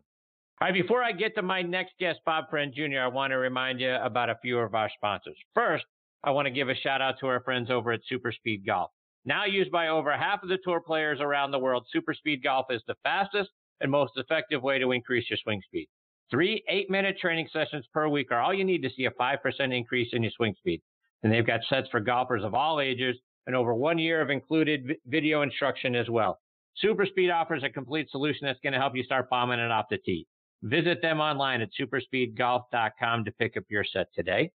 right, 0.60 0.73
before 0.73 1.01
I 1.01 1.13
get 1.13 1.36
to 1.36 1.41
my 1.41 1.62
next 1.62 1.93
guest, 2.01 2.19
Bob 2.25 2.49
Friend 2.49 2.73
Jr., 2.75 2.99
I 2.99 3.08
want 3.08 3.32
to 3.32 3.38
remind 3.38 3.80
you 3.80 3.93
about 3.93 4.30
a 4.30 4.38
few 4.41 4.60
of 4.60 4.75
our 4.75 4.89
sponsors. 4.93 5.38
First, 5.53 5.86
I 6.25 6.32
want 6.32 6.47
to 6.47 6.51
give 6.51 6.67
a 6.67 6.75
shout 6.75 7.01
out 7.01 7.15
to 7.21 7.27
our 7.27 7.39
friends 7.39 7.71
over 7.71 7.93
at 7.93 8.01
Super 8.10 8.34
Speed 8.34 8.65
Golf. 8.65 8.91
Now 9.23 9.45
used 9.45 9.71
by 9.71 9.88
over 9.88 10.12
half 10.17 10.43
of 10.43 10.49
the 10.49 10.60
tour 10.65 10.82
players 10.82 11.21
around 11.21 11.51
the 11.51 11.60
world, 11.60 11.86
Super 11.93 12.13
Speed 12.13 12.43
Golf 12.43 12.65
is 12.71 12.82
the 12.88 12.95
fastest 13.03 13.51
and 13.80 13.89
most 13.89 14.17
effective 14.17 14.62
way 14.63 14.80
to 14.80 14.91
increase 14.91 15.30
your 15.30 15.39
swing 15.41 15.62
speed. 15.65 15.88
Three 16.29 16.63
eight 16.69 16.89
minute 16.89 17.17
training 17.19 17.47
sessions 17.53 17.85
per 17.93 18.07
week 18.07 18.31
are 18.31 18.41
all 18.41 18.53
you 18.53 18.65
need 18.65 18.83
to 18.83 18.89
see 18.89 19.05
a 19.05 19.11
5% 19.11 19.37
increase 19.77 20.09
in 20.13 20.23
your 20.23 20.31
swing 20.35 20.53
speed. 20.57 20.81
And 21.23 21.31
they've 21.31 21.45
got 21.45 21.61
sets 21.69 21.87
for 21.89 21.99
golfers 21.99 22.43
of 22.43 22.53
all 22.53 22.79
ages 22.81 23.15
and 23.47 23.55
over 23.55 23.73
one 23.73 23.97
year 23.97 24.21
of 24.21 24.29
included 24.29 24.95
video 25.07 25.41
instruction 25.41 25.95
as 25.95 26.09
well. 26.09 26.39
Super 26.75 27.05
Speed 27.05 27.31
offers 27.31 27.63
a 27.63 27.69
complete 27.69 28.09
solution 28.11 28.45
that's 28.45 28.59
going 28.61 28.73
to 28.73 28.79
help 28.79 28.95
you 28.95 29.03
start 29.03 29.29
bombing 29.29 29.59
it 29.59 29.71
off 29.71 29.85
the 29.89 29.97
tee. 29.97 30.27
Visit 30.63 31.01
them 31.01 31.19
online 31.19 31.61
at 31.61 31.69
superspeedgolf.com 31.79 33.25
to 33.25 33.31
pick 33.31 33.57
up 33.57 33.63
your 33.69 33.83
set 33.83 34.07
today. 34.13 34.51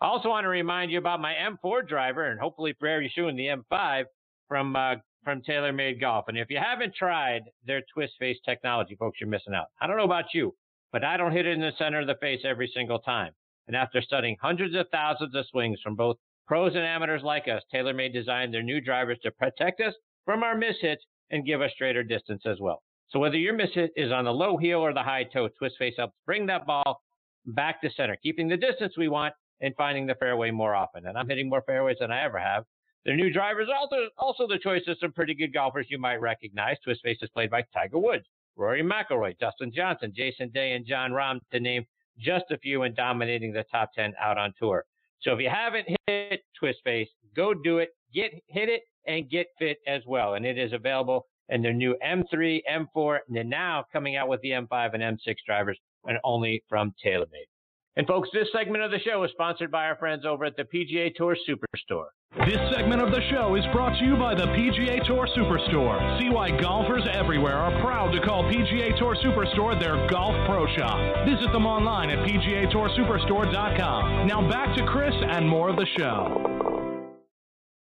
I 0.00 0.06
also 0.06 0.30
want 0.30 0.44
to 0.44 0.48
remind 0.48 0.90
you 0.90 0.98
about 0.98 1.20
my 1.20 1.34
M4 1.34 1.86
driver 1.86 2.30
and 2.30 2.40
hopefully 2.40 2.74
very 2.80 3.12
soon 3.14 3.36
the 3.36 3.48
M5 3.48 4.04
from 4.48 4.74
uh, 4.74 4.96
from 5.22 5.40
TaylorMade 5.42 6.00
Golf. 6.00 6.24
And 6.26 6.36
if 6.36 6.50
you 6.50 6.58
haven't 6.58 6.96
tried 6.96 7.42
their 7.64 7.82
twist 7.94 8.14
face 8.18 8.38
technology, 8.44 8.96
folks, 8.96 9.20
you're 9.20 9.30
missing 9.30 9.54
out. 9.54 9.66
I 9.80 9.86
don't 9.86 9.96
know 9.96 10.04
about 10.04 10.34
you, 10.34 10.52
but 10.92 11.04
I 11.04 11.16
don't 11.16 11.32
hit 11.32 11.46
it 11.46 11.54
in 11.54 11.60
the 11.60 11.72
center 11.78 12.00
of 12.00 12.06
the 12.06 12.16
face 12.20 12.40
every 12.44 12.70
single 12.74 12.98
time. 12.98 13.32
And 13.66 13.76
after 13.76 14.02
studying 14.02 14.36
hundreds 14.40 14.74
of 14.76 14.86
thousands 14.90 15.34
of 15.34 15.46
swings 15.46 15.80
from 15.82 15.96
both 15.96 16.16
pros 16.46 16.74
and 16.74 16.84
amateurs 16.84 17.22
like 17.22 17.48
us, 17.48 17.62
TaylorMade 17.72 18.12
designed 18.12 18.52
their 18.52 18.62
new 18.62 18.80
drivers 18.80 19.18
to 19.22 19.30
protect 19.30 19.80
us 19.80 19.94
from 20.24 20.42
our 20.42 20.54
mishits 20.54 21.00
and 21.30 21.46
give 21.46 21.62
us 21.62 21.70
straighter 21.74 22.02
distance 22.02 22.42
as 22.44 22.58
well. 22.60 22.82
So 23.08 23.18
whether 23.18 23.36
your 23.36 23.54
mishit 23.54 23.88
is 23.96 24.12
on 24.12 24.24
the 24.24 24.32
low 24.32 24.56
heel 24.56 24.78
or 24.80 24.92
the 24.92 25.02
high 25.02 25.24
toe, 25.24 25.48
Twist 25.48 25.76
Face 25.78 25.94
helps 25.96 26.14
bring 26.26 26.46
that 26.46 26.66
ball 26.66 27.00
back 27.46 27.80
to 27.82 27.90
center, 27.90 28.16
keeping 28.22 28.48
the 28.48 28.56
distance 28.56 28.94
we 28.96 29.08
want 29.08 29.34
and 29.60 29.74
finding 29.76 30.06
the 30.06 30.14
fairway 30.16 30.50
more 30.50 30.74
often. 30.74 31.06
And 31.06 31.16
I'm 31.16 31.28
hitting 31.28 31.48
more 31.48 31.62
fairways 31.62 31.98
than 32.00 32.10
I 32.10 32.24
ever 32.24 32.38
have. 32.38 32.64
Their 33.04 33.16
new 33.16 33.32
drivers 33.32 33.68
are 33.68 33.76
also, 33.76 34.08
also 34.18 34.46
the 34.46 34.58
choice 34.58 34.82
of 34.86 34.96
some 35.00 35.12
pretty 35.12 35.34
good 35.34 35.52
golfers 35.52 35.86
you 35.88 35.98
might 35.98 36.20
recognize. 36.20 36.76
Twist 36.84 37.02
Face 37.02 37.18
is 37.20 37.30
played 37.30 37.50
by 37.50 37.64
Tiger 37.74 37.98
Woods, 37.98 38.24
Rory 38.56 38.82
McIlroy, 38.82 39.38
Dustin 39.38 39.72
Johnson, 39.74 40.12
Jason 40.14 40.50
Day, 40.50 40.72
and 40.72 40.86
Jon 40.86 41.10
Rahm, 41.10 41.40
to 41.52 41.60
name 41.60 41.84
just 42.18 42.44
a 42.50 42.58
few, 42.58 42.82
and 42.82 42.94
dominating 42.94 43.52
the 43.52 43.64
top 43.70 43.90
10 43.94 44.14
out 44.20 44.38
on 44.38 44.52
tour. 44.58 44.84
So 45.22 45.32
if 45.32 45.40
you 45.40 45.48
haven't 45.48 45.86
hit 46.06 46.40
Twist 46.58 46.80
Face, 46.84 47.08
go 47.34 47.54
do 47.54 47.78
it. 47.78 47.90
Get 48.12 48.32
hit 48.48 48.68
it 48.68 48.82
and 49.06 49.30
get 49.30 49.46
fit 49.58 49.78
as 49.86 50.02
well. 50.06 50.34
And 50.34 50.44
it 50.44 50.58
is 50.58 50.72
available 50.72 51.26
in 51.48 51.62
their 51.62 51.72
new 51.72 51.96
M3, 52.04 52.60
M4, 52.70 53.18
and 53.28 53.50
now 53.50 53.84
coming 53.92 54.16
out 54.16 54.28
with 54.28 54.40
the 54.42 54.50
M5 54.50 54.94
and 54.94 55.02
M6 55.02 55.34
drivers, 55.46 55.78
and 56.04 56.18
only 56.24 56.62
from 56.68 56.92
TaylorMade. 57.04 57.51
And 57.96 58.06
folks, 58.06 58.30
this 58.32 58.48
segment 58.52 58.82
of 58.82 58.90
the 58.90 59.00
show 59.00 59.22
is 59.22 59.30
sponsored 59.32 59.70
by 59.70 59.84
our 59.84 59.96
friends 59.96 60.24
over 60.24 60.46
at 60.46 60.56
the 60.56 60.64
PGA 60.64 61.14
Tour 61.14 61.36
Superstore. 61.46 62.06
This 62.46 62.56
segment 62.74 63.02
of 63.02 63.10
the 63.10 63.20
show 63.30 63.54
is 63.54 63.66
brought 63.70 63.98
to 63.98 64.04
you 64.06 64.16
by 64.16 64.34
the 64.34 64.46
PGA 64.46 65.06
Tour 65.06 65.28
Superstore. 65.36 66.18
See 66.18 66.30
why 66.30 66.58
golfers 66.58 67.06
everywhere 67.12 67.58
are 67.58 67.78
proud 67.82 68.12
to 68.12 68.20
call 68.22 68.44
PGA 68.44 68.98
Tour 68.98 69.14
Superstore 69.16 69.78
their 69.78 70.06
golf 70.08 70.34
pro 70.46 70.66
shop. 70.74 71.26
Visit 71.26 71.52
them 71.52 71.66
online 71.66 72.08
at 72.08 72.26
PGATourSuperstore.com. 72.26 74.26
Now 74.26 74.48
back 74.48 74.74
to 74.78 74.86
Chris 74.86 75.12
and 75.28 75.46
more 75.46 75.68
of 75.68 75.76
the 75.76 75.86
show. 75.98 76.48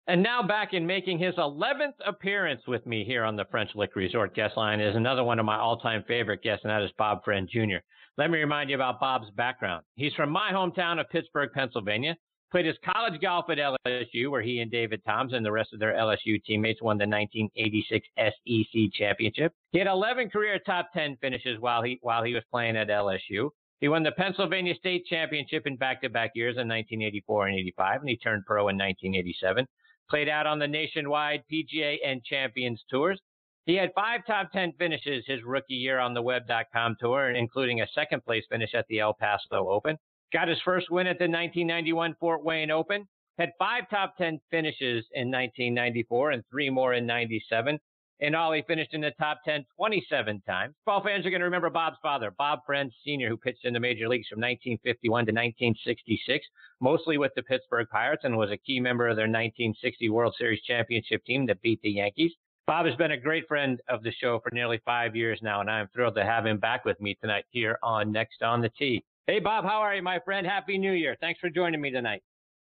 And 0.08 0.24
now 0.24 0.42
back 0.42 0.74
in 0.74 0.88
making 0.88 1.20
his 1.20 1.36
11th 1.36 1.94
appearance 2.04 2.64
with 2.68 2.84
me 2.88 3.04
here 3.06 3.24
on 3.24 3.36
the 3.36 3.46
French 3.52 3.70
Lick 3.76 3.96
Resort 3.96 4.34
guest 4.34 4.58
line 4.58 4.82
is 4.82 4.96
another 4.96 5.24
one 5.24 5.38
of 5.38 5.46
my 5.46 5.58
all-time 5.58 6.04
favorite 6.08 6.42
guests, 6.42 6.66
and 6.66 6.72
that 6.72 6.82
is 6.82 6.90
Bob 6.98 7.24
Friend 7.24 7.48
Jr. 7.48 7.78
Let 8.17 8.30
me 8.30 8.39
remind 8.39 8.69
you 8.69 8.76
about 8.76 9.00
Bob's 9.00 9.30
background. 9.32 9.84
He's 9.95 10.13
from 10.13 10.30
my 10.30 10.52
hometown 10.52 11.00
of 11.00 11.10
Pittsburgh, 11.10 11.50
Pennsylvania. 11.54 12.15
Played 12.52 12.65
his 12.65 12.76
college 12.84 13.21
golf 13.21 13.45
at 13.50 13.58
LSU, 13.58 14.30
where 14.30 14.41
he 14.41 14.60
and 14.60 14.69
David 14.69 15.02
Toms 15.06 15.32
and 15.32 15.45
the 15.45 15.52
rest 15.52 15.71
of 15.71 15.80
their 15.80 15.93
LSU 15.93 16.43
teammates 16.43 16.82
won 16.82 16.97
the 16.97 17.08
1986 17.08 18.06
SEC 18.17 18.91
championship. 18.91 19.54
He 19.71 19.80
had 19.80 19.88
11 19.88 20.30
career 20.30 20.60
top 20.60 20.91
10 20.93 21.15
finishes 21.21 21.58
while 21.62 21.82
he 21.82 21.97
while 22.02 22.24
he 22.24 22.34
was 22.34 22.43
playing 22.52 22.76
at 22.76 22.89
LSU. 22.89 23.52
He 23.80 23.88
won 23.88 24.04
the 24.04 24.12
Pennsylvania 24.12 24.76
State 24.76 25.06
Championship 25.06 25.65
in 25.65 25.78
back-to-back 25.78 26.32
years 26.36 26.58
in 26.58 26.67
1984 26.67 27.47
and 27.47 27.58
85, 27.58 28.02
and 28.02 28.10
he 28.10 28.17
turned 28.17 28.45
pro 28.45 28.67
in 28.67 28.78
1987. 28.78 29.65
Played 30.10 30.28
out 30.28 30.45
on 30.45 30.60
the 30.60 30.67
nationwide 30.67 31.43
PGA 31.52 31.97
and 32.06 32.21
Champions 32.26 32.84
tours. 32.91 33.21
He 33.65 33.76
had 33.76 33.93
five 33.93 34.26
top 34.26 34.52
10 34.52 34.74
finishes 34.80 35.24
his 35.28 35.43
rookie 35.43 35.76
year 35.76 36.00
on 36.00 36.15
the 36.15 36.21
web.com 36.21 36.95
tour, 37.00 37.30
including 37.30 37.82
a 37.82 37.88
second 37.93 38.26
place 38.26 38.43
finish 38.50 38.74
at 38.74 38.88
the 38.88 39.00
El 39.00 39.13
Paso 39.13 39.69
Open. 39.69 39.97
Got 40.34 40.47
his 40.47 40.62
first 40.65 40.89
win 40.89 41.06
at 41.06 41.19
the 41.19 41.26
1991 41.26 42.15
Fort 42.19 42.43
Wayne 42.43 42.71
Open. 42.71 43.08
Had 43.38 43.52
five 43.60 43.88
top 43.89 44.17
10 44.17 44.39
finishes 44.50 45.06
in 45.13 45.30
1994 45.30 46.32
and 46.32 46.43
three 46.50 46.71
more 46.71 46.93
in 46.93 47.06
97. 47.06 47.80
In 48.19 48.36
all, 48.36 48.52
he 48.52 48.63
finished 48.63 48.93
in 48.93 49.02
the 49.02 49.12
top 49.19 49.41
10 49.45 49.65
27 49.76 50.41
times. 50.41 50.76
Ball 50.86 51.04
fans 51.04 51.26
are 51.26 51.30
going 51.30 51.41
to 51.41 51.45
remember 51.45 51.69
Bob's 51.69 51.97
father, 52.02 52.32
Bob 52.32 52.60
Friend 52.65 52.91
Sr., 53.04 53.30
who 53.30 53.38
pitched 53.38 53.65
in 53.65 53.74
the 53.74 53.80
major 53.80 54.10
leagues 54.10 54.28
from 54.28 54.39
1951 54.39 55.26
to 55.26 55.32
1966, 55.32 56.47
mostly 56.80 57.19
with 57.19 57.32
the 57.36 57.43
Pittsburgh 57.43 57.88
Pirates, 57.91 58.24
and 58.24 58.38
was 58.38 58.52
a 58.52 58.58
key 58.58 58.80
member 58.80 59.08
of 59.08 59.15
their 59.15 59.26
1960 59.26 60.10
World 60.10 60.36
Series 60.38 60.62
championship 60.63 61.24
team 61.26 61.45
that 61.45 61.62
beat 61.62 61.82
the 61.82 61.91
Yankees. 61.91 62.32
Bob 62.67 62.86
has 62.86 62.95
been 62.95 63.12
a 63.12 63.17
great 63.17 63.47
friend 63.47 63.82
of 63.89 64.04
the 64.04 64.12
show 64.12 64.39
for 64.43 64.52
nearly 64.54 64.80
five 64.86 65.15
years 65.15 65.39
now, 65.41 65.62
and 65.62 65.69
I'm 65.69 65.88
thrilled 65.93 66.15
to 66.15 66.24
have 66.24 66.45
him 66.45 66.58
back 66.58 66.86
with 66.86 67.00
me 67.02 67.17
tonight 67.19 67.45
here 67.52 67.78
on 67.84 68.12
Next 68.12 68.41
on 68.43 68.62
the 68.62 68.69
Tee. 68.69 69.04
Hey, 69.28 69.39
Bob, 69.39 69.65
how 69.65 69.80
are 69.80 69.95
you, 69.95 70.02
my 70.02 70.19
friend? 70.19 70.45
Happy 70.45 70.78
New 70.78 70.93
Year. 70.93 71.15
Thanks 71.19 71.39
for 71.39 71.50
joining 71.50 71.82
me 71.82 71.91
tonight. 71.91 72.24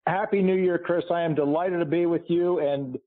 Happy 0.08 0.42
New 0.42 0.56
Year, 0.56 0.78
Chris. 0.78 1.06
I 1.12 1.22
am 1.22 1.36
delighted 1.36 1.80
to 1.80 1.86
be 1.86 2.06
with 2.06 2.24
you 2.28 2.60
and 2.60 2.98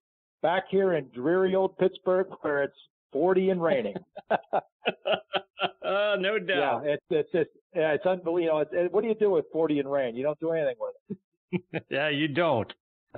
back 0.42 0.64
here 0.70 0.94
in 0.94 1.08
dreary 1.14 1.54
old 1.54 1.76
Pittsburgh 1.78 2.28
where 2.42 2.62
it's 2.62 2.76
40 3.12 3.50
and 3.50 3.62
raining. 3.62 3.94
uh, 4.30 4.36
no 5.84 6.38
doubt. 6.38 6.82
Yeah, 6.84 6.92
it's 6.94 7.04
it's 7.10 7.30
it's, 7.32 7.50
yeah, 7.74 7.92
it's 7.92 8.06
unbelievable. 8.06 8.60
It's, 8.60 8.70
it, 8.72 8.92
what 8.92 9.02
do 9.02 9.08
you 9.08 9.14
do 9.14 9.30
with 9.30 9.44
40 9.52 9.80
and 9.80 9.90
rain? 9.90 10.16
You 10.16 10.22
don't 10.22 10.38
do 10.40 10.50
anything 10.52 10.76
with 10.78 11.18
it. 11.72 11.84
yeah, 11.90 12.08
you 12.08 12.28
don't. 12.28 12.72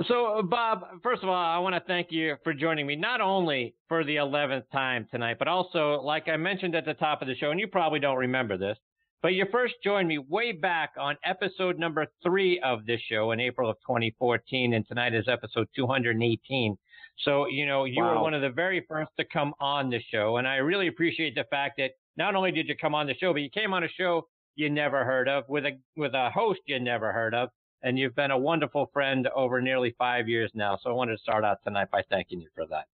So, 0.06 0.38
uh, 0.38 0.42
Bob, 0.42 0.84
first 1.02 1.24
of 1.24 1.28
all, 1.28 1.34
I 1.34 1.58
want 1.58 1.74
to 1.74 1.80
thank 1.80 2.12
you 2.12 2.36
for 2.44 2.54
joining 2.54 2.86
me, 2.86 2.94
not 2.94 3.20
only 3.20 3.74
for 3.88 4.04
the 4.04 4.16
11th 4.16 4.70
time 4.70 5.08
tonight, 5.10 5.36
but 5.40 5.48
also, 5.48 6.00
like 6.02 6.28
I 6.28 6.36
mentioned 6.36 6.76
at 6.76 6.84
the 6.84 6.94
top 6.94 7.20
of 7.20 7.26
the 7.26 7.34
show, 7.34 7.50
and 7.50 7.58
you 7.58 7.66
probably 7.66 7.98
don't 7.98 8.16
remember 8.16 8.56
this, 8.56 8.78
but 9.22 9.34
you 9.34 9.44
first 9.50 9.74
joined 9.82 10.06
me 10.06 10.18
way 10.18 10.52
back 10.52 10.90
on 11.00 11.16
episode 11.24 11.80
number 11.80 12.06
three 12.22 12.60
of 12.60 12.86
this 12.86 13.00
show 13.10 13.32
in 13.32 13.40
April 13.40 13.68
of 13.68 13.76
2014, 13.86 14.74
and 14.74 14.86
tonight 14.86 15.14
is 15.14 15.26
episode 15.26 15.66
218. 15.74 16.78
So, 17.24 17.48
you 17.48 17.66
know, 17.66 17.84
you 17.84 18.00
wow. 18.00 18.14
were 18.14 18.22
one 18.22 18.34
of 18.34 18.42
the 18.42 18.50
very 18.50 18.84
first 18.88 19.10
to 19.18 19.24
come 19.24 19.52
on 19.58 19.90
the 19.90 20.00
show, 20.12 20.36
and 20.36 20.46
I 20.46 20.56
really 20.56 20.86
appreciate 20.86 21.34
the 21.34 21.44
fact 21.50 21.74
that 21.78 21.92
not 22.16 22.36
only 22.36 22.52
did 22.52 22.68
you 22.68 22.76
come 22.76 22.94
on 22.94 23.08
the 23.08 23.16
show, 23.16 23.32
but 23.32 23.42
you 23.42 23.50
came 23.50 23.74
on 23.74 23.82
a 23.82 23.88
show 23.88 24.28
you 24.54 24.70
never 24.70 25.04
heard 25.04 25.28
of 25.28 25.44
with 25.48 25.64
a 25.64 25.78
with 25.96 26.14
a 26.14 26.30
host 26.30 26.60
you 26.66 26.80
never 26.80 27.12
heard 27.12 27.32
of 27.32 27.48
and 27.82 27.98
you've 27.98 28.14
been 28.14 28.30
a 28.30 28.38
wonderful 28.38 28.90
friend 28.92 29.28
over 29.34 29.60
nearly 29.60 29.94
five 29.98 30.28
years 30.28 30.50
now. 30.54 30.78
So 30.82 30.90
I 30.90 30.92
wanted 30.92 31.16
to 31.16 31.22
start 31.22 31.44
out 31.44 31.58
tonight 31.64 31.90
by 31.90 32.02
thanking 32.10 32.40
you 32.40 32.48
for 32.54 32.66
that. 32.66 32.86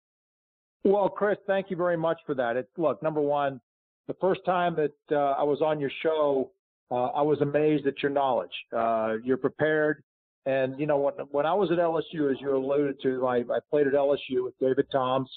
Well, 0.83 1.07
Chris, 1.07 1.37
thank 1.47 1.69
you 1.69 1.77
very 1.77 1.97
much 1.97 2.19
for 2.25 2.35
that. 2.35 2.57
It, 2.57 2.69
look, 2.77 3.01
number 3.01 3.21
one, 3.21 3.61
the 4.07 4.15
first 4.19 4.41
time 4.45 4.75
that 4.75 5.15
uh, 5.15 5.31
I 5.31 5.43
was 5.43 5.61
on 5.61 5.79
your 5.79 5.91
show, 6.01 6.51
uh, 6.91 7.05
I 7.05 7.21
was 7.21 7.39
amazed 7.41 7.87
at 7.87 8.01
your 8.03 8.11
knowledge. 8.11 8.51
Uh, 8.75 9.15
you're 9.23 9.37
prepared. 9.37 10.03
And, 10.45 10.77
you 10.77 10.85
know, 10.85 10.97
when, 10.97 11.13
when 11.31 11.45
I 11.45 11.53
was 11.53 11.71
at 11.71 11.77
LSU, 11.77 12.29
as 12.29 12.41
you 12.41 12.55
alluded 12.55 13.01
to, 13.03 13.25
I, 13.25 13.37
I 13.37 13.59
played 13.69 13.87
at 13.87 13.93
LSU 13.93 14.43
with 14.43 14.53
David 14.59 14.87
Toms. 14.91 15.29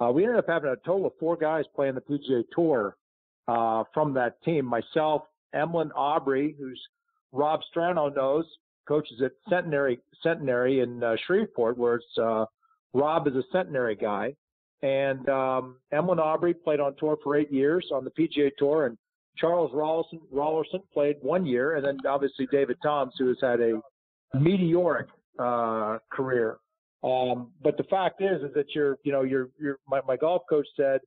Uh, 0.00 0.12
we 0.12 0.22
ended 0.24 0.38
up 0.38 0.46
having 0.46 0.70
a 0.70 0.76
total 0.86 1.06
of 1.06 1.12
four 1.18 1.36
guys 1.36 1.64
playing 1.74 1.96
the 1.96 2.00
PGA 2.00 2.44
Tour 2.54 2.96
uh, 3.48 3.82
from 3.92 4.14
that 4.14 4.40
team. 4.44 4.64
Myself, 4.64 5.22
Emlyn 5.52 5.90
Aubrey, 5.92 6.54
who's 6.58 6.80
Rob 7.32 7.60
Strano 7.74 8.14
knows, 8.14 8.44
coaches 8.86 9.22
at 9.24 9.32
Centenary 9.48 10.00
Centenary 10.22 10.80
in 10.80 11.02
uh, 11.02 11.16
Shreveport, 11.26 11.78
where 11.78 11.96
it's 11.96 12.18
uh, 12.20 12.44
Rob 12.92 13.26
is 13.26 13.34
a 13.34 13.42
Centenary 13.52 13.96
guy, 13.96 14.34
and 14.82 15.28
um, 15.28 15.76
Emlyn 15.92 16.18
Aubrey 16.18 16.54
played 16.54 16.80
on 16.80 16.94
tour 16.96 17.16
for 17.22 17.36
eight 17.36 17.52
years 17.52 17.86
on 17.92 18.04
the 18.04 18.10
PGA 18.10 18.50
Tour, 18.58 18.86
and 18.86 18.98
Charles 19.36 19.72
Rollerson, 19.72 20.20
Rollerson 20.32 20.80
played 20.92 21.16
one 21.20 21.44
year, 21.44 21.76
and 21.76 21.84
then 21.84 21.98
obviously 22.06 22.46
David 22.52 22.76
Toms, 22.82 23.14
who 23.18 23.28
has 23.28 23.36
had 23.40 23.60
a 23.60 23.80
meteoric 24.34 25.08
uh, 25.38 25.98
career. 26.10 26.58
Um, 27.02 27.50
but 27.62 27.76
the 27.76 27.84
fact 27.84 28.22
is, 28.22 28.42
is 28.42 28.54
that 28.54 28.66
you're, 28.74 28.98
you 29.04 29.12
know, 29.12 29.22
you're, 29.22 29.50
you're. 29.60 29.78
My, 29.88 30.00
my 30.06 30.16
golf 30.16 30.42
coach 30.48 30.66
said 30.76 31.00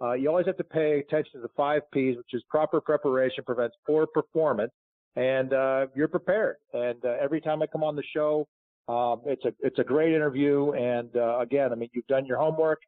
uh, 0.00 0.12
you 0.12 0.28
always 0.28 0.46
have 0.46 0.56
to 0.56 0.64
pay 0.64 0.98
attention 0.98 1.32
to 1.34 1.40
the 1.40 1.50
five 1.56 1.82
P's, 1.92 2.16
which 2.16 2.32
is 2.32 2.42
proper 2.48 2.80
preparation 2.80 3.44
prevents 3.44 3.76
poor 3.86 4.06
performance, 4.06 4.72
and 5.16 5.52
uh, 5.52 5.86
you're 5.94 6.08
prepared. 6.08 6.56
And 6.72 7.04
uh, 7.04 7.16
every 7.20 7.40
time 7.40 7.62
I 7.62 7.66
come 7.66 7.84
on 7.84 7.96
the 7.96 8.02
show, 8.14 8.48
um, 8.88 9.22
it's 9.26 9.44
a 9.44 9.52
it's 9.60 9.78
a 9.78 9.84
great 9.84 10.14
interview. 10.14 10.72
And 10.72 11.14
uh, 11.16 11.38
again, 11.40 11.72
I 11.72 11.74
mean, 11.74 11.90
you've 11.92 12.06
done 12.06 12.26
your 12.26 12.38
homework, 12.38 12.80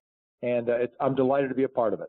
and 0.42 0.68
uh, 0.68 0.78
I'm 1.00 1.14
delighted 1.14 1.48
to 1.48 1.54
be 1.54 1.64
a 1.64 1.68
part 1.68 1.92
of 1.92 2.00
it. 2.00 2.08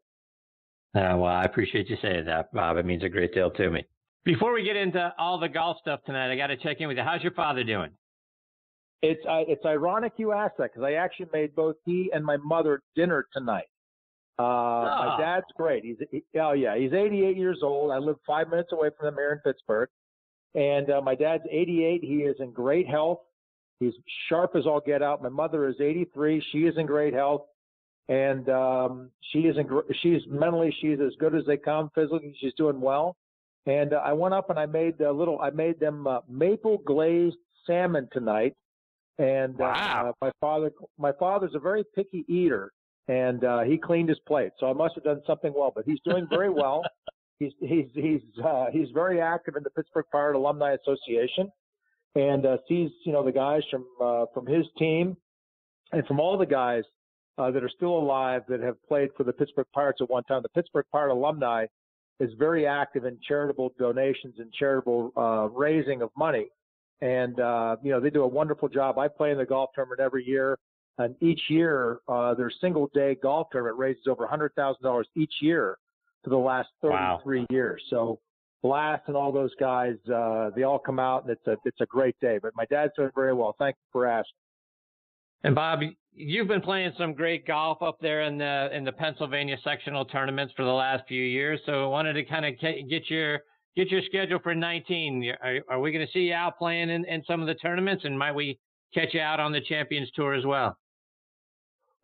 Uh, 0.95 1.18
well, 1.18 1.26
I 1.26 1.43
appreciate 1.43 1.89
you 1.89 1.97
saying 2.01 2.26
that, 2.26 2.53
Bob. 2.53 2.78
It 2.78 2.86
means 2.86 3.03
a 3.03 3.09
great 3.09 3.34
deal 3.34 3.51
to 3.51 3.70
me. 3.70 3.84
Before 4.24 4.53
we 4.53 4.63
get 4.63 4.76
into 4.76 5.13
all 5.20 5.39
the 5.39 5.49
golf 5.49 5.78
stuff 5.82 5.99
tonight, 6.05 6.32
I 6.32 6.36
got 6.36 6.47
to 6.47 6.57
check 6.57 6.78
in 6.80 6.88
with 6.88 6.97
you. 6.97 7.03
How's 7.03 7.22
your 7.22 7.34
father 7.34 7.63
doing? 7.63 7.91
It's 9.01 9.22
uh, 9.30 9.43
it's 9.47 9.63
ironic 9.66 10.13
you 10.18 10.32
asked 10.32 10.57
that 10.57 10.72
because 10.74 10.84
I 10.84 10.93
actually 10.93 11.28
made 11.32 11.53
both 11.53 11.76
he 11.86 12.09
and 12.13 12.26
my 12.26 12.38
mother 12.38 12.82
dinner 12.95 13.28
tonight. 13.34 13.66
Uh, 14.39 14.43
oh. 14.43 14.45
My 14.45 15.18
dad's 15.20 15.45
great. 15.55 15.84
He's 15.84 15.97
he, 16.11 16.24
oh 16.39 16.53
yeah, 16.53 16.78
he's 16.78 16.91
88 16.91 17.38
years 17.38 17.59
old. 17.61 17.91
I 17.91 17.97
live 17.97 18.16
five 18.26 18.49
minutes 18.49 18.72
away 18.72 18.89
from 18.97 19.09
him 19.09 19.16
here 19.16 19.32
in 19.34 19.39
Pittsburgh, 19.39 19.89
and 20.56 20.89
uh, 20.89 21.01
my 21.01 21.16
dad's 21.16 21.43
88. 21.51 22.03
He 22.03 22.16
is 22.18 22.38
in 22.39 22.51
great 22.51 22.88
health. 22.88 23.20
He's 23.80 23.93
sharp 24.30 24.56
as 24.56 24.66
all 24.66 24.80
get 24.80 25.03
out. 25.03 25.22
My 25.22 25.30
mother 25.30 25.68
is 25.68 25.76
83. 25.82 26.41
She 26.51 26.60
is 26.60 26.78
in 26.78 26.86
great 26.86 27.14
health, 27.14 27.41
and 28.08 28.47
um, 28.49 29.10
she 29.32 29.39
is 29.39 29.58
in. 29.58 29.68
She's 30.01 30.22
mentally 30.30 30.74
she's 30.80 30.99
as 31.06 31.12
good 31.20 31.36
as 31.36 31.45
they 31.45 31.58
come. 31.58 31.91
Physically, 31.93 32.36
she's 32.39 32.53
doing 32.58 32.80
well. 32.80 33.18
And 33.68 33.93
uh, 33.93 33.97
I 33.97 34.14
went 34.14 34.34
up 34.34 34.49
and 34.49 34.58
I 34.58 34.66
made 34.66 35.01
a 35.01 35.12
little. 35.12 35.39
I 35.41 35.49
made 35.49 35.80
them 35.80 36.08
uh, 36.08 36.20
maple 36.30 36.78
glazed 36.86 37.38
salmon 37.68 38.08
tonight. 38.14 38.53
And 39.18 39.56
uh, 39.56 39.74
wow. 39.74 40.10
uh, 40.22 40.26
my 40.26 40.32
father, 40.39 40.72
my 40.97 41.12
father's 41.20 41.56
a 41.56 41.60
very 41.60 41.84
picky 41.95 42.24
eater, 42.30 42.72
and 43.10 43.43
uh, 43.43 43.62
he 43.62 43.78
cleaned 43.78 44.10
his 44.10 44.20
plate. 44.26 44.51
So 44.60 44.70
I 44.70 44.74
must 44.74 44.95
have 44.95 45.03
done 45.03 45.22
something 45.28 45.53
well. 45.53 45.74
But 45.76 45.84
he's 45.86 45.99
doing 46.06 46.28
very 46.30 46.49
well. 46.49 46.82
he's 47.39 47.51
he's 47.59 47.88
he's 47.93 48.21
uh, 48.43 48.65
he's 48.71 48.89
very 48.93 49.21
active 49.21 49.55
in 49.55 49.63
the 49.63 49.69
Pittsburgh 49.69 50.05
Pirate 50.11 50.38
Alumni 50.38 50.75
Association 50.75 51.51
and 52.15 52.45
uh, 52.45 52.57
sees 52.67 52.89
you 53.05 53.11
know 53.11 53.23
the 53.23 53.31
guys 53.31 53.61
from 53.69 53.86
uh, 54.01 54.25
from 54.33 54.45
his 54.45 54.65
team 54.77 55.15
and 55.91 56.05
from 56.07 56.19
all 56.19 56.38
the 56.38 56.45
guys 56.45 56.83
uh, 57.38 57.51
that 57.51 57.63
are 57.63 57.69
still 57.69 57.97
alive 57.97 58.43
that 58.47 58.61
have 58.61 58.81
played 58.88 59.09
for 59.15 59.23
the 59.23 59.33
Pittsburgh 59.33 59.67
Pirates 59.73 59.99
at 60.01 60.09
one 60.09 60.23
time. 60.23 60.41
The 60.41 60.49
Pittsburgh 60.49 60.86
Pirate 60.91 61.13
alumni 61.13 61.65
is 62.19 62.31
very 62.39 62.65
active 62.65 63.05
in 63.05 63.17
charitable 63.27 63.73
donations 63.77 64.36
and 64.39 64.51
charitable 64.53 65.11
uh, 65.17 65.49
raising 65.49 66.01
of 66.01 66.09
money, 66.17 66.47
and 67.01 67.39
uh, 67.39 67.75
you 67.83 67.91
know 67.91 67.99
they 67.99 68.09
do 68.09 68.23
a 68.23 68.27
wonderful 68.27 68.69
job. 68.69 68.97
I 68.97 69.07
play 69.07 69.31
in 69.31 69.38
the 69.38 69.45
golf 69.45 69.71
tournament 69.75 69.99
every 69.99 70.25
year. 70.25 70.57
And 70.97 71.13
each 71.19 71.41
year, 71.49 71.99
uh, 72.07 72.36
their 72.36 72.49
single 72.61 72.89
day 72.93 73.17
golf 73.21 73.47
tournament 73.51 73.77
raises 73.77 74.03
over 74.07 74.25
$100,000 74.25 75.03
each 75.17 75.33
year 75.41 75.77
for 76.26 76.32
the 76.32 76.38
last 76.38 76.67
33 76.82 77.39
wow. 77.39 77.45
years. 77.49 77.82
So 77.89 78.19
Blast 78.61 79.03
and 79.07 79.15
all 79.15 79.32
those 79.32 79.53
guys, 79.59 79.93
uh, 80.13 80.49
they 80.55 80.63
all 80.63 80.80
come 80.80 80.99
out 80.99 81.23
and 81.23 81.32
it's 81.32 81.47
a 81.47 81.55
it's 81.65 81.80
a 81.82 81.86
great 81.86 82.15
day. 82.19 82.39
But 82.41 82.53
my 82.55 82.65
dad's 82.65 82.91
doing 82.97 83.11
very 83.15 83.34
well. 83.34 83.55
Thank 83.59 83.76
you 83.76 83.88
for 83.91 84.07
asking. 84.07 84.34
And 85.43 85.53
Bob, 85.53 85.82
you've 86.13 86.47
been 86.47 86.61
playing 86.61 86.91
some 86.97 87.13
great 87.13 87.45
golf 87.45 87.84
up 87.84 87.97
there 88.01 88.23
in 88.23 88.39
the 88.39 88.69
in 88.73 88.84
the 88.84 88.91
Pennsylvania 88.91 89.57
sectional 89.63 90.03
tournaments 90.03 90.51
for 90.57 90.65
the 90.65 90.71
last 90.71 91.03
few 91.07 91.23
years. 91.23 91.59
So 91.67 91.86
I 91.86 91.88
wanted 91.88 92.13
to 92.13 92.26
kind 92.26 92.45
of 92.45 92.59
get 92.59 93.09
your 93.09 93.39
get 93.76 93.91
your 93.91 94.01
schedule 94.07 94.39
for 94.41 94.55
19. 94.55 95.32
Are, 95.43 95.59
are 95.69 95.80
we 95.80 95.91
going 95.91 96.05
to 96.05 96.11
see 96.11 96.21
you 96.21 96.34
out 96.34 96.57
playing 96.57 96.89
in, 96.89 97.05
in 97.05 97.23
some 97.28 97.41
of 97.41 97.47
the 97.47 97.55
tournaments, 97.55 98.03
and 98.05 98.17
might 98.17 98.34
we 98.34 98.57
catch 98.93 99.13
you 99.13 99.21
out 99.21 99.39
on 99.39 99.51
the 99.51 99.61
Champions 99.61 100.09
Tour 100.15 100.34
as 100.34 100.45
well? 100.45 100.76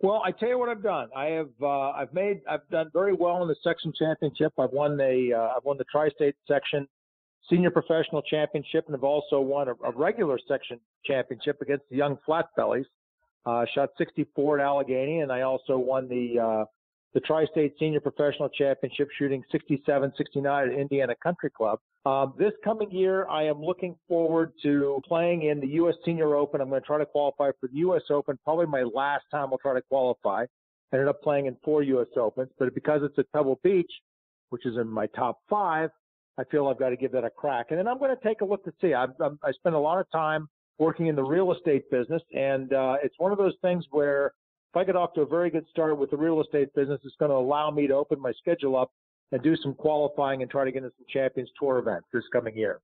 Well, 0.03 0.23
I 0.25 0.31
tell 0.31 0.49
you 0.49 0.57
what 0.57 0.69
I've 0.69 0.81
done. 0.81 1.09
I 1.15 1.25
have 1.25 1.49
uh, 1.61 1.91
I've 1.91 2.13
made 2.13 2.41
I've 2.49 2.67
done 2.69 2.89
very 2.91 3.13
well 3.13 3.41
in 3.43 3.47
the 3.47 3.55
section 3.63 3.93
championship. 3.97 4.51
I've 4.57 4.71
won 4.71 4.97
the 4.97 5.33
uh, 5.37 5.57
I've 5.57 5.63
won 5.63 5.77
the 5.77 5.85
tri-state 5.91 6.35
section 6.47 6.87
senior 7.49 7.69
professional 7.69 8.21
championship, 8.23 8.85
and 8.87 8.95
have 8.95 9.03
also 9.03 9.39
won 9.39 9.67
a, 9.67 9.73
a 9.83 9.91
regular 9.95 10.39
section 10.47 10.79
championship 11.05 11.61
against 11.61 11.83
the 11.89 11.97
young 11.97 12.17
flat 12.25 12.45
bellies. 12.55 12.85
Uh, 13.45 13.65
shot 13.73 13.89
64 13.97 14.59
at 14.59 14.65
Allegheny, 14.65 15.19
and 15.19 15.31
I 15.31 15.41
also 15.41 15.77
won 15.77 16.07
the 16.07 16.39
uh, 16.39 16.65
the 17.13 17.19
Tri-State 17.19 17.73
Senior 17.77 17.99
Professional 17.99 18.49
Championship, 18.49 19.09
shooting 19.17 19.43
67, 19.51 20.13
69 20.17 20.69
at 20.69 20.77
Indiana 20.77 21.13
Country 21.21 21.49
Club. 21.49 21.79
Um, 22.05 22.33
this 22.37 22.53
coming 22.63 22.89
year, 22.89 23.27
I 23.27 23.43
am 23.43 23.61
looking 23.61 23.95
forward 24.07 24.53
to 24.63 25.01
playing 25.07 25.43
in 25.43 25.59
the 25.59 25.67
U.S. 25.67 25.95
Senior 26.05 26.35
Open. 26.35 26.61
I'm 26.61 26.69
going 26.69 26.81
to 26.81 26.87
try 26.87 26.97
to 26.97 27.05
qualify 27.05 27.51
for 27.59 27.67
the 27.67 27.77
U.S. 27.79 28.03
Open. 28.09 28.39
Probably 28.43 28.65
my 28.65 28.83
last 28.83 29.25
time 29.29 29.49
I'll 29.51 29.57
try 29.57 29.73
to 29.73 29.81
qualify. 29.81 30.45
I 30.91 30.95
ended 30.95 31.09
up 31.09 31.21
playing 31.21 31.45
in 31.45 31.57
four 31.63 31.83
U.S. 31.83 32.07
Opens, 32.17 32.49
but 32.57 32.73
because 32.73 33.01
it's 33.03 33.17
at 33.19 33.31
Pebble 33.33 33.59
Beach, 33.63 33.91
which 34.49 34.65
is 34.65 34.77
in 34.77 34.87
my 34.87 35.07
top 35.07 35.39
five, 35.49 35.89
I 36.37 36.43
feel 36.45 36.67
I've 36.67 36.79
got 36.79 36.89
to 36.89 36.97
give 36.97 37.11
that 37.11 37.23
a 37.23 37.29
crack. 37.29 37.67
And 37.69 37.79
then 37.79 37.87
I'm 37.87 37.99
going 37.99 38.15
to 38.15 38.23
take 38.27 38.41
a 38.41 38.45
look 38.45 38.63
to 38.65 38.73
see. 38.81 38.93
I've, 38.93 39.11
I'm, 39.19 39.37
I 39.43 39.51
spend 39.51 39.75
a 39.75 39.79
lot 39.79 39.99
of 39.99 40.09
time 40.11 40.47
working 40.79 41.07
in 41.07 41.15
the 41.15 41.23
real 41.23 41.53
estate 41.53 41.89
business, 41.91 42.21
and 42.33 42.73
uh, 42.73 42.95
it's 43.03 43.15
one 43.19 43.31
of 43.31 43.37
those 43.37 43.53
things 43.61 43.85
where 43.91 44.31
if 44.71 44.77
I 44.77 44.85
get 44.85 44.95
off 44.95 45.13
to 45.15 45.21
a 45.21 45.25
very 45.25 45.49
good 45.49 45.65
start 45.69 45.97
with 45.97 46.11
the 46.11 46.17
real 46.17 46.39
estate 46.39 46.73
business, 46.73 47.01
it's 47.03 47.15
going 47.19 47.29
to 47.29 47.35
allow 47.35 47.71
me 47.71 47.87
to 47.87 47.93
open 47.93 48.21
my 48.21 48.31
schedule 48.31 48.77
up 48.77 48.89
and 49.33 49.43
do 49.43 49.55
some 49.57 49.73
qualifying 49.73 50.41
and 50.41 50.49
try 50.49 50.63
to 50.63 50.71
get 50.71 50.83
into 50.83 50.95
some 50.97 51.05
Champions 51.09 51.49
Tour 51.59 51.79
events 51.79 52.07
this 52.13 52.23
coming 52.31 52.55
year. 52.55 52.79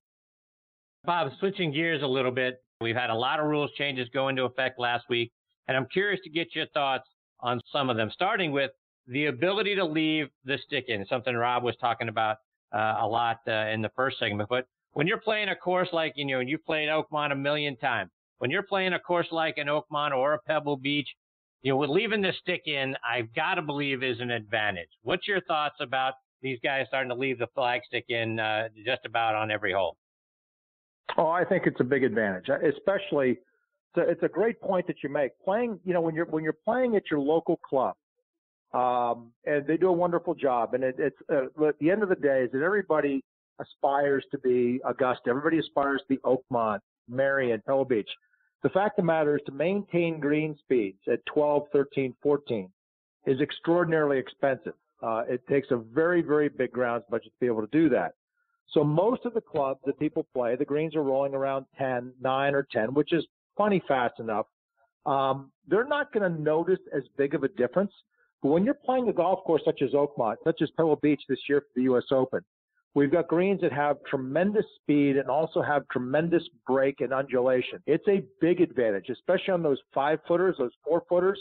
Bob, 1.05 1.31
switching 1.39 1.71
gears 1.71 2.03
a 2.03 2.07
little 2.07 2.31
bit, 2.31 2.61
we've 2.81 2.95
had 2.95 3.09
a 3.09 3.15
lot 3.15 3.39
of 3.39 3.45
rules 3.45 3.71
changes 3.77 4.09
go 4.13 4.27
into 4.27 4.43
effect 4.43 4.77
last 4.77 5.05
week, 5.09 5.31
and 5.69 5.77
I'm 5.77 5.85
curious 5.85 6.19
to 6.25 6.29
get 6.29 6.53
your 6.53 6.65
thoughts 6.67 7.07
on 7.39 7.61
some 7.71 7.89
of 7.89 7.95
them, 7.95 8.09
starting 8.13 8.51
with 8.51 8.71
the 9.07 9.27
ability 9.27 9.75
to 9.75 9.85
leave 9.85 10.27
the 10.43 10.57
stick 10.65 10.85
in, 10.89 11.05
something 11.05 11.33
Rob 11.33 11.63
was 11.63 11.75
talking 11.79 12.09
about 12.09 12.37
uh, 12.75 12.97
a 12.99 13.07
lot 13.07 13.39
uh, 13.47 13.67
in 13.71 13.81
the 13.81 13.91
first 13.95 14.19
segment. 14.19 14.49
But 14.49 14.65
when 14.91 15.07
you're 15.07 15.21
playing 15.21 15.47
a 15.47 15.55
course 15.55 15.87
like, 15.93 16.13
you 16.17 16.25
know, 16.25 16.41
and 16.41 16.49
you've 16.49 16.65
played 16.65 16.89
Oakmont 16.89 17.31
a 17.31 17.35
million 17.35 17.77
times, 17.77 18.11
when 18.39 18.51
you're 18.51 18.63
playing 18.63 18.91
a 18.91 18.99
course 18.99 19.27
like 19.31 19.57
an 19.57 19.67
Oakmont 19.67 20.11
or 20.11 20.33
a 20.33 20.39
Pebble 20.39 20.75
Beach, 20.75 21.07
you 21.61 21.71
know, 21.71 21.77
with 21.77 21.89
leaving 21.89 22.21
the 22.21 22.33
stick 22.41 22.63
in, 22.65 22.95
I've 23.07 23.33
got 23.33 23.55
to 23.55 23.61
believe 23.61 24.03
is 24.03 24.19
an 24.19 24.31
advantage. 24.31 24.89
What's 25.03 25.27
your 25.27 25.41
thoughts 25.41 25.75
about 25.81 26.13
these 26.41 26.59
guys 26.63 26.85
starting 26.87 27.09
to 27.09 27.15
leave 27.15 27.39
the 27.39 27.47
flag 27.55 27.81
stick 27.87 28.05
in 28.09 28.39
uh, 28.39 28.69
just 28.85 29.05
about 29.05 29.35
on 29.35 29.51
every 29.51 29.73
hole? 29.73 29.97
Oh, 31.17 31.27
I 31.27 31.43
think 31.43 31.65
it's 31.65 31.79
a 31.79 31.83
big 31.83 32.03
advantage, 32.03 32.49
uh, 32.49 32.57
especially. 32.67 33.39
It's 33.95 34.21
a 34.21 34.27
great 34.27 34.61
point 34.61 34.85
that 34.87 34.97
you 35.01 35.09
make. 35.09 35.31
Playing, 35.43 35.79
you 35.83 35.93
know, 35.93 36.01
when 36.01 36.13
you're 36.13 36.25
when 36.25 36.43
you're 36.43 36.53
playing 36.53 36.95
at 36.95 37.03
your 37.09 37.19
local 37.19 37.57
club, 37.57 37.95
um, 38.73 39.31
and 39.45 39.65
they 39.65 39.77
do 39.77 39.87
a 39.87 39.93
wonderful 39.93 40.35
job. 40.35 40.75
And 40.75 40.83
it, 40.83 40.95
it's 40.99 41.17
uh, 41.33 41.65
at 41.65 41.79
the 41.79 41.89
end 41.89 42.03
of 42.03 42.09
the 42.09 42.15
day, 42.15 42.43
is 42.43 42.51
that 42.51 42.61
everybody 42.61 43.23
aspires 43.59 44.23
to 44.31 44.37
be 44.37 44.79
Augusta. 44.85 45.29
Everybody 45.29 45.57
aspires 45.57 46.01
to 46.07 46.15
be 46.15 46.17
Oakmont, 46.17 46.79
Merion, 47.09 47.61
Pebble 47.65 47.85
Beach. 47.85 48.09
The 48.63 48.69
fact 48.69 48.97
of 48.97 49.03
the 49.03 49.07
matter 49.07 49.35
is 49.35 49.43
to 49.45 49.51
maintain 49.51 50.19
green 50.19 50.57
speeds 50.59 50.99
at 51.11 51.25
12, 51.27 51.63
13, 51.71 52.15
14 52.21 52.69
is 53.25 53.39
extraordinarily 53.39 54.17
expensive. 54.17 54.73
Uh, 55.01 55.23
it 55.27 55.45
takes 55.47 55.67
a 55.71 55.77
very, 55.77 56.21
very 56.21 56.49
big 56.49 56.71
grounds 56.71 57.03
budget 57.09 57.31
to 57.31 57.39
be 57.39 57.45
able 57.45 57.61
to 57.61 57.69
do 57.71 57.89
that. 57.89 58.13
So 58.73 58.83
most 58.83 59.25
of 59.25 59.33
the 59.33 59.41
clubs 59.41 59.79
that 59.85 59.99
people 59.99 60.25
play, 60.33 60.55
the 60.55 60.65
greens 60.65 60.95
are 60.95 61.03
rolling 61.03 61.33
around 61.33 61.65
10, 61.77 62.13
9 62.19 62.55
or 62.55 62.67
10, 62.71 62.93
which 62.93 63.13
is 63.13 63.25
plenty 63.55 63.81
fast 63.87 64.19
enough. 64.19 64.47
Um, 65.05 65.51
they're 65.67 65.87
not 65.87 66.11
going 66.11 66.29
to 66.31 66.41
notice 66.41 66.79
as 66.95 67.03
big 67.17 67.33
of 67.33 67.43
a 67.43 67.47
difference. 67.49 67.91
But 68.41 68.49
when 68.49 68.63
you're 68.65 68.73
playing 68.73 69.07
a 69.07 69.13
golf 69.13 69.43
course 69.45 69.61
such 69.65 69.81
as 69.81 69.91
Oakmont, 69.91 70.35
such 70.43 70.61
as 70.61 70.69
Pebble 70.77 70.97
Beach 70.97 71.21
this 71.29 71.39
year 71.47 71.61
for 71.61 71.67
the 71.75 71.83
U.S. 71.83 72.03
Open, 72.11 72.41
We've 72.97 73.11
got 73.11 73.27
greens 73.27 73.61
that 73.61 73.71
have 73.73 73.97
tremendous 74.09 74.65
speed 74.81 75.17
and 75.17 75.29
also 75.29 75.61
have 75.61 75.87
tremendous 75.91 76.41
break 76.65 76.99
and 76.99 77.13
undulation. 77.13 77.77
It's 77.85 78.07
a 78.07 78.23
big 78.41 78.59
advantage, 78.59 79.09
especially 79.11 79.53
on 79.53 79.61
those 79.61 79.77
five 79.93 80.17
footers, 80.27 80.55
those 80.57 80.71
four 80.83 81.03
footers, 81.07 81.39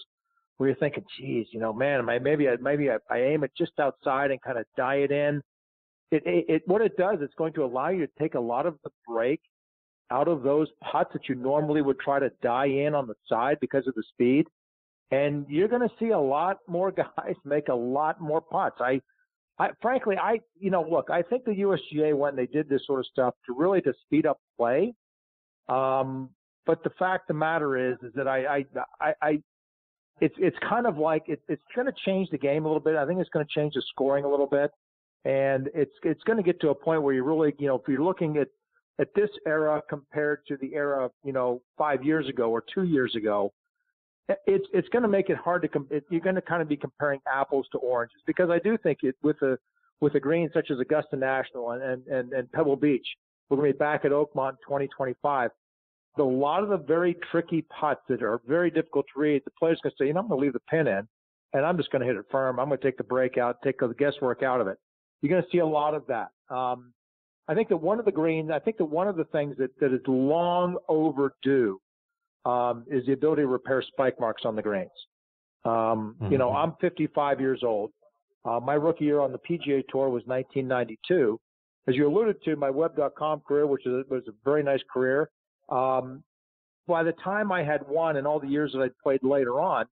where 0.59 0.69
you're 0.69 0.77
thinking, 0.77 1.05
geez, 1.19 1.47
you 1.53 1.59
know, 1.59 1.73
man, 1.73 2.05
maybe 2.05 2.47
I, 2.47 2.57
maybe 2.61 2.91
I, 2.91 2.97
I 3.11 3.21
aim 3.21 3.43
it 3.43 3.53
just 3.57 3.73
outside 3.81 4.33
and 4.33 4.43
kind 4.43 4.59
of 4.59 4.67
die 4.77 4.97
it 4.97 5.11
in. 5.11 5.41
It, 6.11 6.25
it, 6.27 6.45
it, 6.47 6.63
what 6.67 6.83
it 6.83 6.95
does, 6.99 7.21
it's 7.23 7.33
going 7.39 7.55
to 7.55 7.65
allow 7.65 7.89
you 7.89 8.07
to 8.07 8.13
take 8.19 8.35
a 8.35 8.41
lot 8.41 8.67
of 8.67 8.77
the 8.85 8.91
break 9.09 9.41
out 10.11 10.29
of 10.29 10.43
those 10.43 10.69
putts 10.93 11.15
that 11.15 11.27
you 11.27 11.37
normally 11.37 11.81
would 11.81 12.01
try 12.01 12.19
to 12.19 12.29
die 12.43 12.67
in 12.67 12.95
on 12.95 13.07
the 13.07 13.15
side 13.31 13.57
because 13.63 13.87
of 13.87 13.95
the 13.95 14.05
speed. 14.13 14.45
And 15.11 15.47
you're 15.49 15.69
going 15.69 15.89
to 15.89 15.95
see 15.99 16.11
a 16.11 16.21
lot 16.21 16.59
more 16.69 16.93
guys 17.17 17.35
make 17.47 17.69
a 17.69 17.75
lot 17.75 18.21
more 18.21 18.43
putts. 18.43 18.77
I, 18.79 19.01
I, 19.59 19.71
frankly, 19.81 20.17
I, 20.21 20.41
you 20.59 20.71
know, 20.71 20.87
look, 20.89 21.11
I 21.11 21.23
think 21.23 21.45
the 21.45 21.53
USGA 21.53 22.15
when 22.17 22.37
they 22.37 22.47
did 22.47 22.69
this 22.69 22.83
sort 22.87 23.01
of 23.01 23.07
stuff 23.07 23.35
to 23.47 23.55
really 23.57 23.81
to 23.83 23.95
speed 24.05 24.27
up 24.27 24.39
play. 24.59 24.95
Um, 25.69 26.31
but 26.67 26.83
the 26.85 26.91
fact 26.99 27.31
of 27.31 27.35
the 27.35 27.39
matter 27.39 27.93
is, 27.93 27.97
is 28.03 28.13
that 28.15 28.29
I, 28.29 28.47
I, 28.47 28.65
I, 29.01 29.15
I 29.23 29.43
it's, 30.21 30.35
it's 30.39 30.57
kind 30.69 30.87
of 30.87 30.99
like 30.99 31.25
it, 31.29 31.41
it's 31.49 31.63
going 31.75 31.87
to 31.87 31.93
change 32.05 32.29
the 32.31 32.39
game 32.39 32.65
a 32.65 32.69
little 32.69 32.81
bit. 32.81 32.97
I 32.97 33.07
think 33.07 33.21
it's 33.21 33.31
going 33.31 33.47
to 33.47 33.61
change 33.61 33.75
the 33.75 33.83
scoring 33.91 34.25
a 34.25 34.31
little 34.31 34.47
bit. 34.47 34.71
And 35.25 35.69
it's 35.75 35.93
it's 36.05 36.23
going 36.23 36.37
to 36.37 36.43
get 36.43 36.61
to 36.61 36.69
a 36.69 36.75
point 36.75 37.03
where 37.03 37.13
you 37.13 37.25
really, 37.25 37.53
you 37.59 37.67
know, 37.67 37.75
if 37.75 37.83
you're 37.89 38.03
looking 38.03 38.37
at 38.37 38.49
at 39.01 39.09
this 39.15 39.31
era 39.47 39.83
compared 39.89 40.47
to 40.47 40.57
the 40.59 40.75
era, 40.75 41.11
you 41.25 41.33
know, 41.33 41.61
five 41.77 42.05
years 42.05 42.29
ago 42.29 42.51
or 42.51 42.63
two 42.73 42.85
years 42.85 43.15
ago, 43.17 43.53
it's 44.47 44.67
it's 44.73 44.89
going 44.89 45.03
to 45.03 45.09
make 45.09 45.31
it 45.31 45.37
hard 45.37 45.63
to 45.63 45.69
com- 45.69 45.87
it, 45.91 46.05
you're 46.11 46.21
going 46.21 46.35
to 46.35 46.43
kind 46.43 46.63
of 46.63 46.69
be 46.69 46.77
comparing 46.77 47.21
apples 47.33 47.67
to 47.73 47.79
oranges 47.79 48.21
because 48.27 48.51
I 48.51 48.59
do 48.59 48.77
think 48.79 48.99
it 49.03 49.15
with 49.23 49.41
a 49.43 49.59
with 50.01 50.15
a 50.15 50.21
green 50.21 50.51
such 50.53 50.71
as 50.71 50.79
Augusta 50.81 51.17
National 51.17 51.73
and 51.73 51.83
and 51.83 52.07
and, 52.07 52.33
and 52.33 52.53
Pebble 52.53 52.77
Beach, 52.77 53.07
we're 53.49 53.57
going 53.57 53.71
to 53.71 53.75
be 53.75 53.79
back 53.79 54.05
at 54.05 54.11
Oakmont 54.11 54.51
in 54.51 54.57
2025. 54.67 55.51
A 56.19 56.23
lot 56.23 56.63
of 56.63 56.71
the 56.71 56.79
very 56.79 57.15
tricky 57.31 57.63
putts 57.63 58.01
that 58.09 58.23
are 58.23 58.41
very 58.49 58.71
difficult 58.71 59.05
to 59.13 59.21
read, 59.21 59.43
the 59.45 59.51
player's 59.51 59.79
going 59.83 59.91
to 59.91 59.97
say, 60.03 60.07
you 60.07 60.15
know, 60.15 60.21
I'm 60.21 60.29
going 60.29 60.41
to 60.41 60.45
leave 60.45 60.55
the 60.55 60.61
pin 60.61 60.87
in, 60.87 61.07
and 61.53 61.67
I'm 61.67 61.77
just 61.77 61.91
going 61.91 62.01
to 62.01 62.07
hit 62.07 62.17
it 62.17 62.25
firm. 62.31 62.59
I'm 62.59 62.69
going 62.69 62.81
to 62.81 62.85
take 62.85 62.97
the 62.97 63.05
break 63.05 63.37
out, 63.37 63.59
take 63.63 63.81
the 63.81 63.89
guesswork 63.89 64.43
out 64.43 64.63
of 64.63 64.67
it. 64.67 64.79
You're 65.21 65.29
going 65.29 65.43
to 65.43 65.49
see 65.51 65.59
a 65.59 65.67
lot 65.67 65.95
of 65.95 66.05
that. 66.07 66.31
Um, 66.49 66.95
I 67.49 67.55
think 67.55 67.69
that 67.69 67.77
one 67.77 67.99
of 67.99 68.07
the 68.07 68.13
greens, 68.13 68.51
I 68.51 68.59
think 68.59 68.79
that 68.79 68.87
one 68.87 69.09
of 69.09 69.17
the 69.17 69.25
things 69.25 69.57
that, 69.59 69.79
that 69.79 69.93
is 69.93 70.01
long 70.07 70.79
overdue 70.89 71.79
um, 72.47 72.85
is 72.89 73.05
the 73.07 73.13
ability 73.13 73.43
to 73.43 73.49
repair 73.49 73.83
spike 73.83 74.19
marks 74.21 74.43
on 74.45 74.55
the 74.57 74.63
greens. 74.63 74.91
Um, 75.65 76.15
mm-hmm. 76.21 76.33
You 76.33 76.39
know, 76.39 76.49
mm-hmm. 76.49 76.71
I'm 76.71 76.77
55 76.81 77.41
years 77.41 77.61
old. 77.65 77.91
Uh, 78.45 78.61
my 78.61 78.75
rookie 78.75 79.05
year 79.05 79.21
on 79.21 79.33
the 79.33 79.39
PGA 79.39 79.83
Tour 79.89 80.09
was 80.09 80.23
1992. 80.27 81.39
As 81.89 81.95
you 81.97 82.07
alluded 82.07 82.43
to, 82.45 82.57
my 82.57 82.71
web.com 82.71 83.43
career, 83.47 83.67
which 83.67 83.85
is, 83.87 84.05
was 84.09 84.23
a 84.29 84.33
very 84.45 84.63
nice 84.63 84.81
career, 84.93 85.29
um, 85.69 86.23
by 86.87 87.03
the 87.03 87.13
time 87.25 87.51
I 87.51 87.65
had 87.65 87.87
won 87.89 88.17
and 88.17 88.27
all 88.27 88.39
the 88.39 88.47
years 88.47 88.73
that 88.73 88.81
I'd 88.81 88.99
played 89.03 89.25
later 89.25 89.61
on, 89.61 89.87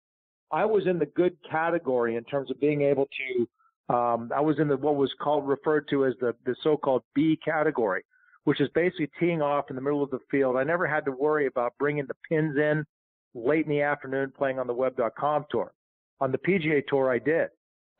I 0.52 0.64
was 0.64 0.86
in 0.86 1.00
the 1.00 1.06
good 1.06 1.36
category 1.50 2.14
in 2.14 2.22
terms 2.24 2.50
of 2.50 2.60
being 2.60 2.82
able 2.82 3.06
to. 3.06 3.94
Um, 3.94 4.30
I 4.34 4.40
was 4.40 4.58
in 4.60 4.68
the 4.68 4.76
what 4.76 4.94
was 4.94 5.12
called 5.20 5.46
referred 5.46 5.88
to 5.88 6.06
as 6.06 6.14
the 6.20 6.34
the 6.46 6.54
so-called 6.62 7.02
B 7.14 7.38
category, 7.44 8.04
which 8.44 8.60
is 8.60 8.68
basically 8.74 9.10
teeing 9.18 9.42
off 9.42 9.70
in 9.70 9.76
the 9.76 9.82
middle 9.82 10.02
of 10.02 10.10
the 10.10 10.18
field. 10.30 10.56
I 10.56 10.64
never 10.64 10.86
had 10.86 11.04
to 11.06 11.12
worry 11.12 11.46
about 11.46 11.74
bringing 11.78 12.06
the 12.06 12.14
pins 12.28 12.56
in 12.56 12.84
late 13.34 13.64
in 13.64 13.70
the 13.70 13.82
afternoon 13.82 14.32
playing 14.36 14.58
on 14.58 14.66
the 14.66 14.74
web.com 14.74 15.46
tour. 15.50 15.72
On 16.20 16.30
the 16.30 16.38
PGA 16.38 16.86
tour, 16.86 17.10
I 17.10 17.18
did. 17.18 17.48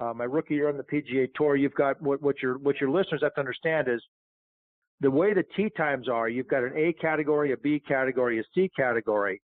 Uh, 0.01 0.12
my 0.12 0.24
rookie 0.24 0.55
year 0.55 0.68
on 0.68 0.76
the 0.76 0.82
PGA 0.82 1.28
tour, 1.34 1.57
you've 1.57 1.74
got 1.74 2.01
what, 2.03 2.20
what 2.22 2.42
your 2.42 2.59
what 2.59 2.80
your 2.80 2.90
listeners 2.90 3.20
have 3.22 3.34
to 3.34 3.40
understand 3.40 3.88
is 3.88 4.03
the 5.01 5.11
way 5.11 5.32
the 5.34 5.45
tee 5.57 5.70
times 5.76 6.09
are. 6.09 6.28
You've 6.28 6.49
got 6.49 6.62
an 6.62 6.72
A 6.76 6.92
category, 6.95 7.53
a 7.53 7.57
B 7.57 7.80
category, 7.86 8.38
a 8.38 8.42
C 8.55 8.70
category. 8.76 9.40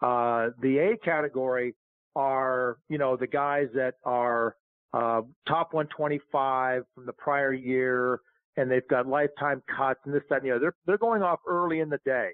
Uh, 0.00 0.50
the 0.60 0.78
A 0.78 0.96
category 1.04 1.74
are 2.14 2.78
you 2.88 2.98
know 2.98 3.16
the 3.16 3.26
guys 3.26 3.68
that 3.74 3.94
are 4.04 4.54
uh, 4.92 5.22
top 5.46 5.74
125 5.74 6.82
from 6.94 7.06
the 7.06 7.12
prior 7.12 7.52
year 7.52 8.20
and 8.58 8.68
they've 8.70 8.86
got 8.88 9.06
lifetime 9.06 9.62
cuts 9.74 10.00
and 10.04 10.12
this, 10.12 10.22
that, 10.28 10.42
and 10.42 10.46
the 10.46 10.50
other. 10.50 10.60
They're, 10.60 10.74
they're 10.86 10.98
going 10.98 11.22
off 11.22 11.38
early 11.48 11.80
in 11.80 11.88
the 11.88 12.00
day. 12.04 12.30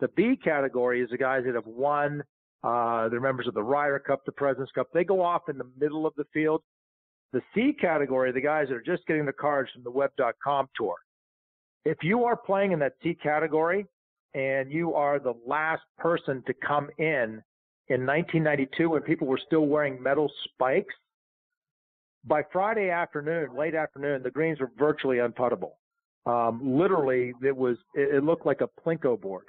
The 0.00 0.08
B 0.08 0.38
category 0.42 1.02
is 1.02 1.10
the 1.10 1.18
guys 1.18 1.42
that 1.44 1.54
have 1.54 1.66
won. 1.66 2.22
Uh, 2.64 3.08
they're 3.10 3.20
members 3.20 3.46
of 3.46 3.54
the 3.54 3.62
Ryder 3.62 3.98
Cup, 3.98 4.24
the 4.24 4.32
President's 4.32 4.72
Cup. 4.72 4.88
They 4.92 5.04
go 5.04 5.22
off 5.22 5.42
in 5.48 5.58
the 5.58 5.68
middle 5.78 6.06
of 6.06 6.14
the 6.16 6.24
field. 6.32 6.62
The 7.32 7.42
C 7.54 7.74
category, 7.78 8.32
the 8.32 8.40
guys 8.40 8.68
that 8.68 8.74
are 8.74 8.80
just 8.80 9.06
getting 9.06 9.26
the 9.26 9.32
cards 9.32 9.70
from 9.72 9.84
the 9.84 9.90
web.com 9.90 10.68
tour. 10.74 10.96
If 11.84 11.98
you 12.02 12.24
are 12.24 12.36
playing 12.36 12.72
in 12.72 12.78
that 12.78 12.94
C 13.02 13.14
category 13.14 13.86
and 14.34 14.72
you 14.72 14.94
are 14.94 15.18
the 15.18 15.34
last 15.46 15.82
person 15.98 16.42
to 16.46 16.54
come 16.54 16.88
in 16.98 17.42
in 17.88 18.06
1992 18.06 18.90
when 18.90 19.02
people 19.02 19.26
were 19.26 19.40
still 19.46 19.66
wearing 19.66 20.02
metal 20.02 20.30
spikes, 20.44 20.94
by 22.26 22.42
Friday 22.52 22.90
afternoon, 22.90 23.56
late 23.56 23.74
afternoon, 23.74 24.22
the 24.22 24.30
greens 24.30 24.60
were 24.60 24.70
virtually 24.78 25.18
unputtable. 25.18 25.72
Um, 26.26 26.60
literally, 26.76 27.32
it 27.42 27.56
was 27.56 27.76
it, 27.94 28.16
it, 28.16 28.24
looked 28.24 28.44
like 28.44 28.60
a 28.60 28.68
plinko 28.84 29.20
board. 29.20 29.44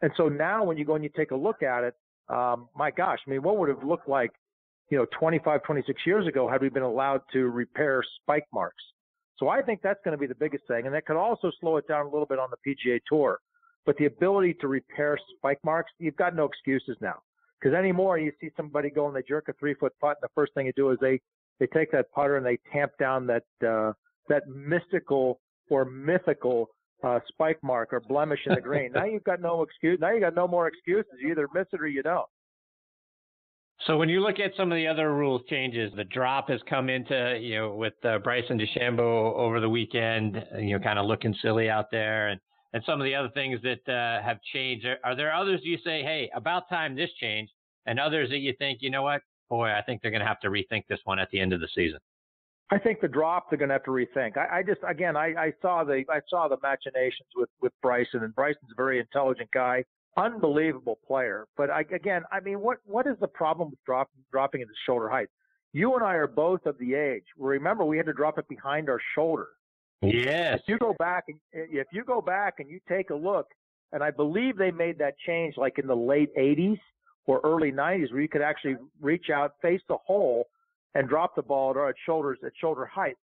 And 0.00 0.10
so 0.16 0.28
now, 0.28 0.64
when 0.64 0.78
you 0.78 0.84
go 0.84 0.94
and 0.94 1.04
you 1.04 1.10
take 1.14 1.32
a 1.32 1.36
look 1.36 1.62
at 1.62 1.84
it, 1.84 1.94
um, 2.28 2.68
my 2.74 2.90
gosh, 2.90 3.18
I 3.26 3.30
mean, 3.30 3.42
what 3.42 3.58
would 3.58 3.68
have 3.68 3.84
looked 3.84 4.08
like, 4.08 4.30
you 4.90 4.96
know, 4.96 5.06
25, 5.18 5.62
26 5.62 6.00
years 6.06 6.26
ago 6.26 6.48
had 6.48 6.62
we 6.62 6.70
been 6.70 6.82
allowed 6.82 7.20
to 7.34 7.48
repair 7.48 8.02
spike 8.22 8.46
marks? 8.52 8.82
So 9.36 9.48
I 9.48 9.60
think 9.60 9.80
that's 9.82 10.00
going 10.04 10.12
to 10.12 10.18
be 10.18 10.26
the 10.26 10.34
biggest 10.34 10.66
thing, 10.66 10.86
and 10.86 10.94
that 10.94 11.04
could 11.04 11.16
also 11.16 11.50
slow 11.60 11.76
it 11.76 11.86
down 11.86 12.06
a 12.06 12.08
little 12.08 12.26
bit 12.26 12.38
on 12.38 12.48
the 12.50 12.56
PGA 12.66 13.00
Tour. 13.06 13.38
But 13.84 13.96
the 13.98 14.06
ability 14.06 14.54
to 14.62 14.68
repair 14.68 15.18
spike 15.36 15.58
marks, 15.62 15.92
you've 15.98 16.16
got 16.16 16.34
no 16.34 16.44
excuses 16.44 16.96
now. 17.02 17.16
Because 17.60 17.76
anymore, 17.76 18.18
you 18.18 18.32
see 18.40 18.50
somebody 18.56 18.88
go 18.88 19.06
and 19.06 19.16
they 19.16 19.22
jerk 19.22 19.48
a 19.48 19.52
three 19.54 19.74
foot 19.74 19.92
putt, 20.00 20.16
and 20.20 20.28
the 20.28 20.32
first 20.34 20.54
thing 20.54 20.66
you 20.66 20.72
do 20.74 20.90
is 20.90 20.98
they 21.00 21.20
they 21.60 21.66
take 21.66 21.92
that 21.92 22.10
putter 22.12 22.36
and 22.36 22.44
they 22.44 22.58
tamp 22.72 22.92
down 22.98 23.26
that 23.26 23.44
uh, 23.66 23.92
that 24.28 24.46
mystical 24.48 25.40
or 25.70 25.84
mythical 25.84 26.70
uh, 27.02 27.20
spike 27.28 27.58
mark 27.62 27.92
or 27.92 28.00
blemish 28.00 28.40
in 28.46 28.54
the 28.54 28.60
green. 28.60 28.92
now 28.92 29.04
you've 29.04 29.24
got 29.24 29.40
no 29.40 29.62
excuse. 29.62 29.98
Now 30.00 30.12
you 30.12 30.20
got 30.20 30.34
no 30.34 30.48
more 30.48 30.66
excuses. 30.66 31.12
You 31.20 31.32
either 31.32 31.48
miss 31.54 31.66
it 31.72 31.80
or 31.80 31.86
you 31.86 32.02
don't. 32.02 32.26
So 33.86 33.98
when 33.98 34.08
you 34.08 34.20
look 34.20 34.38
at 34.38 34.52
some 34.56 34.70
of 34.72 34.76
the 34.76 34.86
other 34.86 35.12
rules 35.12 35.42
changes, 35.50 35.92
the 35.96 36.04
drop 36.04 36.48
has 36.48 36.60
come 36.68 36.88
into 36.88 37.38
you 37.40 37.56
know 37.56 37.74
with 37.74 37.94
uh, 38.04 38.18
Bryson 38.18 38.58
DeChambeau 38.58 39.34
over 39.34 39.60
the 39.60 39.68
weekend, 39.68 40.42
you 40.58 40.78
know, 40.78 40.82
kind 40.82 40.98
of 40.98 41.06
looking 41.06 41.34
silly 41.42 41.68
out 41.68 41.90
there, 41.90 42.28
and 42.28 42.40
and 42.72 42.82
some 42.86 43.00
of 43.00 43.04
the 43.04 43.14
other 43.14 43.30
things 43.34 43.60
that 43.62 43.92
uh, 43.92 44.22
have 44.22 44.38
changed. 44.52 44.86
Are, 44.86 44.96
are 45.04 45.16
there 45.16 45.34
others 45.34 45.60
you 45.62 45.76
say, 45.84 46.02
hey, 46.02 46.30
about 46.34 46.68
time 46.68 46.96
this 46.96 47.10
changed, 47.20 47.52
and 47.86 48.00
others 48.00 48.30
that 48.30 48.38
you 48.38 48.54
think, 48.58 48.78
you 48.80 48.90
know 48.90 49.02
what, 49.02 49.20
boy, 49.54 49.68
I 49.68 49.82
think 49.82 50.02
they're 50.02 50.10
going 50.10 50.20
to 50.20 50.26
have 50.26 50.40
to 50.40 50.48
rethink 50.48 50.84
this 50.88 50.98
one 51.04 51.20
at 51.20 51.30
the 51.30 51.38
end 51.38 51.52
of 51.52 51.60
the 51.60 51.68
season. 51.74 52.00
I 52.70 52.78
think 52.78 53.00
the 53.00 53.08
drop 53.08 53.50
they're 53.50 53.58
going 53.58 53.68
to 53.68 53.74
have 53.74 53.84
to 53.84 53.90
rethink. 53.90 54.36
I, 54.36 54.58
I 54.58 54.62
just 54.62 54.80
again 54.88 55.16
I, 55.16 55.34
I 55.38 55.52
saw 55.62 55.84
the 55.84 56.02
I 56.10 56.20
saw 56.28 56.48
the 56.48 56.56
machinations 56.62 57.28
with 57.36 57.50
with 57.60 57.72
Bryson 57.82 58.24
and 58.24 58.34
Bryson's 58.34 58.70
a 58.72 58.74
very 58.74 58.98
intelligent 58.98 59.50
guy, 59.52 59.84
unbelievable 60.16 60.98
player. 61.06 61.46
But 61.56 61.70
I, 61.70 61.80
again, 61.94 62.22
I 62.32 62.40
mean, 62.40 62.60
what 62.60 62.78
what 62.84 63.06
is 63.06 63.16
the 63.20 63.28
problem 63.28 63.70
with 63.70 63.78
dropping 63.84 64.22
dropping 64.32 64.62
at 64.62 64.68
the 64.68 64.74
shoulder 64.86 65.08
height? 65.08 65.28
You 65.72 65.94
and 65.94 66.02
I 66.02 66.14
are 66.14 66.26
both 66.26 66.66
of 66.66 66.78
the 66.78 66.94
age. 66.94 67.24
Remember, 67.38 67.84
we 67.84 67.96
had 67.96 68.06
to 68.06 68.12
drop 68.12 68.38
it 68.38 68.48
behind 68.48 68.88
our 68.88 69.00
shoulder. 69.14 69.48
Yes. 70.02 70.60
If 70.60 70.68
you 70.68 70.78
go 70.78 70.94
back 70.98 71.24
and 71.28 71.38
if 71.52 71.86
you 71.92 72.02
go 72.02 72.20
back 72.20 72.54
and 72.58 72.68
you 72.68 72.80
take 72.88 73.10
a 73.10 73.14
look, 73.14 73.46
and 73.92 74.02
I 74.02 74.10
believe 74.10 74.56
they 74.56 74.70
made 74.70 74.98
that 74.98 75.14
change 75.26 75.54
like 75.56 75.78
in 75.78 75.86
the 75.86 75.96
late 75.96 76.34
'80s 76.36 76.80
or 77.26 77.40
early 77.44 77.72
90s 77.72 78.12
where 78.12 78.20
you 78.20 78.28
could 78.28 78.42
actually 78.42 78.76
reach 79.00 79.30
out, 79.30 79.54
face 79.62 79.80
the 79.88 79.96
hole, 80.04 80.46
and 80.94 81.08
drop 81.08 81.34
the 81.34 81.42
ball 81.42 81.70
at, 81.70 81.88
at 81.88 81.94
shoulders 82.06 82.38
at 82.44 82.52
shoulder 82.60 82.84
height. 82.86 83.16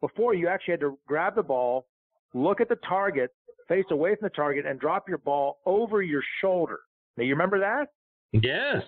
Before 0.00 0.34
you 0.34 0.48
actually 0.48 0.72
had 0.72 0.80
to 0.80 0.98
grab 1.06 1.34
the 1.34 1.42
ball, 1.42 1.86
look 2.34 2.60
at 2.60 2.68
the 2.68 2.78
target, 2.88 3.32
face 3.68 3.86
away 3.90 4.14
from 4.14 4.26
the 4.26 4.34
target, 4.34 4.66
and 4.66 4.78
drop 4.78 5.08
your 5.08 5.18
ball 5.18 5.58
over 5.66 6.02
your 6.02 6.22
shoulder. 6.40 6.80
Now 7.16 7.24
you 7.24 7.32
remember 7.32 7.58
that? 7.60 7.88
Yes. 8.32 8.82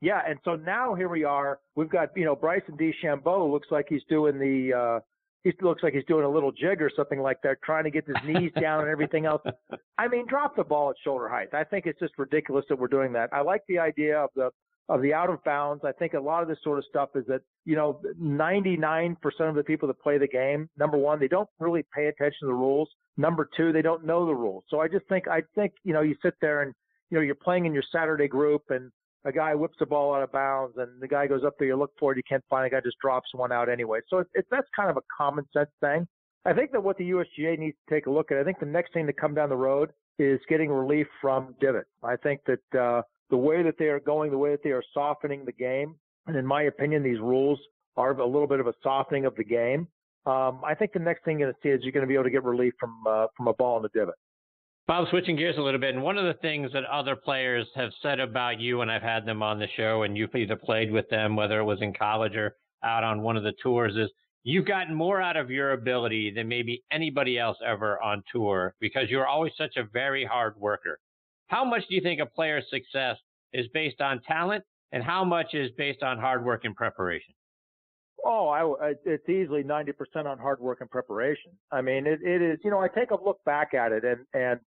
Yeah, 0.00 0.20
and 0.26 0.38
so 0.44 0.54
now 0.54 0.94
here 0.94 1.08
we 1.08 1.24
are. 1.24 1.58
We've 1.74 1.90
got 1.90 2.16
you 2.16 2.24
know 2.24 2.36
Bryson 2.36 2.76
DeChambeau 2.76 3.50
looks 3.50 3.68
like 3.70 3.86
he's 3.88 4.02
doing 4.08 4.38
the 4.38 4.72
uh, 4.72 5.00
he 5.44 5.52
looks 5.60 5.82
like 5.82 5.94
he's 5.94 6.04
doing 6.06 6.24
a 6.24 6.28
little 6.28 6.52
jig 6.52 6.82
or 6.82 6.90
something 6.94 7.20
like 7.20 7.40
that, 7.42 7.56
trying 7.64 7.84
to 7.84 7.90
get 7.90 8.04
his 8.06 8.16
knees 8.24 8.50
down 8.60 8.80
and 8.80 8.88
everything 8.88 9.26
else. 9.26 9.42
I 9.98 10.08
mean, 10.08 10.26
drop 10.26 10.56
the 10.56 10.64
ball 10.64 10.90
at 10.90 10.96
shoulder 11.02 11.28
height. 11.28 11.54
I 11.54 11.64
think 11.64 11.86
it's 11.86 12.00
just 12.00 12.14
ridiculous 12.18 12.64
that 12.68 12.78
we're 12.78 12.88
doing 12.88 13.12
that. 13.12 13.30
I 13.32 13.40
like 13.40 13.62
the 13.68 13.78
idea 13.78 14.18
of 14.18 14.30
the 14.34 14.50
of 14.88 15.02
the 15.02 15.12
out 15.12 15.28
of 15.28 15.42
bounds. 15.44 15.84
I 15.84 15.92
think 15.92 16.14
a 16.14 16.20
lot 16.20 16.42
of 16.42 16.48
this 16.48 16.58
sort 16.64 16.78
of 16.78 16.84
stuff 16.88 17.10
is 17.14 17.24
that 17.26 17.42
you 17.64 17.76
know 17.76 18.00
99% 18.20 19.16
of 19.40 19.54
the 19.54 19.62
people 19.62 19.86
that 19.88 20.00
play 20.00 20.18
the 20.18 20.28
game, 20.28 20.68
number 20.78 20.96
one, 20.96 21.20
they 21.20 21.28
don't 21.28 21.48
really 21.60 21.84
pay 21.94 22.06
attention 22.06 22.38
to 22.40 22.46
the 22.46 22.54
rules. 22.54 22.88
Number 23.16 23.48
two, 23.56 23.72
they 23.72 23.82
don't 23.82 24.04
know 24.04 24.26
the 24.26 24.34
rules. 24.34 24.64
So 24.68 24.80
I 24.80 24.88
just 24.88 25.06
think 25.08 25.28
I 25.28 25.42
think 25.54 25.72
you 25.84 25.92
know 25.92 26.00
you 26.00 26.16
sit 26.22 26.34
there 26.40 26.62
and 26.62 26.74
you 27.10 27.18
know 27.18 27.22
you're 27.22 27.34
playing 27.34 27.66
in 27.66 27.74
your 27.74 27.84
Saturday 27.92 28.28
group 28.28 28.62
and 28.70 28.90
a 29.28 29.32
guy 29.32 29.54
whips 29.54 29.76
the 29.78 29.86
ball 29.86 30.14
out 30.14 30.22
of 30.22 30.32
bounds 30.32 30.74
and 30.78 31.00
the 31.00 31.08
guy 31.08 31.26
goes 31.26 31.44
up 31.44 31.54
there, 31.58 31.68
you 31.68 31.76
look 31.76 31.92
for 31.98 32.12
it, 32.12 32.16
you 32.16 32.22
can't 32.28 32.44
find 32.48 32.66
it, 32.66 32.70
the 32.70 32.76
guy 32.76 32.80
just 32.82 32.98
drops 33.00 33.28
one 33.34 33.52
out 33.52 33.68
anyway. 33.68 34.00
So 34.08 34.18
it's, 34.18 34.30
it's 34.34 34.48
that's 34.50 34.66
kind 34.74 34.90
of 34.90 34.96
a 34.96 35.02
common 35.16 35.46
sense 35.52 35.70
thing. 35.80 36.06
I 36.44 36.54
think 36.54 36.72
that 36.72 36.82
what 36.82 36.96
the 36.96 37.10
USGA 37.10 37.58
needs 37.58 37.76
to 37.86 37.94
take 37.94 38.06
a 38.06 38.10
look 38.10 38.32
at, 38.32 38.38
I 38.38 38.44
think 38.44 38.58
the 38.58 38.66
next 38.66 38.94
thing 38.94 39.06
to 39.06 39.12
come 39.12 39.34
down 39.34 39.50
the 39.50 39.56
road 39.56 39.90
is 40.18 40.40
getting 40.48 40.70
relief 40.70 41.06
from 41.20 41.54
divots. 41.60 41.90
I 42.02 42.16
think 42.16 42.40
that 42.46 42.78
uh, 42.78 43.02
the 43.30 43.36
way 43.36 43.62
that 43.62 43.74
they 43.78 43.86
are 43.86 44.00
going, 44.00 44.30
the 44.30 44.38
way 44.38 44.50
that 44.52 44.62
they 44.64 44.70
are 44.70 44.82
softening 44.94 45.44
the 45.44 45.52
game, 45.52 45.94
and 46.26 46.36
in 46.36 46.46
my 46.46 46.62
opinion, 46.62 47.02
these 47.02 47.20
rules 47.20 47.58
are 47.96 48.12
a 48.12 48.26
little 48.26 48.46
bit 48.46 48.60
of 48.60 48.66
a 48.66 48.74
softening 48.82 49.26
of 49.26 49.34
the 49.36 49.44
game. 49.44 49.88
Um, 50.26 50.60
I 50.64 50.74
think 50.74 50.92
the 50.92 50.98
next 50.98 51.24
thing 51.24 51.38
you're 51.38 51.48
going 51.48 51.54
to 51.54 51.68
see 51.68 51.72
is 51.72 51.82
you're 51.82 51.92
going 51.92 52.02
to 52.02 52.08
be 52.08 52.14
able 52.14 52.24
to 52.24 52.30
get 52.30 52.44
relief 52.44 52.74
from 52.78 52.94
uh, 53.06 53.26
from 53.36 53.48
a 53.48 53.54
ball 53.54 53.76
in 53.76 53.82
the 53.82 53.88
divot. 53.98 54.14
Bob, 54.88 55.06
switching 55.10 55.36
gears 55.36 55.58
a 55.58 55.60
little 55.60 55.78
bit, 55.78 55.94
and 55.94 56.02
one 56.02 56.16
of 56.16 56.24
the 56.24 56.40
things 56.40 56.72
that 56.72 56.84
other 56.86 57.14
players 57.14 57.68
have 57.74 57.90
said 58.00 58.20
about 58.20 58.58
you 58.58 58.78
when 58.78 58.88
I've 58.88 59.02
had 59.02 59.26
them 59.26 59.42
on 59.42 59.58
the 59.58 59.68
show, 59.76 60.04
and 60.04 60.16
you've 60.16 60.34
either 60.34 60.56
played 60.56 60.90
with 60.90 61.06
them, 61.10 61.36
whether 61.36 61.60
it 61.60 61.64
was 61.64 61.82
in 61.82 61.92
college 61.92 62.34
or 62.34 62.56
out 62.82 63.04
on 63.04 63.20
one 63.20 63.36
of 63.36 63.42
the 63.42 63.52
tours, 63.62 63.96
is 63.96 64.10
you've 64.44 64.64
gotten 64.64 64.94
more 64.94 65.20
out 65.20 65.36
of 65.36 65.50
your 65.50 65.72
ability 65.72 66.32
than 66.34 66.48
maybe 66.48 66.82
anybody 66.90 67.38
else 67.38 67.58
ever 67.62 68.02
on 68.02 68.22
tour 68.32 68.74
because 68.80 69.10
you're 69.10 69.26
always 69.26 69.52
such 69.58 69.76
a 69.76 69.84
very 69.92 70.24
hard 70.24 70.54
worker. 70.56 70.98
How 71.48 71.66
much 71.66 71.82
do 71.90 71.94
you 71.94 72.00
think 72.00 72.22
a 72.22 72.26
player's 72.26 72.64
success 72.70 73.18
is 73.52 73.66
based 73.74 74.00
on 74.00 74.22
talent, 74.22 74.64
and 74.92 75.02
how 75.02 75.22
much 75.22 75.52
is 75.52 75.70
based 75.76 76.02
on 76.02 76.18
hard 76.18 76.46
work 76.46 76.64
and 76.64 76.74
preparation? 76.74 77.34
Oh, 78.24 78.48
I, 78.48 78.94
it's 79.04 79.28
easily 79.28 79.62
90% 79.62 80.24
on 80.24 80.38
hard 80.38 80.60
work 80.60 80.80
and 80.80 80.90
preparation. 80.90 81.52
I 81.70 81.82
mean, 81.82 82.06
it, 82.06 82.20
it 82.22 82.40
is, 82.40 82.58
you 82.64 82.70
know, 82.70 82.80
I 82.80 82.88
take 82.88 83.10
a 83.10 83.22
look 83.22 83.44
back 83.44 83.74
at 83.74 83.92
it 83.92 84.04
and, 84.04 84.20
and, 84.32 84.60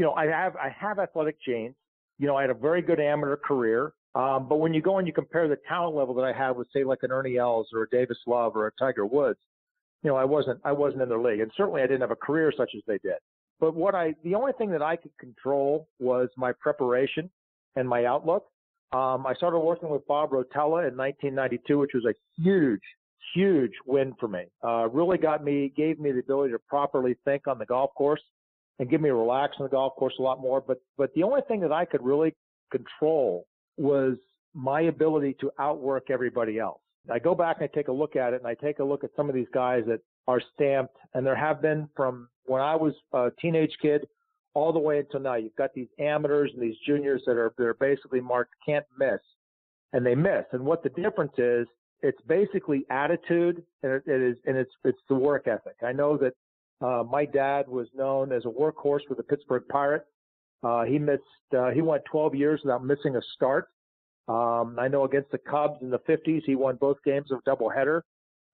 you 0.00 0.06
know, 0.06 0.14
I 0.14 0.24
have, 0.28 0.56
I 0.56 0.70
have 0.70 0.98
athletic 0.98 1.36
genes. 1.46 1.74
You 2.18 2.26
know, 2.26 2.34
I 2.34 2.40
had 2.40 2.48
a 2.48 2.54
very 2.54 2.80
good 2.80 2.98
amateur 2.98 3.36
career. 3.36 3.92
Um, 4.14 4.48
but 4.48 4.56
when 4.56 4.72
you 4.72 4.80
go 4.80 4.96
and 4.96 5.06
you 5.06 5.12
compare 5.12 5.46
the 5.46 5.58
talent 5.68 5.94
level 5.94 6.14
that 6.14 6.24
I 6.24 6.32
have 6.32 6.56
with, 6.56 6.68
say, 6.72 6.84
like 6.84 7.00
an 7.02 7.12
Ernie 7.12 7.36
Els 7.36 7.68
or 7.74 7.82
a 7.82 7.90
Davis 7.90 8.16
Love 8.26 8.56
or 8.56 8.66
a 8.66 8.72
Tiger 8.78 9.04
Woods, 9.04 9.38
you 10.02 10.08
know, 10.08 10.16
I 10.16 10.24
wasn't, 10.24 10.58
I 10.64 10.72
wasn't 10.72 11.02
in 11.02 11.10
their 11.10 11.20
league. 11.20 11.40
And 11.40 11.52
certainly 11.54 11.82
I 11.82 11.86
didn't 11.86 12.00
have 12.00 12.12
a 12.12 12.16
career 12.16 12.50
such 12.56 12.70
as 12.74 12.80
they 12.86 12.96
did. 13.02 13.18
But 13.60 13.74
what 13.74 13.94
I, 13.94 14.14
the 14.24 14.34
only 14.34 14.52
thing 14.54 14.70
that 14.70 14.80
I 14.80 14.96
could 14.96 15.12
control 15.18 15.86
was 15.98 16.30
my 16.34 16.52
preparation 16.58 17.28
and 17.76 17.86
my 17.86 18.06
outlook. 18.06 18.46
Um, 18.94 19.26
I 19.26 19.34
started 19.34 19.58
working 19.58 19.90
with 19.90 20.06
Bob 20.06 20.30
Rotella 20.30 20.88
in 20.88 20.96
1992, 20.96 21.78
which 21.78 21.90
was 21.92 22.06
a 22.06 22.14
huge, 22.42 22.80
huge 23.34 23.72
win 23.84 24.14
for 24.18 24.28
me. 24.28 24.44
Uh, 24.64 24.88
really 24.88 25.18
got 25.18 25.44
me, 25.44 25.74
gave 25.76 26.00
me 26.00 26.10
the 26.10 26.20
ability 26.20 26.52
to 26.54 26.58
properly 26.58 27.18
think 27.26 27.46
on 27.46 27.58
the 27.58 27.66
golf 27.66 27.90
course 27.94 28.22
and 28.80 28.88
give 28.88 29.00
me 29.00 29.10
a 29.10 29.14
relax 29.14 29.56
on 29.60 29.64
the 29.64 29.70
golf 29.70 29.94
course 29.94 30.14
a 30.18 30.22
lot 30.22 30.40
more. 30.40 30.60
But, 30.60 30.80
but 30.96 31.12
the 31.14 31.22
only 31.22 31.42
thing 31.46 31.60
that 31.60 31.70
I 31.70 31.84
could 31.84 32.02
really 32.02 32.34
control 32.72 33.46
was 33.76 34.16
my 34.54 34.82
ability 34.82 35.36
to 35.40 35.52
outwork 35.60 36.10
everybody 36.10 36.58
else. 36.58 36.80
I 37.10 37.18
go 37.18 37.34
back 37.34 37.58
and 37.60 37.68
I 37.72 37.74
take 37.74 37.88
a 37.88 37.92
look 37.92 38.16
at 38.16 38.32
it 38.32 38.40
and 38.42 38.46
I 38.46 38.54
take 38.54 38.78
a 38.78 38.84
look 38.84 39.04
at 39.04 39.10
some 39.16 39.28
of 39.28 39.34
these 39.34 39.46
guys 39.52 39.84
that 39.86 40.00
are 40.26 40.40
stamped 40.54 40.96
and 41.14 41.24
there 41.24 41.36
have 41.36 41.62
been 41.62 41.88
from 41.94 42.28
when 42.46 42.62
I 42.62 42.74
was 42.74 42.94
a 43.12 43.30
teenage 43.40 43.72
kid 43.80 44.06
all 44.54 44.72
the 44.72 44.78
way 44.78 44.98
until 44.98 45.20
now. 45.20 45.34
You've 45.34 45.56
got 45.56 45.74
these 45.74 45.88
amateurs 45.98 46.50
and 46.54 46.62
these 46.62 46.76
juniors 46.86 47.22
that 47.26 47.36
are 47.36 47.52
they're 47.56 47.74
basically 47.74 48.20
marked 48.20 48.54
can't 48.64 48.86
miss, 48.98 49.20
and 49.92 50.04
they 50.04 50.14
miss. 50.14 50.44
And 50.52 50.64
what 50.64 50.82
the 50.82 50.88
difference 50.90 51.32
is, 51.38 51.66
it's 52.02 52.20
basically 52.26 52.84
attitude, 52.90 53.62
and 53.82 53.92
it, 53.92 54.02
it 54.06 54.20
is 54.20 54.36
and 54.46 54.56
it's 54.56 54.72
it's 54.84 54.98
the 55.08 55.14
work 55.14 55.46
ethic. 55.46 55.76
I 55.86 55.92
know 55.92 56.16
that 56.16 56.32
uh, 56.80 57.04
my 57.10 57.24
dad 57.24 57.68
was 57.68 57.88
known 57.94 58.32
as 58.32 58.44
a 58.44 58.48
workhorse 58.48 59.00
for 59.06 59.14
the 59.16 59.22
Pittsburgh 59.22 59.64
Pirates. 59.68 60.06
Uh, 60.62 60.84
he 60.84 60.98
missed 60.98 61.22
uh, 61.56 61.70
he 61.70 61.82
went 61.82 62.04
12 62.10 62.34
years 62.34 62.60
without 62.62 62.84
missing 62.84 63.16
a 63.16 63.20
start. 63.34 63.68
Um, 64.28 64.76
I 64.78 64.88
know 64.88 65.04
against 65.04 65.30
the 65.30 65.38
Cubs 65.38 65.82
in 65.82 65.90
the 65.90 65.98
50s, 66.00 66.42
he 66.44 66.54
won 66.54 66.76
both 66.76 66.98
games 67.04 67.30
of 67.32 67.42
doubleheader. 67.44 68.02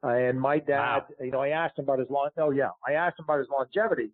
Uh, 0.05 0.09
and 0.09 0.41
my 0.41 0.59
dad, 0.59 0.99
wow. 0.99 1.07
you 1.21 1.31
know, 1.31 1.41
I 1.41 1.49
asked 1.49 1.79
him 1.79 1.85
about 1.85 1.99
his 1.99 2.09
long. 2.11 2.31
Oh 2.39 2.51
yeah, 2.51 2.71
I 2.87 2.93
asked 2.93 3.19
him 3.19 3.25
about 3.25 3.39
his 3.39 3.49
longevity, 3.51 4.11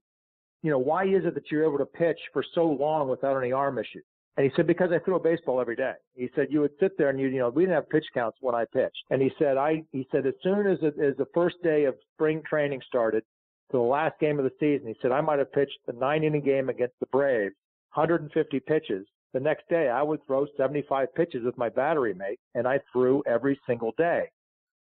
you 0.63 0.71
know, 0.71 0.79
why 0.79 1.05
is 1.05 1.25
it 1.25 1.35
that 1.35 1.51
you're 1.51 1.65
able 1.65 1.79
to 1.79 1.87
pitch 1.87 2.19
for 2.33 2.45
so 2.55 2.67
long 2.67 3.09
without 3.09 3.37
any 3.37 3.53
arm 3.53 3.79
issues? 3.79 4.05
And 4.37 4.47
he 4.47 4.53
said, 4.57 4.67
because 4.67 4.91
I 4.93 4.99
threw 5.01 5.17
a 5.17 5.21
baseball 5.21 5.61
every 5.61 5.77
day. 5.77 5.93
He 6.15 6.31
said, 6.35 6.47
you 6.49 6.61
would 6.63 6.71
sit 6.81 6.97
there 6.97 7.11
and 7.11 7.21
you, 7.21 7.29
you 7.29 7.39
know, 7.39 7.51
we 7.51 7.65
didn't 7.65 7.75
have 7.75 7.91
pitch 7.91 8.07
counts 8.15 8.39
when 8.41 8.55
I 8.55 8.65
pitched. 8.73 9.05
And 9.11 9.21
he 9.21 9.31
said, 9.39 9.59
I, 9.59 9.83
he 9.93 10.09
said, 10.11 10.27
as 10.27 10.33
soon 10.43 10.67
as, 10.67 10.79
it, 10.81 10.95
as 10.99 11.15
the 11.19 11.27
first 11.35 11.57
day 11.63 11.85
of 11.85 11.97
spring 12.15 12.43
training 12.49 12.81
started 12.87 13.25
to 13.73 13.79
the 13.79 13.83
last 13.83 14.19
game 14.21 14.39
of 14.39 14.45
the 14.45 14.53
season, 14.61 14.89
he 14.89 14.97
said, 15.03 15.13
I 15.13 15.21
might 15.21 15.39
have 15.39 15.53
pitched 15.53 15.79
the 15.87 15.93
nine 15.95 16.25
inning 16.25 16.43
game 16.43 16.69
against 16.69 16.95
the 17.01 17.07
Braves, 17.07 17.55
150 17.95 18.61
pitches. 18.61 19.07
The 19.33 19.41
next 19.41 19.69
day 19.69 19.89
I 19.89 20.03
would 20.03 20.25
throw 20.27 20.47
75 20.57 21.15
pitches 21.15 21.45
with 21.45 21.59
my 21.59 21.69
battery 21.69 22.15
mate 22.15 22.39
and 22.55 22.69
I 22.69 22.81
threw 22.93 23.23
every 23.27 23.59
single 23.67 23.93
day. 23.99 24.31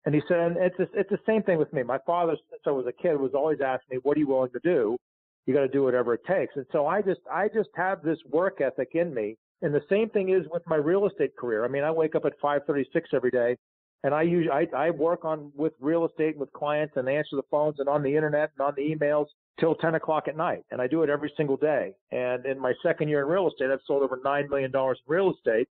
And 0.04 0.14
he 0.14 0.20
said, 0.28 0.38
and 0.38 0.56
it's, 0.58 0.76
it's 0.78 1.10
the 1.10 1.18
same 1.26 1.42
thing 1.42 1.58
with 1.58 1.72
me. 1.72 1.82
My 1.82 1.98
father, 2.06 2.36
since 2.50 2.62
I 2.66 2.70
was 2.70 2.86
a 2.86 2.92
kid, 2.92 3.18
was 3.18 3.32
always 3.34 3.60
asking 3.62 3.96
me, 3.96 4.00
what 4.02 4.16
are 4.16 4.20
you 4.20 4.28
willing 4.28 4.50
to 4.50 4.60
do? 4.62 4.98
you 5.46 5.54
got 5.54 5.60
to 5.60 5.68
do 5.68 5.82
whatever 5.82 6.14
it 6.14 6.24
takes. 6.26 6.56
And 6.56 6.66
so 6.72 6.86
I 6.86 7.02
just 7.02 7.20
I 7.30 7.48
just 7.48 7.68
have 7.76 8.02
this 8.02 8.18
work 8.30 8.60
ethic 8.60 8.90
in 8.94 9.12
me. 9.12 9.36
And 9.62 9.74
the 9.74 9.82
same 9.88 10.08
thing 10.10 10.30
is 10.30 10.42
with 10.50 10.62
my 10.66 10.76
real 10.76 11.06
estate 11.06 11.36
career. 11.36 11.64
I 11.64 11.68
mean, 11.68 11.84
I 11.84 11.90
wake 11.90 12.14
up 12.14 12.24
at 12.24 12.38
5:36 12.42 12.84
every 13.12 13.30
day, 13.30 13.56
and 14.04 14.14
I 14.14 14.22
use 14.22 14.48
I, 14.52 14.68
I 14.76 14.90
work 14.90 15.24
on 15.24 15.50
with 15.56 15.72
real 15.80 16.06
estate 16.06 16.30
and 16.30 16.40
with 16.40 16.52
clients 16.52 16.94
and 16.96 17.08
answer 17.08 17.34
the 17.34 17.42
phones 17.50 17.80
and 17.80 17.88
on 17.88 18.02
the 18.02 18.14
internet 18.14 18.52
and 18.56 18.66
on 18.66 18.74
the 18.76 18.82
emails 18.82 19.26
till 19.58 19.74
10 19.74 19.96
o'clock 19.96 20.28
at 20.28 20.36
night. 20.36 20.64
And 20.70 20.80
I 20.80 20.86
do 20.86 21.02
it 21.02 21.10
every 21.10 21.32
single 21.36 21.56
day. 21.56 21.92
And 22.12 22.46
in 22.46 22.58
my 22.60 22.72
second 22.82 23.08
year 23.08 23.22
in 23.22 23.28
real 23.28 23.48
estate, 23.48 23.70
I've 23.72 23.80
sold 23.86 24.02
over 24.02 24.20
nine 24.24 24.48
million 24.48 24.70
dollars 24.70 25.00
in 25.06 25.12
real 25.12 25.32
estate. 25.34 25.68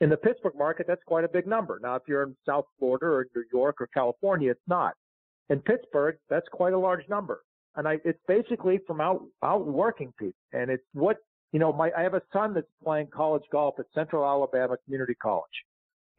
In 0.00 0.10
the 0.10 0.16
Pittsburgh 0.16 0.54
market, 0.56 0.86
that's 0.86 1.02
quite 1.06 1.24
a 1.24 1.28
big 1.28 1.46
number. 1.46 1.80
Now, 1.82 1.96
if 1.96 2.02
you're 2.06 2.22
in 2.22 2.36
South 2.46 2.66
Florida 2.78 3.06
or 3.06 3.26
New 3.34 3.44
York 3.52 3.80
or 3.80 3.88
California, 3.88 4.50
it's 4.50 4.60
not. 4.68 4.94
In 5.48 5.60
Pittsburgh, 5.60 6.16
that's 6.30 6.46
quite 6.52 6.72
a 6.72 6.78
large 6.78 7.08
number 7.08 7.42
and 7.76 7.88
I 7.88 7.98
it's 8.04 8.18
basically 8.28 8.80
from 8.86 9.00
out 9.00 9.22
out 9.42 9.66
working 9.66 10.12
people, 10.18 10.34
and 10.52 10.70
it's 10.70 10.84
what 10.92 11.18
you 11.52 11.58
know. 11.58 11.72
My 11.72 11.90
I 11.96 12.02
have 12.02 12.14
a 12.14 12.22
son 12.32 12.54
that's 12.54 12.66
playing 12.82 13.08
college 13.08 13.42
golf 13.50 13.74
at 13.78 13.86
Central 13.94 14.24
Alabama 14.24 14.76
Community 14.84 15.14
College. 15.14 15.44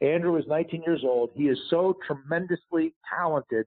Andrew 0.04 0.38
is 0.38 0.45
19 0.47 0.84
years 0.86 1.01
old. 1.04 1.32
He 1.34 1.43
is 1.43 1.58
so 1.70 1.97
tremendously 2.06 2.93
talented. 3.10 3.66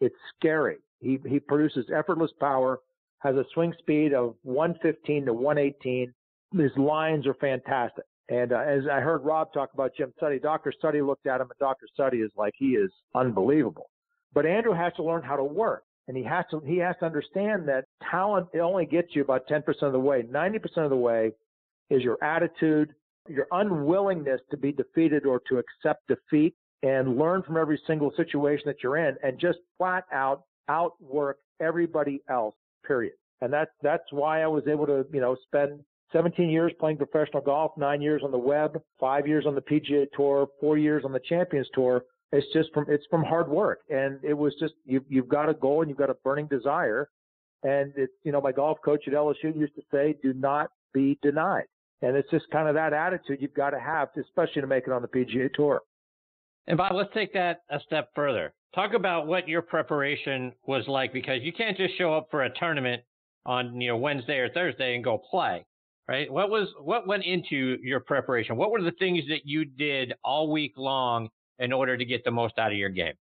It's 0.00 0.14
scary. 0.36 0.76
He 1.00 1.18
he 1.26 1.40
produces 1.40 1.86
effortless 1.94 2.30
power, 2.40 2.80
has 3.18 3.36
a 3.36 3.44
swing 3.52 3.74
speed 3.78 4.14
of 4.14 4.36
115 4.42 5.26
to 5.26 5.32
118. 5.32 6.14
His 6.56 6.70
lines 6.76 7.26
are 7.26 7.34
fantastic. 7.34 8.04
And 8.28 8.52
uh, 8.52 8.58
as 8.58 8.84
I 8.90 9.00
heard 9.00 9.24
Rob 9.24 9.52
talk 9.52 9.74
about 9.74 9.92
Jim 9.96 10.12
Suttie, 10.20 10.40
Dr. 10.40 10.72
Suttie 10.82 11.06
looked 11.06 11.26
at 11.26 11.40
him, 11.40 11.48
and 11.50 11.58
Dr. 11.58 11.86
Suttie 11.98 12.24
is 12.24 12.30
like 12.36 12.54
he 12.56 12.70
is 12.70 12.90
unbelievable. 13.14 13.90
But 14.32 14.46
Andrew 14.46 14.72
has 14.72 14.92
to 14.94 15.02
learn 15.02 15.22
how 15.22 15.36
to 15.36 15.44
work 15.44 15.84
and 16.08 16.16
he 16.16 16.22
has 16.22 16.44
to 16.50 16.60
he 16.60 16.78
has 16.78 16.96
to 17.00 17.06
understand 17.06 17.68
that 17.68 17.84
talent 18.10 18.48
only 18.60 18.86
gets 18.86 19.08
you 19.14 19.22
about 19.22 19.46
10% 19.48 19.64
of 19.82 19.92
the 19.92 19.98
way. 19.98 20.22
90% 20.22 20.62
of 20.78 20.90
the 20.90 20.96
way 20.96 21.32
is 21.90 22.02
your 22.02 22.22
attitude, 22.22 22.94
your 23.28 23.46
unwillingness 23.52 24.40
to 24.50 24.56
be 24.56 24.72
defeated 24.72 25.26
or 25.26 25.40
to 25.48 25.58
accept 25.58 26.06
defeat 26.08 26.54
and 26.82 27.16
learn 27.18 27.42
from 27.42 27.56
every 27.56 27.80
single 27.86 28.12
situation 28.16 28.64
that 28.66 28.82
you're 28.82 28.98
in 28.98 29.16
and 29.22 29.38
just 29.38 29.58
flat 29.78 30.04
out 30.12 30.42
outwork 30.68 31.38
everybody 31.60 32.22
else, 32.28 32.54
period. 32.86 33.14
And 33.40 33.52
that's 33.52 33.70
that's 33.82 34.04
why 34.10 34.42
I 34.42 34.46
was 34.46 34.64
able 34.68 34.86
to, 34.86 35.06
you 35.12 35.20
know, 35.20 35.36
spend 35.46 35.80
17 36.12 36.48
years 36.48 36.72
playing 36.78 36.96
professional 36.96 37.42
golf, 37.42 37.72
9 37.76 38.00
years 38.00 38.22
on 38.24 38.30
the 38.30 38.38
web, 38.38 38.80
5 39.00 39.26
years 39.26 39.46
on 39.46 39.54
the 39.54 39.60
PGA 39.60 40.06
Tour, 40.16 40.46
4 40.60 40.78
years 40.78 41.04
on 41.04 41.12
the 41.12 41.20
Champions 41.20 41.68
Tour. 41.74 42.04
It's 42.32 42.46
just 42.52 42.72
from 42.72 42.86
it's 42.88 43.04
from 43.10 43.22
hard 43.22 43.48
work, 43.48 43.80
and 43.90 44.18
it 44.24 44.34
was 44.34 44.54
just 44.58 44.74
you 44.84 45.04
you've 45.08 45.28
got 45.28 45.48
a 45.48 45.54
goal 45.54 45.82
and 45.82 45.88
you've 45.88 45.98
got 45.98 46.10
a 46.10 46.16
burning 46.24 46.46
desire, 46.46 47.08
and 47.62 47.92
it's 47.96 48.12
you 48.24 48.32
know 48.32 48.40
my 48.40 48.50
golf 48.52 48.78
coach 48.84 49.04
at 49.06 49.14
LSU 49.14 49.56
used 49.56 49.74
to 49.76 49.82
say, 49.92 50.16
do 50.22 50.32
not 50.32 50.70
be 50.92 51.18
denied, 51.22 51.66
and 52.02 52.16
it's 52.16 52.30
just 52.30 52.44
kind 52.50 52.68
of 52.68 52.74
that 52.74 52.92
attitude 52.92 53.40
you've 53.40 53.54
got 53.54 53.70
to 53.70 53.80
have, 53.80 54.08
especially 54.18 54.60
to 54.60 54.66
make 54.66 54.84
it 54.86 54.92
on 54.92 55.02
the 55.02 55.08
PGA 55.08 55.52
Tour. 55.52 55.80
And 56.66 56.76
Bob, 56.76 56.92
let's 56.94 57.12
take 57.12 57.32
that 57.34 57.62
a 57.70 57.80
step 57.80 58.10
further. 58.14 58.52
Talk 58.74 58.94
about 58.94 59.26
what 59.26 59.48
your 59.48 59.62
preparation 59.62 60.52
was 60.66 60.86
like 60.88 61.12
because 61.12 61.42
you 61.42 61.52
can't 61.52 61.76
just 61.76 61.96
show 61.96 62.14
up 62.14 62.28
for 62.30 62.44
a 62.44 62.50
tournament 62.58 63.02
on 63.46 63.80
you 63.80 63.88
know 63.88 63.96
Wednesday 63.96 64.38
or 64.38 64.48
Thursday 64.48 64.94
and 64.94 65.04
go 65.04 65.18
play, 65.18 65.64
right? 66.08 66.30
What 66.32 66.50
was 66.50 66.68
what 66.80 67.06
went 67.06 67.24
into 67.24 67.78
your 67.82 68.00
preparation? 68.00 68.56
What 68.56 68.70
were 68.70 68.82
the 68.82 68.92
things 68.92 69.22
that 69.28 69.42
you 69.44 69.64
did 69.64 70.14
all 70.24 70.50
week 70.50 70.72
long 70.76 71.28
in 71.58 71.72
order 71.72 71.96
to 71.96 72.04
get 72.04 72.24
the 72.24 72.30
most 72.30 72.58
out 72.58 72.72
of 72.72 72.78
your 72.78 72.88
game? 72.88 73.14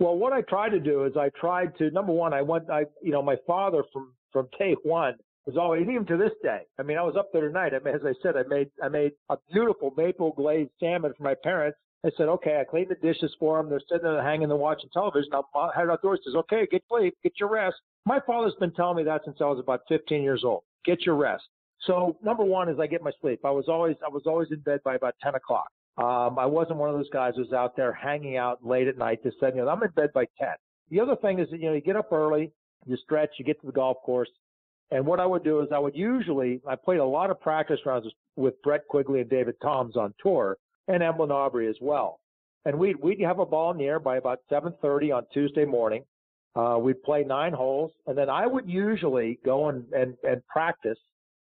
Well, 0.00 0.16
what 0.16 0.32
I 0.32 0.42
tried 0.42 0.70
to 0.70 0.80
do 0.80 1.04
is 1.04 1.16
I 1.16 1.30
tried 1.38 1.76
to 1.78 1.90
number 1.90 2.12
one, 2.12 2.34
I 2.34 2.42
went, 2.42 2.68
I 2.68 2.84
you 3.02 3.12
know, 3.12 3.22
my 3.22 3.36
father 3.46 3.84
from 3.92 4.12
from 4.32 4.48
day 4.58 4.74
one 4.82 5.14
was 5.46 5.56
always 5.56 5.82
even 5.82 6.06
to 6.06 6.16
this 6.16 6.32
day. 6.42 6.62
I 6.78 6.82
mean, 6.82 6.96
I 6.96 7.02
was 7.02 7.16
up 7.16 7.30
there 7.32 7.46
tonight. 7.46 7.72
I 7.74 7.84
mean, 7.84 7.94
as 7.94 8.00
I 8.04 8.14
said, 8.22 8.36
I 8.36 8.42
made 8.48 8.70
I 8.82 8.88
made 8.88 9.12
a 9.30 9.36
beautiful 9.52 9.92
maple 9.96 10.32
glazed 10.32 10.70
salmon 10.80 11.12
for 11.16 11.22
my 11.22 11.34
parents. 11.42 11.78
I 12.04 12.10
said, 12.16 12.28
okay, 12.28 12.60
I 12.60 12.64
cleaned 12.64 12.90
the 12.90 12.96
dishes 12.96 13.34
for 13.38 13.56
them. 13.56 13.70
They're 13.70 13.80
sitting 13.88 14.04
there 14.04 14.22
hanging 14.22 14.50
and 14.50 14.60
watching 14.60 14.90
television. 14.92 15.30
I'm 15.32 15.70
headed 15.74 15.90
outdoors. 15.90 16.20
Says, 16.24 16.34
okay, 16.34 16.66
get 16.70 16.82
sleep, 16.88 17.16
get 17.22 17.32
your 17.40 17.48
rest. 17.48 17.76
My 18.04 18.20
father's 18.26 18.54
been 18.60 18.72
telling 18.72 18.98
me 18.98 19.04
that 19.04 19.22
since 19.24 19.38
I 19.40 19.44
was 19.44 19.58
about 19.58 19.80
15 19.88 20.22
years 20.22 20.44
old. 20.44 20.64
Get 20.84 21.06
your 21.06 21.16
rest. 21.16 21.44
So 21.86 22.16
number 22.22 22.44
one 22.44 22.68
is 22.68 22.78
I 22.78 22.86
get 22.86 23.02
my 23.02 23.12
sleep. 23.20 23.40
I 23.44 23.50
was 23.50 23.66
always 23.68 23.96
I 24.04 24.08
was 24.08 24.22
always 24.26 24.48
in 24.50 24.60
bed 24.60 24.80
by 24.84 24.96
about 24.96 25.14
10 25.22 25.34
o'clock. 25.34 25.68
Um, 25.96 26.38
I 26.38 26.46
wasn't 26.46 26.78
one 26.78 26.90
of 26.90 26.96
those 26.96 27.10
guys 27.10 27.34
who's 27.36 27.52
out 27.52 27.76
there 27.76 27.92
hanging 27.92 28.36
out 28.36 28.66
late 28.66 28.88
at 28.88 28.98
night 28.98 29.22
to 29.22 29.30
say, 29.40 29.48
you 29.48 29.56
know, 29.56 29.68
I'm 29.68 29.82
in 29.82 29.90
bed 29.90 30.10
by 30.12 30.26
10. 30.38 30.48
The 30.90 31.00
other 31.00 31.16
thing 31.16 31.38
is 31.38 31.48
that, 31.50 31.60
you 31.60 31.66
know, 31.66 31.74
you 31.74 31.80
get 31.80 31.96
up 31.96 32.12
early, 32.12 32.50
you 32.84 32.96
stretch, 32.96 33.30
you 33.38 33.44
get 33.44 33.60
to 33.60 33.66
the 33.66 33.72
golf 33.72 33.98
course. 34.04 34.28
And 34.90 35.06
what 35.06 35.20
I 35.20 35.26
would 35.26 35.44
do 35.44 35.60
is 35.60 35.68
I 35.72 35.78
would 35.78 35.96
usually, 35.96 36.60
I 36.68 36.76
played 36.76 37.00
a 37.00 37.04
lot 37.04 37.30
of 37.30 37.40
practice 37.40 37.80
rounds 37.84 38.06
with 38.36 38.60
Brett 38.62 38.86
Quigley 38.88 39.20
and 39.20 39.30
David 39.30 39.56
Toms 39.62 39.96
on 39.96 40.14
tour 40.22 40.56
and 40.88 41.02
Emlyn 41.02 41.30
Aubrey 41.30 41.68
as 41.68 41.76
well. 41.80 42.20
And 42.64 42.78
we'd, 42.78 42.96
we'd 42.96 43.20
have 43.20 43.38
a 43.38 43.46
ball 43.46 43.70
in 43.70 43.78
the 43.78 43.84
air 43.84 43.98
by 43.98 44.16
about 44.16 44.40
7.30 44.50 45.16
on 45.16 45.26
Tuesday 45.32 45.64
morning. 45.64 46.04
Uh, 46.54 46.78
we'd 46.80 47.02
play 47.02 47.24
nine 47.24 47.52
holes 47.52 47.90
and 48.06 48.16
then 48.16 48.30
I 48.30 48.46
would 48.46 48.68
usually 48.68 49.40
go 49.44 49.68
and, 49.70 49.84
and, 49.92 50.14
and 50.22 50.46
practice 50.46 50.98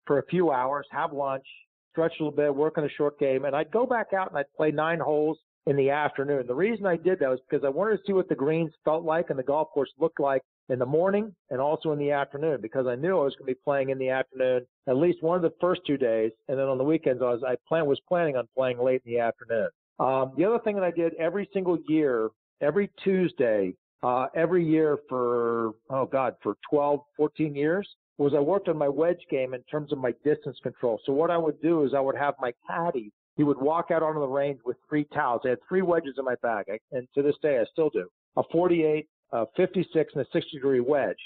for 0.06 0.18
a 0.18 0.26
few 0.26 0.52
hours, 0.52 0.86
have 0.90 1.12
lunch, 1.12 1.44
stretch 1.90 2.12
a 2.20 2.24
little 2.24 2.36
bit, 2.36 2.54
work 2.54 2.78
on 2.78 2.84
a 2.84 2.88
short 2.90 3.18
game, 3.18 3.44
and 3.44 3.56
I'd 3.56 3.70
go 3.70 3.86
back 3.86 4.12
out 4.12 4.28
and 4.30 4.38
I'd 4.38 4.52
play 4.56 4.70
nine 4.70 5.00
holes 5.00 5.38
in 5.66 5.76
the 5.76 5.90
afternoon. 5.90 6.46
The 6.46 6.54
reason 6.54 6.86
I 6.86 6.96
did 6.96 7.20
that 7.20 7.30
was 7.30 7.40
because 7.48 7.64
I 7.64 7.70
wanted 7.70 7.96
to 7.96 8.02
see 8.06 8.12
what 8.12 8.28
the 8.28 8.34
greens 8.34 8.72
felt 8.84 9.04
like 9.04 9.30
and 9.30 9.38
the 9.38 9.44
golf 9.44 9.68
course 9.70 9.90
looked 9.98 10.20
like 10.20 10.42
in 10.68 10.78
the 10.78 10.86
morning 10.86 11.34
and 11.50 11.60
also 11.60 11.92
in 11.92 11.98
the 11.98 12.10
afternoon 12.10 12.58
because 12.60 12.86
I 12.86 12.94
knew 12.94 13.18
I 13.18 13.24
was 13.24 13.34
going 13.36 13.46
to 13.48 13.54
be 13.54 13.60
playing 13.64 13.90
in 13.90 13.98
the 13.98 14.08
afternoon 14.08 14.66
at 14.88 14.96
least 14.96 15.22
one 15.22 15.36
of 15.36 15.42
the 15.42 15.52
first 15.60 15.80
two 15.86 15.96
days, 15.96 16.30
and 16.48 16.58
then 16.58 16.66
on 16.66 16.78
the 16.78 16.84
weekends 16.84 17.22
I 17.22 17.26
was 17.26 17.42
I 17.46 17.56
plan 17.68 17.86
was 17.86 18.00
planning 18.08 18.36
on 18.36 18.48
playing 18.56 18.78
late 18.78 19.02
in 19.04 19.12
the 19.12 19.20
afternoon. 19.20 19.68
Um, 19.98 20.32
the 20.36 20.44
other 20.44 20.58
thing 20.58 20.74
that 20.76 20.84
I 20.84 20.90
did 20.90 21.14
every 21.14 21.48
single 21.52 21.78
year 21.88 22.30
every 22.60 22.90
Tuesday, 23.02 23.74
uh, 24.02 24.26
every 24.34 24.64
year 24.64 24.98
for, 25.08 25.72
oh 25.90 26.06
God, 26.06 26.34
for 26.42 26.56
12, 26.70 27.00
14 27.16 27.54
years 27.54 27.88
was 28.18 28.32
I 28.34 28.40
worked 28.40 28.68
on 28.68 28.78
my 28.78 28.88
wedge 28.88 29.20
game 29.30 29.54
in 29.54 29.62
terms 29.64 29.92
of 29.92 29.98
my 29.98 30.12
distance 30.24 30.56
control. 30.62 31.00
So 31.04 31.12
what 31.12 31.30
I 31.30 31.36
would 31.36 31.60
do 31.60 31.84
is 31.84 31.92
I 31.94 32.00
would 32.00 32.16
have 32.16 32.34
my 32.40 32.52
caddy, 32.66 33.12
he 33.36 33.42
would 33.42 33.60
walk 33.60 33.90
out 33.90 34.02
onto 34.02 34.20
the 34.20 34.26
range 34.26 34.60
with 34.64 34.76
three 34.88 35.04
towels. 35.12 35.42
I 35.44 35.50
had 35.50 35.58
three 35.68 35.82
wedges 35.82 36.14
in 36.18 36.24
my 36.24 36.36
bag, 36.42 36.66
and 36.92 37.08
to 37.14 37.22
this 37.22 37.34
day 37.42 37.58
I 37.58 37.64
still 37.72 37.90
do. 37.90 38.08
A 38.36 38.42
48, 38.52 39.06
a 39.32 39.46
56, 39.56 40.12
and 40.14 40.24
a 40.24 40.28
60 40.32 40.50
degree 40.56 40.80
wedge. 40.80 41.18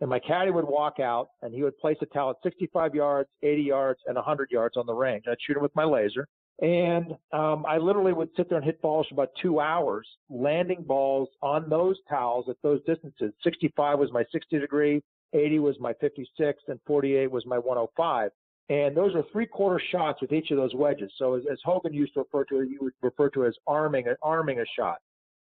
And 0.00 0.10
my 0.10 0.18
caddy 0.18 0.50
would 0.50 0.66
walk 0.66 0.98
out 1.00 1.28
and 1.42 1.54
he 1.54 1.62
would 1.62 1.78
place 1.78 1.96
a 2.02 2.06
towel 2.06 2.30
at 2.30 2.36
65 2.42 2.94
yards, 2.94 3.28
80 3.42 3.62
yards, 3.62 4.00
and 4.06 4.16
100 4.16 4.50
yards 4.50 4.76
on 4.76 4.86
the 4.86 4.92
range. 4.92 5.24
I'd 5.30 5.36
shoot 5.46 5.56
him 5.56 5.62
with 5.62 5.74
my 5.76 5.84
laser. 5.84 6.26
And 6.60 7.12
um, 7.32 7.64
I 7.66 7.78
literally 7.78 8.12
would 8.12 8.28
sit 8.36 8.48
there 8.48 8.58
and 8.58 8.64
hit 8.64 8.80
balls 8.80 9.06
for 9.08 9.14
about 9.14 9.30
two 9.40 9.60
hours, 9.60 10.06
landing 10.30 10.82
balls 10.82 11.28
on 11.42 11.68
those 11.68 11.96
towels 12.08 12.46
at 12.48 12.56
those 12.62 12.80
distances. 12.84 13.32
65 13.42 13.98
was 13.98 14.12
my 14.12 14.24
60 14.30 14.58
degree, 14.58 15.02
80 15.32 15.58
was 15.58 15.76
my 15.80 15.92
56, 15.94 16.62
and 16.68 16.78
48 16.86 17.30
was 17.30 17.44
my 17.46 17.58
105. 17.58 18.30
And 18.70 18.96
those 18.96 19.14
are 19.14 19.24
three 19.32 19.46
quarter 19.46 19.82
shots 19.90 20.20
with 20.22 20.32
each 20.32 20.50
of 20.50 20.56
those 20.56 20.74
wedges. 20.74 21.12
So 21.18 21.34
as, 21.34 21.42
as 21.50 21.58
Hogan 21.64 21.92
used 21.92 22.14
to 22.14 22.20
refer 22.20 22.44
to 22.44 22.60
it, 22.60 22.68
you 22.68 22.78
would 22.82 22.94
refer 23.02 23.28
to 23.30 23.46
as 23.46 23.54
arming, 23.66 24.06
arming 24.22 24.60
a 24.60 24.64
shot. 24.78 24.98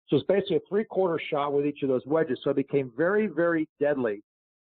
So 0.09 0.17
it's 0.17 0.27
basically 0.27 0.57
a 0.57 0.61
three 0.69 0.85
quarter 0.85 1.21
shot 1.31 1.53
with 1.53 1.67
each 1.67 1.83
of 1.83 1.89
those 1.89 2.07
wedges. 2.07 2.39
So 2.43 2.51
it 2.51 2.57
became 2.57 2.93
very, 2.97 3.27
very 3.27 3.69
deadly 3.81 4.23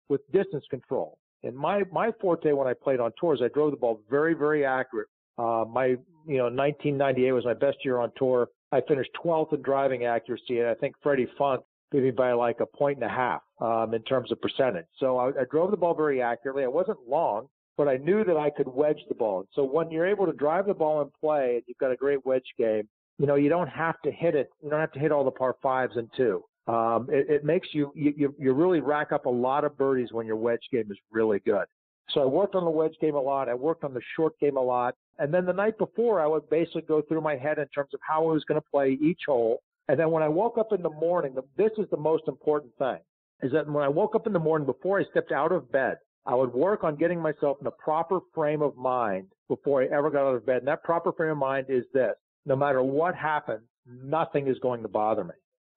with 0.09 0.21
distance 0.33 0.65
control. 0.71 1.19
And 1.43 1.55
my, 1.55 1.83
my 1.93 2.11
forte 2.21 2.53
when 2.53 2.67
I 2.67 2.73
played 2.75 3.01
on 3.01 3.13
tours, 3.21 3.41
I 3.45 3.49
drove 3.49 3.71
the 3.71 3.77
ball 3.77 4.01
very, 4.11 4.35
very 4.35 4.65
accurate. 4.65 5.09
Uh, 5.39 5.65
my, 5.69 5.97
you 6.27 6.39
know, 6.39 6.45
1998 6.45 7.33
was 7.33 7.45
my 7.45 7.55
best 7.55 7.79
year 7.85 7.99
on 7.99 8.11
tour. 8.17 8.49
I 8.73 8.81
finished 8.89 9.11
12th 9.25 9.53
in 9.53 9.63
driving 9.63 10.07
accuracy, 10.07 10.61
and 10.61 10.69
I 10.69 10.75
think 10.75 10.97
Freddie 11.03 11.29
Funk 11.39 11.63
beat 11.93 12.03
me 12.03 12.11
by 12.11 12.33
like 12.33 12.61
a 12.61 12.67
point 12.67 12.97
and 12.97 13.05
a 13.05 13.15
half 13.15 13.43
um, 13.61 13.95
in 13.95 14.03
terms 14.03 14.33
of 14.33 14.41
percentage. 14.41 14.87
So 14.99 15.19
I, 15.19 15.29
I 15.29 15.45
drove 15.51 15.71
the 15.71 15.77
ball 15.77 15.95
very 15.95 16.21
accurately. 16.21 16.65
I 16.65 16.69
wasn't 16.69 16.99
long, 17.09 17.49
but 17.77 17.87
I 17.87 17.97
knew 17.99 18.25
that 18.25 18.37
I 18.37 18.51
could 18.51 18.67
wedge 18.67 19.01
the 19.09 19.15
ball. 19.15 19.47
So 19.53 19.63
when 19.63 19.91
you're 19.91 20.07
able 20.07 20.27
to 20.27 20.33
drive 20.33 20.67
the 20.67 20.75
ball 20.75 21.03
and 21.03 21.13
play, 21.13 21.57
and 21.57 21.63
you've 21.67 21.79
got 21.79 21.93
a 21.93 21.97
great 21.97 22.25
wedge 22.25 22.47
game, 22.59 22.89
you 23.19 23.27
know, 23.27 23.35
you 23.35 23.49
don't 23.49 23.69
have 23.69 24.01
to 24.03 24.11
hit 24.13 24.35
it. 24.35 24.51
You 24.63 24.71
don't 24.71 24.81
have 24.81 24.93
to 24.93 24.99
hit 24.99 25.13
all 25.13 25.25
the 25.25 25.31
par 25.31 25.57
fives 25.63 25.97
and 25.97 26.09
two. 26.17 26.43
Um, 26.67 27.09
it, 27.11 27.31
it, 27.31 27.45
makes 27.45 27.69
you, 27.73 27.93
you 27.95 28.35
you 28.39 28.53
really 28.53 28.81
rack 28.81 29.13
up 29.13 29.27
a 29.27 29.31
lot 29.31 29.65
of 29.65 29.79
birdies 29.79 30.09
when 30.11 30.27
your 30.27 30.37
wedge 30.37 30.63
game 30.73 30.91
is 30.91 30.99
really 31.13 31.39
good. 31.41 31.65
So 32.11 32.23
I 32.23 32.25
worked 32.25 32.55
on 32.55 32.65
the 32.65 32.71
wedge 32.71 32.95
game 33.01 33.15
a 33.15 33.21
lot. 33.21 33.49
I 33.49 33.55
worked 33.55 33.85
on 33.85 33.95
the 33.95 34.01
short 34.17 34.39
game 34.41 34.57
a 34.57 34.63
lot. 34.63 34.95
And 35.19 35.33
then 35.33 35.47
the 35.47 35.53
night 35.53 35.79
before, 35.79 36.21
I 36.21 36.27
would 36.27 36.49
basically 36.51 36.83
go 36.83 37.03
through 37.03 37.21
my 37.21 37.37
head 37.37 37.59
in 37.59 37.67
terms 37.69 37.91
of 37.95 38.01
how 38.07 38.29
I 38.29 38.33
was 38.33 38.45
going 38.45 38.61
to 38.61 38.67
play 38.71 38.99
each 39.01 39.23
hole. 39.27 39.61
And 39.89 39.99
then 39.99 40.11
when 40.11 40.23
I 40.23 40.29
woke 40.29 40.59
up 40.59 40.73
in 40.73 40.83
the 40.83 40.91
morning, 40.91 41.37
this 41.57 41.71
is 41.79 41.87
the 41.91 41.97
most 41.97 42.25
important 42.27 42.73
thing, 42.79 42.99
is 43.43 43.53
that 43.53 43.69
when 43.71 43.85
I 43.85 43.89
woke 43.89 44.15
up 44.15 44.27
in 44.27 44.33
the 44.33 44.39
morning 44.39 44.67
before 44.67 45.01
I 45.01 45.05
stepped 45.11 45.33
out 45.33 45.53
of 45.53 45.71
bed, 45.71 45.97
I 46.27 46.35
would 46.35 46.53
work 46.53 46.83
on 46.83 46.97
getting 46.97 47.21
myself 47.21 47.59
in 47.61 47.69
a 47.69 47.73
proper 47.73 48.19
frame 48.35 48.61
of 48.61 48.77
mind 48.77 49.29
before 49.49 49.83
I 49.83 49.87
ever 49.87 50.11
got 50.11 50.29
out 50.29 50.35
of 50.35 50.45
bed. 50.45 50.59
And 50.59 50.69
that 50.69 50.83
proper 50.83 51.13
frame 51.13 51.31
of 51.31 51.39
mind 51.39 51.67
is 51.69 51.85
this. 51.95 52.15
No 52.47 52.57
matter 52.57 52.83
what 52.83 53.15
happens, 53.15 53.65
nothing 53.87 54.47
is 54.47 54.59
going 54.61 54.83
to 54.83 54.89
bother 54.89 55.25
me. 55.25 55.35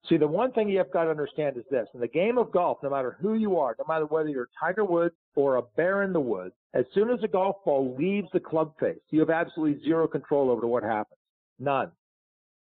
See, 0.08 0.16
the 0.16 0.26
one 0.26 0.52
thing 0.52 0.68
you 0.68 0.78
have 0.78 0.92
got 0.92 1.04
to 1.04 1.10
understand 1.10 1.58
is 1.58 1.64
this. 1.70 1.86
In 1.92 2.00
the 2.00 2.08
game 2.08 2.38
of 2.38 2.50
golf, 2.52 2.78
no 2.82 2.88
matter 2.88 3.18
who 3.20 3.34
you 3.34 3.58
are, 3.58 3.76
no 3.78 3.84
matter 3.86 4.06
whether 4.06 4.30
you're 4.30 4.48
Tiger 4.58 4.84
Woods 4.84 5.14
or 5.34 5.56
a 5.56 5.62
bear 5.76 6.04
in 6.04 6.12
the 6.12 6.20
woods, 6.20 6.54
as 6.72 6.86
soon 6.94 7.10
as 7.10 7.22
a 7.22 7.28
golf 7.28 7.56
ball 7.64 7.94
leaves 7.98 8.28
the 8.32 8.40
club 8.40 8.72
face, 8.80 9.00
you 9.10 9.20
have 9.20 9.30
absolutely 9.30 9.82
zero 9.84 10.08
control 10.08 10.50
over 10.50 10.66
what 10.66 10.82
happens. 10.82 11.18
None. 11.58 11.90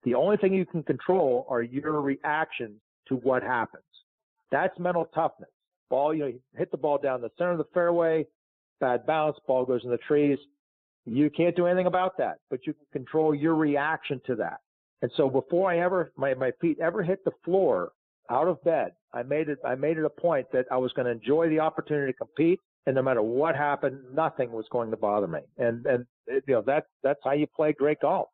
The 0.02 0.14
only 0.14 0.36
thing 0.36 0.52
you 0.52 0.66
can 0.66 0.82
control 0.82 1.46
are 1.48 1.62
your 1.62 2.00
reactions 2.00 2.80
to 3.08 3.16
what 3.16 3.42
happens. 3.42 3.84
That's 4.50 4.76
mental 4.78 5.04
toughness. 5.14 5.50
Ball, 5.90 6.14
you 6.14 6.20
know, 6.20 6.26
you 6.26 6.40
hit 6.56 6.70
the 6.70 6.76
ball 6.76 6.98
down 6.98 7.20
the 7.20 7.30
center 7.38 7.52
of 7.52 7.58
the 7.58 7.66
fairway, 7.72 8.26
bad 8.80 9.06
bounce, 9.06 9.36
ball 9.46 9.64
goes 9.64 9.84
in 9.84 9.90
the 9.90 9.98
trees. 9.98 10.38
You 11.10 11.30
can't 11.30 11.56
do 11.56 11.66
anything 11.66 11.86
about 11.86 12.16
that, 12.18 12.38
but 12.50 12.66
you 12.66 12.74
can 12.74 12.86
control 12.92 13.34
your 13.34 13.54
reaction 13.54 14.20
to 14.26 14.34
that. 14.36 14.58
And 15.02 15.10
so 15.16 15.30
before 15.30 15.70
I 15.70 15.78
ever, 15.78 16.12
my, 16.16 16.34
my 16.34 16.50
feet 16.60 16.78
ever 16.80 17.02
hit 17.02 17.24
the 17.24 17.30
floor 17.44 17.92
out 18.30 18.48
of 18.48 18.62
bed, 18.64 18.92
I 19.12 19.22
made 19.22 19.48
it, 19.48 19.58
I 19.64 19.74
made 19.74 19.96
it 19.96 20.04
a 20.04 20.10
point 20.10 20.46
that 20.52 20.66
I 20.70 20.76
was 20.76 20.92
going 20.92 21.06
to 21.06 21.12
enjoy 21.12 21.48
the 21.48 21.60
opportunity 21.60 22.12
to 22.12 22.18
compete. 22.18 22.60
And 22.86 22.94
no 22.94 23.02
matter 23.02 23.22
what 23.22 23.54
happened, 23.54 24.00
nothing 24.14 24.50
was 24.50 24.64
going 24.70 24.90
to 24.90 24.96
bother 24.96 25.26
me. 25.26 25.40
And, 25.58 25.84
and, 25.86 26.06
you 26.26 26.42
know, 26.48 26.62
that's, 26.64 26.86
that's 27.02 27.20
how 27.22 27.32
you 27.32 27.46
play 27.46 27.72
great 27.72 28.00
golf. 28.00 28.28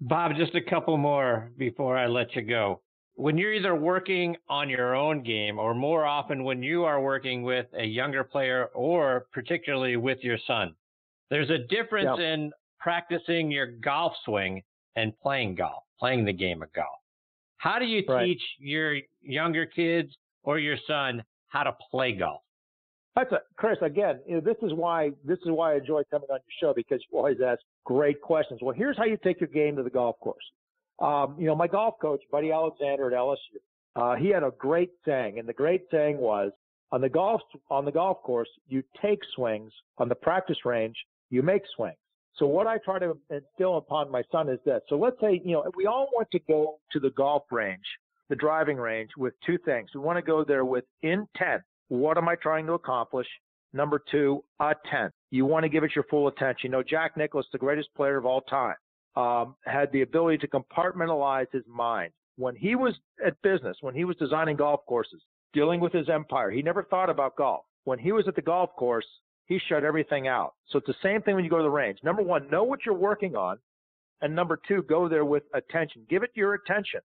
Bob, 0.00 0.32
just 0.36 0.54
a 0.54 0.60
couple 0.60 0.96
more 0.96 1.50
before 1.56 1.96
I 1.96 2.06
let 2.06 2.34
you 2.36 2.42
go. 2.42 2.82
When 3.14 3.38
you're 3.38 3.54
either 3.54 3.74
working 3.74 4.36
on 4.48 4.68
your 4.68 4.94
own 4.94 5.22
game 5.22 5.58
or 5.58 5.74
more 5.74 6.04
often 6.04 6.44
when 6.44 6.62
you 6.62 6.84
are 6.84 7.00
working 7.00 7.42
with 7.42 7.66
a 7.78 7.84
younger 7.84 8.22
player 8.22 8.66
or 8.74 9.26
particularly 9.32 9.96
with 9.96 10.18
your 10.22 10.38
son, 10.46 10.74
there's 11.30 11.50
a 11.50 11.58
difference 11.58 12.18
yep. 12.18 12.26
in 12.26 12.52
practicing 12.80 13.50
your 13.50 13.66
golf 13.66 14.12
swing 14.24 14.62
and 14.96 15.12
playing 15.20 15.54
golf, 15.54 15.82
playing 15.98 16.24
the 16.24 16.32
game 16.32 16.62
of 16.62 16.72
golf. 16.72 16.98
How 17.58 17.78
do 17.78 17.84
you 17.84 18.02
right. 18.08 18.24
teach 18.26 18.42
your 18.58 18.96
younger 19.22 19.66
kids 19.66 20.10
or 20.42 20.58
your 20.58 20.76
son 20.86 21.22
how 21.48 21.62
to 21.64 21.74
play 21.90 22.12
golf? 22.12 22.42
That's 23.14 23.32
a, 23.32 23.40
Chris. 23.56 23.78
Again, 23.80 24.20
you 24.26 24.34
know, 24.34 24.40
this 24.40 24.56
is 24.62 24.74
why 24.74 25.10
this 25.24 25.38
is 25.38 25.50
why 25.50 25.72
I 25.72 25.76
enjoy 25.76 26.02
coming 26.10 26.28
on 26.30 26.38
your 26.46 26.70
show 26.70 26.74
because 26.74 27.00
you 27.10 27.18
always 27.18 27.38
ask 27.44 27.60
great 27.84 28.20
questions. 28.20 28.60
Well, 28.62 28.74
here's 28.76 28.96
how 28.96 29.04
you 29.04 29.16
take 29.24 29.40
your 29.40 29.48
game 29.48 29.76
to 29.76 29.82
the 29.82 29.90
golf 29.90 30.16
course. 30.20 30.44
Um, 30.98 31.36
you 31.38 31.46
know, 31.46 31.56
my 31.56 31.66
golf 31.66 31.94
coach, 32.00 32.20
Buddy 32.30 32.52
Alexander 32.52 33.06
at 33.06 33.14
LSU, 33.14 33.36
uh, 33.96 34.16
he 34.16 34.28
had 34.28 34.42
a 34.42 34.52
great 34.58 34.90
saying, 35.06 35.38
and 35.38 35.48
the 35.48 35.52
great 35.54 35.82
saying 35.90 36.18
was, 36.18 36.52
on 36.92 37.00
the 37.00 37.08
golf 37.08 37.40
on 37.70 37.86
the 37.86 37.92
golf 37.92 38.22
course, 38.22 38.48
you 38.68 38.82
take 39.02 39.20
swings. 39.34 39.72
On 39.98 40.10
the 40.10 40.14
practice 40.14 40.58
range, 40.66 40.96
you 41.30 41.42
make 41.42 41.62
swings. 41.74 41.96
So 42.36 42.46
what 42.46 42.66
I 42.66 42.78
try 42.78 42.98
to 42.98 43.16
instill 43.30 43.78
upon 43.78 44.10
my 44.10 44.22
son 44.30 44.48
is 44.48 44.58
this. 44.64 44.82
So 44.88 44.96
let's 44.96 45.18
say, 45.20 45.40
you 45.44 45.52
know, 45.52 45.64
we 45.74 45.86
all 45.86 46.08
want 46.12 46.30
to 46.32 46.38
go 46.40 46.78
to 46.92 47.00
the 47.00 47.10
golf 47.10 47.44
range, 47.50 47.84
the 48.28 48.36
driving 48.36 48.76
range 48.76 49.10
with 49.16 49.32
two 49.44 49.56
things. 49.64 49.90
We 49.94 50.00
want 50.00 50.18
to 50.18 50.22
go 50.22 50.44
there 50.44 50.64
with 50.64 50.84
intent. 51.02 51.62
What 51.88 52.18
am 52.18 52.28
I 52.28 52.34
trying 52.34 52.66
to 52.66 52.74
accomplish? 52.74 53.26
Number 53.72 54.02
two, 54.10 54.44
attent. 54.60 55.12
You 55.30 55.46
want 55.46 55.64
to 55.64 55.68
give 55.68 55.82
it 55.82 55.92
your 55.94 56.04
full 56.04 56.28
attention. 56.28 56.60
You 56.64 56.70
know, 56.70 56.82
Jack 56.82 57.16
Nicklaus, 57.16 57.46
the 57.52 57.58
greatest 57.58 57.88
player 57.94 58.16
of 58.16 58.26
all 58.26 58.42
time, 58.42 58.76
um, 59.16 59.54
had 59.64 59.90
the 59.92 60.02
ability 60.02 60.38
to 60.38 60.48
compartmentalize 60.48 61.46
his 61.52 61.64
mind. 61.66 62.12
When 62.36 62.54
he 62.54 62.74
was 62.74 62.94
at 63.26 63.40
business, 63.42 63.78
when 63.80 63.94
he 63.94 64.04
was 64.04 64.16
designing 64.16 64.56
golf 64.56 64.80
courses, 64.86 65.22
dealing 65.54 65.80
with 65.80 65.92
his 65.92 66.10
empire, 66.10 66.50
he 66.50 66.60
never 66.60 66.82
thought 66.82 67.08
about 67.08 67.36
golf. 67.36 67.64
When 67.84 67.98
he 67.98 68.12
was 68.12 68.28
at 68.28 68.36
the 68.36 68.42
golf 68.42 68.70
course, 68.76 69.06
he 69.46 69.58
shut 69.68 69.84
everything 69.84 70.28
out. 70.28 70.54
So 70.68 70.78
it's 70.78 70.86
the 70.86 70.94
same 71.02 71.22
thing 71.22 71.34
when 71.34 71.44
you 71.44 71.50
go 71.50 71.56
to 71.56 71.62
the 71.62 71.70
range. 71.70 71.98
Number 72.02 72.22
one, 72.22 72.50
know 72.50 72.64
what 72.64 72.80
you're 72.84 72.94
working 72.94 73.36
on. 73.36 73.58
And 74.20 74.34
number 74.34 74.58
two, 74.66 74.82
go 74.82 75.08
there 75.08 75.24
with 75.24 75.44
attention. 75.54 76.02
Give 76.08 76.22
it 76.22 76.30
your 76.34 76.54
attention. 76.54 77.00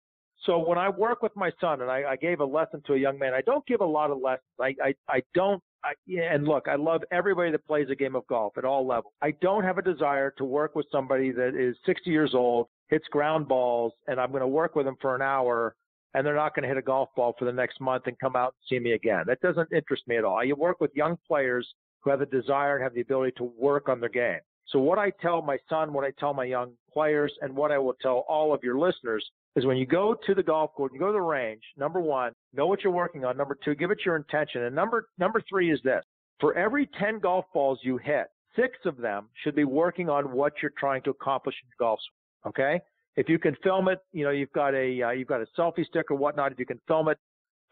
So 0.46 0.58
when 0.58 0.78
I 0.78 0.89
work 0.89 1.22
with 1.22 1.36
my 1.36 1.52
son 1.62 1.82
and 1.82 1.92
I, 1.92 2.04
I 2.12 2.16
gave 2.16 2.39
a 2.39 2.46
lesson 2.46 2.82
to 2.88 2.94
a 2.94 2.98
young 2.98 3.20
man, 3.20 3.34
I 3.34 3.42
don't 3.42 3.66
give 3.68 3.82
a 3.82 3.86
lot 3.86 4.10
of 4.10 4.20
lessons. 4.20 4.42
I, 4.60 4.74
I, 4.84 4.94
I 5.08 5.22
don't, 5.36 5.62
I, 5.84 5.94
and 6.20 6.46
look, 6.46 6.68
I 6.68 6.76
love 6.76 7.02
everybody 7.12 7.52
that 7.52 7.66
plays 7.68 7.88
a 7.92 7.96
game 7.96 8.16
of 8.16 8.26
golf 8.28 8.58
at 8.58 8.66
all 8.66 8.88
levels. 8.88 9.14
I 9.22 9.32
don't 9.42 9.64
have 9.64 9.78
a 9.78 9.84
desire 9.84 10.34
to 10.38 10.46
work 10.46 10.74
with 10.74 10.88
somebody 10.92 11.32
that 11.32 11.56
is 11.56 11.76
60 11.86 12.10
years 12.10 12.32
old, 12.34 12.68
hits 12.89 13.08
ground 13.12 13.48
balls, 13.48 13.94
and 14.08 14.20
I'm 14.20 14.32
going 14.32 14.42
to 14.42 14.48
work 14.48 14.76
with 14.76 14.86
them 14.86 14.96
for 15.00 15.16
an 15.16 15.22
hour 15.22 15.76
and 16.14 16.26
they're 16.26 16.36
not 16.36 16.54
going 16.54 16.64
to 16.64 16.68
hit 16.68 16.78
a 16.78 16.82
golf 16.82 17.10
ball 17.16 17.36
for 17.39 17.46
the 17.46 17.52
next 17.52 17.80
month 17.80 18.04
and 18.08 18.20
come 18.20 18.36
out 18.36 18.54
and 18.54 18.68
see 18.68 18.84
me 18.84 18.94
again. 18.94 19.24
That 19.28 19.39
doesn't 19.42 19.72
interest 19.72 20.04
me 20.08 20.18
at 20.18 20.26
all. 20.26 20.38
I 20.38 20.52
work 20.54 20.82
with 20.82 20.92
young 20.94 21.18
players 21.28 21.68
who 22.02 22.10
have 22.10 22.20
the 22.20 22.26
desire 22.26 22.76
and 22.76 22.84
have 22.84 22.93
the 22.93 23.02
ability 23.02 23.34
to 23.38 23.52
work 23.58 23.89
on 23.89 23.99
their 23.99 24.10
game. 24.10 24.39
So 24.68 24.80
what 24.80 24.99
I 24.99 25.12
tell 25.22 25.41
my 25.41 25.58
son, 25.70 25.91
what 25.91 26.06
I 26.06 26.12
tell 26.20 26.34
my 26.34 26.45
young 26.45 26.72
players, 26.93 27.34
and 27.41 27.56
what 27.56 27.72
I 27.72 27.78
will 27.78 27.95
tell 28.02 28.26
all 28.30 28.54
of 28.54 28.64
your 28.64 28.80
listeners 28.80 29.26
is 29.56 29.66
when 29.66 29.78
you 29.78 29.86
go 29.86 30.16
to 30.26 30.34
the 30.34 30.43
golf 30.43 30.74
course, 30.74 30.91
you 30.93 30.99
go 30.99 31.08
to 31.08 31.14
the 31.14 31.22
range, 31.22 31.62
number 31.78 31.99
one, 31.99 32.32
know 32.54 32.68
what 32.68 32.84
you're 32.84 32.93
working 32.93 33.26
on. 33.26 33.36
Number 33.36 33.58
two, 33.64 33.76
give 33.76 33.91
it 33.91 33.99
your 34.06 34.16
intention. 34.16 34.64
And 34.64 34.76
number, 34.76 35.08
number 35.18 35.41
three 35.49 35.72
is 35.72 35.80
this. 35.84 36.04
For 36.39 36.58
every 36.58 36.89
10 36.99 37.20
golf 37.20 37.45
balls 37.54 37.80
you 37.84 37.97
hit, 37.97 38.28
six 38.56 38.78
of 38.86 38.97
them 38.97 39.28
should 39.43 39.56
be 39.56 39.66
working 39.66 40.10
on 40.10 40.32
what 40.32 40.54
you're 40.62 40.74
trying 40.78 41.02
to 41.04 41.10
accomplish 41.10 41.56
in 41.62 41.68
your 41.68 41.88
golf 41.88 41.99
swing. 41.99 42.52
Okay? 42.52 42.82
If 43.18 43.28
you 43.28 43.38
can 43.38 43.56
film 43.62 43.89
it, 43.89 43.99
you 44.14 44.24
know, 44.24 44.32
you've 44.32 44.54
got 44.54 44.74
a, 44.74 45.04
uh, 45.04 45.12
you've 45.12 45.28
got 45.28 45.41
a 45.41 45.47
selfie 45.58 45.86
stick 45.86 46.10
or 46.10 46.16
whatnot. 46.16 46.54
If 46.54 46.60
you 46.60 46.66
can 46.66 46.80
film 46.88 47.10
it, 47.10 47.18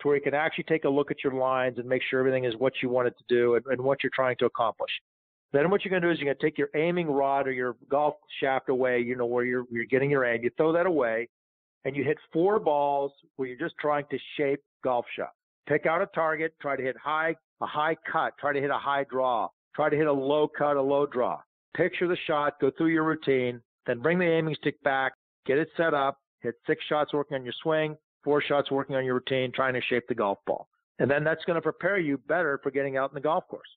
to 0.02 0.08
where 0.08 0.18
you 0.18 0.22
can 0.22 0.34
actually 0.34 0.64
take 0.66 0.86
a 0.86 0.90
look 0.90 1.12
at 1.12 1.24
your 1.24 1.34
lines 1.34 1.78
and 1.78 1.88
make 1.88 2.02
sure 2.10 2.20
everything 2.20 2.46
is 2.46 2.56
what 2.58 2.74
you 2.82 2.90
want 2.90 3.08
it 3.08 3.16
to 3.18 3.24
do 3.28 3.56
and, 3.56 3.66
and 3.68 3.82
what 3.82 4.04
you're 4.04 4.12
trying 4.14 4.36
to 4.38 4.46
accomplish. 4.46 4.92
Then 5.52 5.70
what 5.70 5.84
you're 5.84 5.90
going 5.90 6.02
to 6.02 6.08
do 6.08 6.12
is 6.12 6.20
you're 6.20 6.26
going 6.26 6.38
to 6.38 6.46
take 6.46 6.58
your 6.58 6.70
aiming 6.76 7.08
rod 7.08 7.48
or 7.48 7.52
your 7.52 7.76
golf 7.90 8.16
shaft 8.40 8.70
away, 8.70 9.00
you 9.00 9.16
know, 9.16 9.26
where 9.26 9.44
you're, 9.44 9.66
you're 9.72 9.86
getting 9.86 10.12
your 10.12 10.26
aim. 10.26 10.44
You 10.44 10.52
throw 10.58 10.72
that 10.74 10.86
away 10.86 11.28
and 11.86 11.96
you 11.96 12.04
hit 12.04 12.18
four 12.32 12.60
balls 12.60 13.12
where 13.36 13.48
you're 13.48 13.58
just 13.58 13.76
trying 13.80 14.06
to 14.12 14.18
shape 14.38 14.62
golf 14.84 15.06
shot. 15.16 15.32
Pick 15.68 15.86
out 15.86 16.02
a 16.02 16.08
target, 16.08 16.54
try 16.62 16.76
to 16.76 16.84
hit 16.84 16.96
high, 16.98 17.36
a 17.62 17.66
high 17.66 17.96
cut, 18.12 18.34
try 18.40 18.54
to 18.54 18.60
hit 18.60 18.70
a 18.70 18.78
high 18.78 19.06
draw, 19.10 19.48
try 19.76 19.90
to 19.90 19.96
hit 19.96 20.08
a 20.08 20.14
low 20.14 20.48
cut, 20.48 20.78
a 20.78 20.82
low 20.82 21.06
draw. 21.06 21.40
Picture 21.76 22.08
the 22.08 22.18
shot, 22.28 22.60
go 22.60 22.72
through 22.78 22.88
your 22.88 23.04
routine, 23.04 23.62
then 23.86 24.00
bring 24.00 24.20
the 24.20 24.26
aiming 24.26 24.56
stick 24.56 24.82
back, 24.84 25.14
get 25.46 25.58
it 25.58 25.70
set 25.78 25.94
up, 25.94 26.18
hit 26.42 26.56
six 26.68 26.84
shots 26.86 27.14
working 27.14 27.36
on 27.36 27.44
your 27.44 27.54
swing, 27.62 27.96
four 28.24 28.42
shots 28.42 28.72
working 28.72 28.96
on 28.96 29.06
your 29.06 29.16
routine, 29.16 29.52
trying 29.54 29.74
to 29.74 29.82
shape 29.82 30.08
the 30.08 30.16
golf 30.16 30.40
ball. 30.46 30.68
And 31.00 31.10
then 31.10 31.24
that's 31.24 31.44
going 31.46 31.56
to 31.56 31.62
prepare 31.62 31.98
you 31.98 32.18
better 32.18 32.60
for 32.62 32.72
getting 32.72 32.98
out 32.98 33.10
in 33.12 33.16
the 33.16 33.22
golf 33.22 33.48
course. 33.48 33.70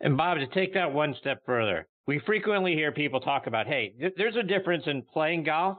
And 0.00 0.16
Bob, 0.16 0.38
to 0.38 0.46
take 0.48 0.74
that 0.74 0.92
one 0.92 1.14
step 1.20 1.42
further, 1.46 1.86
we 2.06 2.20
frequently 2.20 2.74
hear 2.74 2.92
people 2.92 3.20
talk 3.20 3.46
about, 3.46 3.66
hey, 3.66 3.94
th- 3.98 4.14
there's 4.16 4.36
a 4.36 4.42
difference 4.42 4.84
in 4.86 5.02
playing 5.02 5.44
golf, 5.44 5.78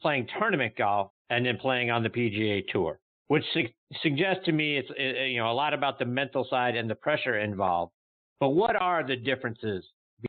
playing 0.00 0.28
tournament 0.38 0.74
golf, 0.76 1.10
and 1.30 1.44
then 1.44 1.58
playing 1.58 1.90
on 1.90 2.02
the 2.02 2.08
PGA 2.08 2.62
Tour, 2.68 2.98
which 3.28 3.44
su- 3.52 3.68
suggests 4.02 4.44
to 4.44 4.52
me 4.52 4.78
it's 4.78 4.90
you 4.98 5.38
know 5.38 5.50
a 5.50 5.52
lot 5.52 5.74
about 5.74 5.98
the 5.98 6.04
mental 6.04 6.46
side 6.48 6.76
and 6.76 6.88
the 6.88 6.94
pressure 6.94 7.38
involved. 7.38 7.92
But 8.38 8.50
what 8.50 8.76
are 8.76 9.04
the 9.06 9.16
differences 9.16 9.84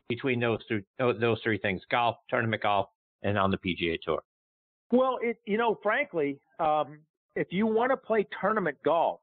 between 0.08 0.40
those 0.40 0.60
three 0.66 0.82
those 0.98 1.40
three 1.42 1.58
things: 1.58 1.82
golf, 1.90 2.16
tournament 2.28 2.62
golf, 2.62 2.88
and 3.22 3.38
on 3.38 3.50
the 3.50 3.58
PGA 3.58 3.98
Tour? 4.02 4.22
Well, 4.90 5.18
it 5.22 5.38
you 5.46 5.58
know, 5.58 5.78
frankly, 5.82 6.38
um, 6.60 6.98
if 7.36 7.48
you 7.50 7.66
want 7.66 7.90
to 7.90 7.96
play 7.96 8.26
tournament 8.40 8.76
golf, 8.84 9.20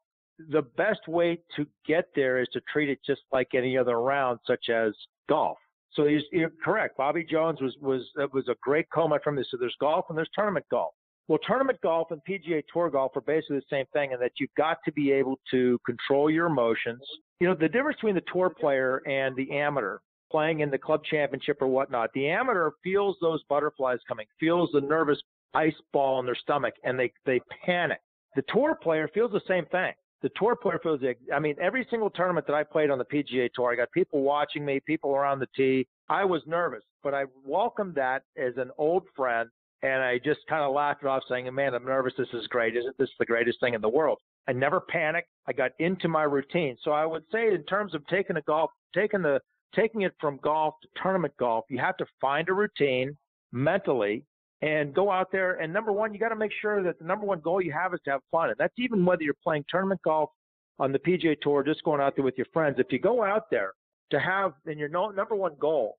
the 0.49 0.61
best 0.61 1.07
way 1.07 1.39
to 1.55 1.65
get 1.87 2.09
there 2.15 2.39
is 2.39 2.47
to 2.53 2.61
treat 2.71 2.89
it 2.89 2.99
just 3.05 3.21
like 3.31 3.49
any 3.53 3.77
other 3.77 3.99
round, 3.99 4.39
such 4.45 4.69
as 4.69 4.93
golf. 5.29 5.57
So 5.93 6.07
you're 6.31 6.51
correct. 6.63 6.97
Bobby 6.97 7.23
Jones 7.23 7.61
was 7.61 7.75
was 7.81 8.01
was 8.33 8.47
a 8.49 8.55
great 8.61 8.89
comment 8.89 9.23
from 9.23 9.35
this. 9.35 9.47
So 9.49 9.57
there's 9.57 9.75
golf 9.79 10.05
and 10.09 10.17
there's 10.17 10.29
tournament 10.35 10.65
golf. 10.69 10.93
Well, 11.27 11.39
tournament 11.47 11.79
golf 11.81 12.11
and 12.11 12.21
PGA 12.29 12.61
Tour 12.71 12.89
golf 12.91 13.13
are 13.15 13.21
basically 13.21 13.57
the 13.57 13.65
same 13.69 13.85
thing 13.93 14.11
in 14.11 14.19
that 14.19 14.33
you've 14.39 14.53
got 14.55 14.77
to 14.85 14.91
be 14.91 15.11
able 15.11 15.39
to 15.51 15.79
control 15.85 16.29
your 16.29 16.45
emotions. 16.47 17.01
You 17.39 17.47
know, 17.47 17.55
the 17.55 17.67
difference 17.67 17.97
between 17.97 18.15
the 18.15 18.23
tour 18.31 18.49
player 18.49 19.01
and 19.07 19.35
the 19.35 19.51
amateur 19.51 19.97
playing 20.29 20.59
in 20.59 20.69
the 20.69 20.77
club 20.77 21.01
championship 21.03 21.57
or 21.61 21.67
whatnot, 21.67 22.11
the 22.13 22.27
amateur 22.29 22.71
feels 22.83 23.15
those 23.21 23.41
butterflies 23.49 23.99
coming, 24.07 24.27
feels 24.39 24.69
the 24.73 24.81
nervous 24.81 25.19
ice 25.55 25.75
ball 25.93 26.19
in 26.19 26.25
their 26.25 26.35
stomach, 26.35 26.73
and 26.83 26.99
they, 26.99 27.11
they 27.25 27.39
panic. 27.65 27.99
The 28.35 28.43
tour 28.53 28.75
player 28.75 29.09
feels 29.13 29.31
the 29.31 29.41
same 29.47 29.65
thing. 29.67 29.93
The 30.21 30.29
tour 30.35 30.55
player 30.55 30.79
feels, 30.81 31.01
the, 31.01 31.15
I 31.33 31.39
mean, 31.39 31.55
every 31.61 31.85
single 31.89 32.09
tournament 32.09 32.47
that 32.47 32.55
I 32.55 32.63
played 32.63 32.89
on 32.89 32.97
the 32.97 33.05
PGA 33.05 33.49
Tour, 33.53 33.71
I 33.71 33.75
got 33.75 33.91
people 33.91 34.21
watching 34.21 34.65
me, 34.65 34.79
people 34.85 35.15
around 35.15 35.39
the 35.39 35.47
tee. 35.55 35.87
I 36.09 36.25
was 36.25 36.41
nervous, 36.45 36.83
but 37.03 37.13
I 37.13 37.25
welcomed 37.45 37.95
that 37.95 38.23
as 38.37 38.53
an 38.57 38.71
old 38.77 39.03
friend 39.15 39.49
and 39.85 40.01
I 40.01 40.17
just 40.17 40.39
kind 40.49 40.63
of 40.63 40.73
laughed 40.73 41.03
it 41.03 41.07
off, 41.07 41.23
saying, 41.29 41.53
"Man, 41.53 41.75
I'm 41.75 41.85
nervous. 41.85 42.13
This 42.17 42.33
is 42.33 42.47
great. 42.47 42.75
Isn't 42.75 42.97
this 42.97 43.09
the 43.19 43.25
greatest 43.25 43.59
thing 43.59 43.75
in 43.75 43.81
the 43.81 43.89
world?" 43.89 44.19
I 44.47 44.53
never 44.53 44.79
panicked. 44.79 45.29
I 45.47 45.53
got 45.53 45.71
into 45.79 46.07
my 46.07 46.23
routine. 46.23 46.75
So 46.81 46.91
I 46.91 47.05
would 47.05 47.23
say, 47.31 47.53
in 47.53 47.63
terms 47.65 47.93
of 47.93 48.05
taking 48.07 48.37
a 48.37 48.41
golf, 48.41 48.71
taking 48.95 49.21
the 49.21 49.39
taking 49.75 50.01
it 50.01 50.13
from 50.19 50.37
golf 50.37 50.75
to 50.81 50.87
tournament 51.01 51.35
golf, 51.37 51.65
you 51.69 51.77
have 51.77 51.97
to 51.97 52.05
find 52.19 52.49
a 52.49 52.53
routine 52.53 53.15
mentally 53.51 54.23
and 54.65 54.95
go 54.95 55.11
out 55.11 55.31
there. 55.31 55.61
And 55.61 55.71
number 55.71 55.91
one, 55.91 56.11
you 56.11 56.19
got 56.19 56.29
to 56.29 56.35
make 56.35 56.51
sure 56.59 56.81
that 56.83 56.97
the 56.97 57.05
number 57.05 57.25
one 57.25 57.39
goal 57.39 57.61
you 57.61 57.71
have 57.71 57.93
is 57.93 57.99
to 58.05 58.11
have 58.11 58.21
fun. 58.31 58.49
And 58.49 58.57
that's 58.57 58.73
even 58.77 59.05
whether 59.05 59.21
you're 59.21 59.35
playing 59.43 59.63
tournament 59.69 60.01
golf 60.03 60.31
on 60.79 60.91
the 60.91 60.97
PGA 60.97 61.39
Tour, 61.39 61.63
just 61.63 61.83
going 61.83 62.01
out 62.01 62.15
there 62.15 62.25
with 62.25 62.35
your 62.35 62.47
friends. 62.51 62.77
If 62.79 62.87
you 62.91 62.97
go 62.99 63.23
out 63.23 63.51
there 63.51 63.73
to 64.09 64.19
have, 64.19 64.53
then 64.65 64.79
your 64.79 64.89
no, 64.89 65.09
number 65.09 65.35
one 65.35 65.53
goal 65.59 65.97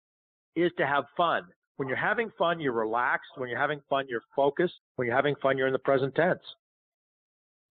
is 0.57 0.73
to 0.79 0.87
have 0.87 1.05
fun. 1.17 1.45
When 1.77 1.87
you're 1.87 1.97
having 1.97 2.33
fun, 2.37 2.59
you're 2.59 2.73
relaxed. 2.73 3.31
When 3.37 3.49
you're 3.49 3.59
having 3.59 3.81
fun, 3.89 4.07
you're 4.09 4.23
focused. 4.35 4.75
When 4.97 5.07
you're 5.07 5.17
having 5.17 5.37
fun, 5.41 5.57
you're 5.57 5.69
in 5.69 5.73
the 5.73 5.79
present 5.79 6.15
tense. 6.17 6.41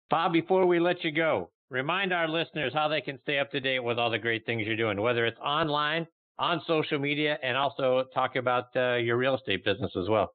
Bob, 0.09 0.31
before 0.31 0.65
we 0.65 0.79
let 0.79 1.03
you 1.03 1.11
go, 1.11 1.49
remind 1.69 2.13
our 2.13 2.29
listeners 2.29 2.71
how 2.73 2.87
they 2.87 3.01
can 3.01 3.19
stay 3.23 3.39
up 3.39 3.51
to 3.51 3.59
date 3.59 3.79
with 3.79 3.99
all 3.99 4.11
the 4.11 4.19
great 4.19 4.45
things 4.45 4.65
you're 4.65 4.77
doing, 4.77 5.01
whether 5.01 5.25
it's 5.25 5.39
online, 5.39 6.07
on 6.37 6.61
social 6.67 6.99
media, 6.99 7.37
and 7.43 7.57
also 7.57 8.05
talk 8.13 8.37
about 8.37 8.67
uh, 8.75 8.95
your 8.95 9.17
real 9.17 9.35
estate 9.35 9.65
business 9.65 9.91
as 9.99 10.07
well. 10.07 10.31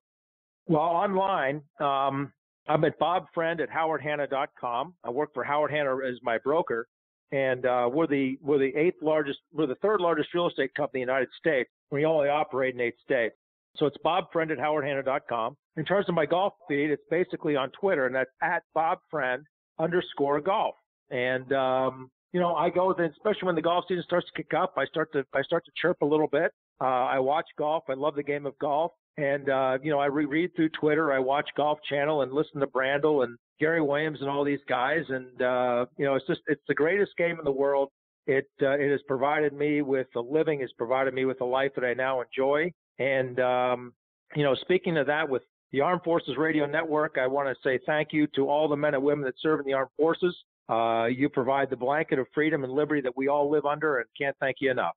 Well, 0.71 0.83
online, 0.83 1.63
um, 1.81 2.33
I'm 2.69 2.85
at 2.85 2.97
bobfriend 3.01 3.61
at 3.61 3.69
howardhanna.com. 3.69 4.95
I 5.03 5.11
work 5.11 5.35
for 5.35 5.43
Howard 5.43 5.73
Hanna 5.73 5.97
as 6.09 6.15
my 6.23 6.39
broker, 6.39 6.87
and 7.33 7.67
uh, 7.67 7.91
we're 7.93 8.07
the 8.07 8.39
we're 8.41 8.59
the 8.59 8.73
eighth 8.77 9.03
largest, 9.03 9.41
we're 9.53 9.67
the 9.67 9.75
third 9.83 10.01
largest 10.01 10.33
real 10.33 10.47
estate 10.47 10.73
company 10.77 11.03
in 11.03 11.09
the 11.09 11.13
United 11.13 11.31
States. 11.37 11.69
We 11.91 12.05
only 12.05 12.29
operate 12.29 12.77
in 12.77 12.81
eight 12.81 12.95
states. 13.03 13.35
So 13.79 13.87
it's 13.87 13.97
bobfriend 14.07 14.53
at 14.53 14.59
howardhanna.com. 14.59 15.57
In 15.77 15.85
terms 15.85 16.09
of 16.09 16.15
my 16.15 16.25
golf 16.25 16.53
feed, 16.69 16.91
it's 16.91 17.03
basically 17.11 17.57
on 17.57 17.71
Twitter, 17.71 18.07
and 18.07 18.15
that's 18.15 18.31
at 18.41 18.63
bobfriend 18.77 19.43
underscore 19.81 20.41
golf. 20.41 20.77
And 21.11 21.53
um, 21.53 22.13
you 22.33 22.39
know, 22.39 22.55
I 22.55 22.71
go 22.71 22.95
then, 22.97 23.11
especially 23.11 23.47
when 23.47 23.57
the 23.57 23.63
golf 23.63 23.87
season 23.89 24.05
starts 24.05 24.29
to 24.29 24.33
kick 24.41 24.55
up, 24.55 24.75
I 24.77 24.85
start 24.85 25.13
to 25.15 25.25
I 25.35 25.43
start 25.43 25.65
to 25.65 25.73
chirp 25.75 25.97
a 26.03 26.07
little 26.07 26.29
bit. 26.29 26.53
Uh, 26.81 26.85
I 26.85 27.19
watch 27.19 27.47
golf. 27.59 27.83
I 27.89 27.95
love 27.95 28.15
the 28.15 28.23
game 28.23 28.47
of 28.47 28.57
golf, 28.61 28.93
and 29.21 29.49
uh, 29.49 29.79
you 29.83 29.91
know, 29.91 29.99
I 29.99 30.07
reread 30.07 30.55
through 30.55 30.71
Twitter. 30.71 31.13
I 31.13 31.19
watch 31.19 31.49
Golf 31.57 31.79
Channel 31.89 32.23
and 32.23 32.33
listen 32.33 32.61
to 32.61 32.67
Brandel 32.67 33.25
and 33.25 33.37
Gary 33.59 33.83
Williams 33.83 34.19
and 34.21 34.31
all 34.31 34.45
these 34.45 34.61
guys. 34.69 35.05
And 35.09 35.43
uh, 35.43 35.87
you 35.97 36.05
know, 36.05 36.15
it's 36.15 36.27
just 36.27 36.41
it's 36.47 36.63
the 36.69 36.75
greatest 36.75 37.17
game 37.17 37.39
in 37.39 37.45
the 37.45 37.53
world. 37.53 37.91
It 38.27 38.49
uh, 38.63 38.79
it 38.79 38.91
has 38.91 39.01
provided 39.09 39.53
me 39.53 39.83
with 39.83 40.09
a 40.17 40.21
living. 40.21 40.61
has 40.61 40.73
provided 40.79 41.15
me 41.15 41.25
with 41.25 41.41
a 41.41 41.45
life 41.45 41.73
that 41.77 41.85
I 41.85 41.95
now 41.95 42.21
enjoy. 42.23 42.73
And, 43.01 43.41
um, 43.41 43.95
you 44.37 44.45
know, 44.45 44.55
speaking 44.55 44.99
of 44.99 45.07
that, 45.07 45.29
with 45.29 45.43
the 45.73 45.81
Armed 45.81 46.03
Forces 46.03 46.37
Radio 46.37 46.67
Network, 46.67 47.17
I 47.19 47.27
want 47.27 47.49
to 47.49 47.55
say 47.69 47.81
thank 47.87 48.09
you 48.13 48.27
to 48.37 48.49
all 48.49 48.69
the 48.69 48.77
men 48.77 48.95
and 48.95 49.03
women 49.03 49.25
that 49.25 49.35
serve 49.41 49.61
in 49.61 49.67
the 49.67 49.73
armed 49.73 49.91
forces. 49.97 50.37
Uh, 50.69 51.07
you 51.07 51.29
provide 51.29 51.71
the 51.71 51.77
blanket 51.77 52.19
of 52.19 52.27
freedom 52.33 52.63
and 52.63 52.73
liberty 52.73 53.01
that 53.01 53.17
we 53.17 53.27
all 53.27 53.51
live 53.51 53.65
under, 53.65 53.99
and 53.99 54.07
can't 54.17 54.37
thank 54.39 54.57
you 54.61 54.71
enough. 54.71 54.95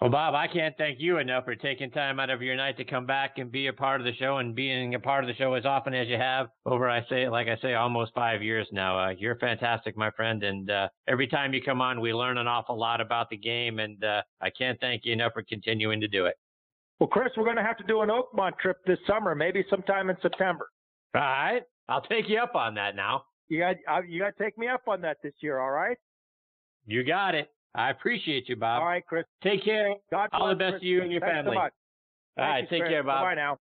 Well, 0.00 0.10
Bob, 0.10 0.34
I 0.34 0.48
can't 0.48 0.76
thank 0.76 0.98
you 1.00 1.18
enough 1.18 1.44
for 1.44 1.54
taking 1.54 1.90
time 1.90 2.18
out 2.20 2.28
of 2.28 2.42
your 2.42 2.56
night 2.56 2.76
to 2.76 2.84
come 2.84 3.06
back 3.06 3.38
and 3.38 3.50
be 3.50 3.68
a 3.68 3.72
part 3.72 4.00
of 4.00 4.04
the 4.04 4.12
show 4.14 4.38
and 4.38 4.54
being 4.54 4.94
a 4.94 5.00
part 5.00 5.24
of 5.24 5.28
the 5.28 5.34
show 5.34 5.54
as 5.54 5.64
often 5.64 5.94
as 5.94 6.08
you 6.08 6.16
have 6.16 6.48
over, 6.66 6.90
I 6.90 7.06
say, 7.08 7.28
like 7.28 7.46
I 7.46 7.56
say, 7.62 7.74
almost 7.74 8.12
five 8.14 8.42
years 8.42 8.66
now. 8.72 8.98
Uh, 8.98 9.10
you're 9.16 9.36
fantastic, 9.36 9.96
my 9.96 10.10
friend. 10.10 10.42
And 10.42 10.68
uh, 10.68 10.88
every 11.08 11.26
time 11.28 11.54
you 11.54 11.62
come 11.62 11.80
on, 11.80 12.00
we 12.00 12.12
learn 12.12 12.38
an 12.38 12.48
awful 12.48 12.78
lot 12.78 13.00
about 13.00 13.30
the 13.30 13.36
game. 13.36 13.78
And 13.78 14.02
uh, 14.04 14.22
I 14.40 14.50
can't 14.50 14.78
thank 14.80 15.02
you 15.04 15.12
enough 15.12 15.32
for 15.32 15.42
continuing 15.42 16.00
to 16.00 16.08
do 16.08 16.26
it. 16.26 16.34
Well, 16.98 17.08
Chris, 17.08 17.30
we're 17.36 17.44
going 17.44 17.56
to 17.56 17.62
have 17.62 17.78
to 17.78 17.84
do 17.84 18.02
an 18.02 18.08
Oakmont 18.08 18.58
trip 18.58 18.78
this 18.86 18.98
summer, 19.06 19.34
maybe 19.34 19.64
sometime 19.70 20.10
in 20.10 20.16
September. 20.22 20.68
All 21.14 21.20
right, 21.20 21.62
I'll 21.88 22.02
take 22.02 22.28
you 22.28 22.38
up 22.38 22.54
on 22.54 22.74
that 22.74 22.96
now. 22.96 23.24
You 23.48 23.60
got 23.60 23.76
uh, 23.90 24.02
you 24.02 24.20
got 24.20 24.36
to 24.36 24.42
take 24.42 24.58
me 24.58 24.68
up 24.68 24.82
on 24.88 25.00
that 25.02 25.18
this 25.22 25.34
year. 25.40 25.60
All 25.60 25.70
right. 25.70 25.96
You 26.86 27.04
got 27.04 27.34
it. 27.34 27.48
I 27.74 27.90
appreciate 27.90 28.48
you, 28.48 28.56
Bob. 28.56 28.82
All 28.82 28.88
right, 28.88 29.04
Chris. 29.06 29.24
Take 29.42 29.64
care. 29.64 29.94
God 30.10 30.28
All 30.32 30.48
the 30.48 30.54
best 30.54 30.72
Chris. 30.72 30.82
to 30.82 30.86
you 30.86 31.02
and 31.02 31.10
your 31.10 31.20
Thanks 31.20 31.34
family. 31.34 31.56
So 31.56 31.62
much. 31.62 31.72
All 32.38 32.44
right, 32.44 32.62
you, 32.62 32.68
take 32.68 32.80
Chris. 32.80 32.90
care, 32.90 33.02
Bob. 33.02 33.24
Bye 33.24 33.34
now. 33.34 33.58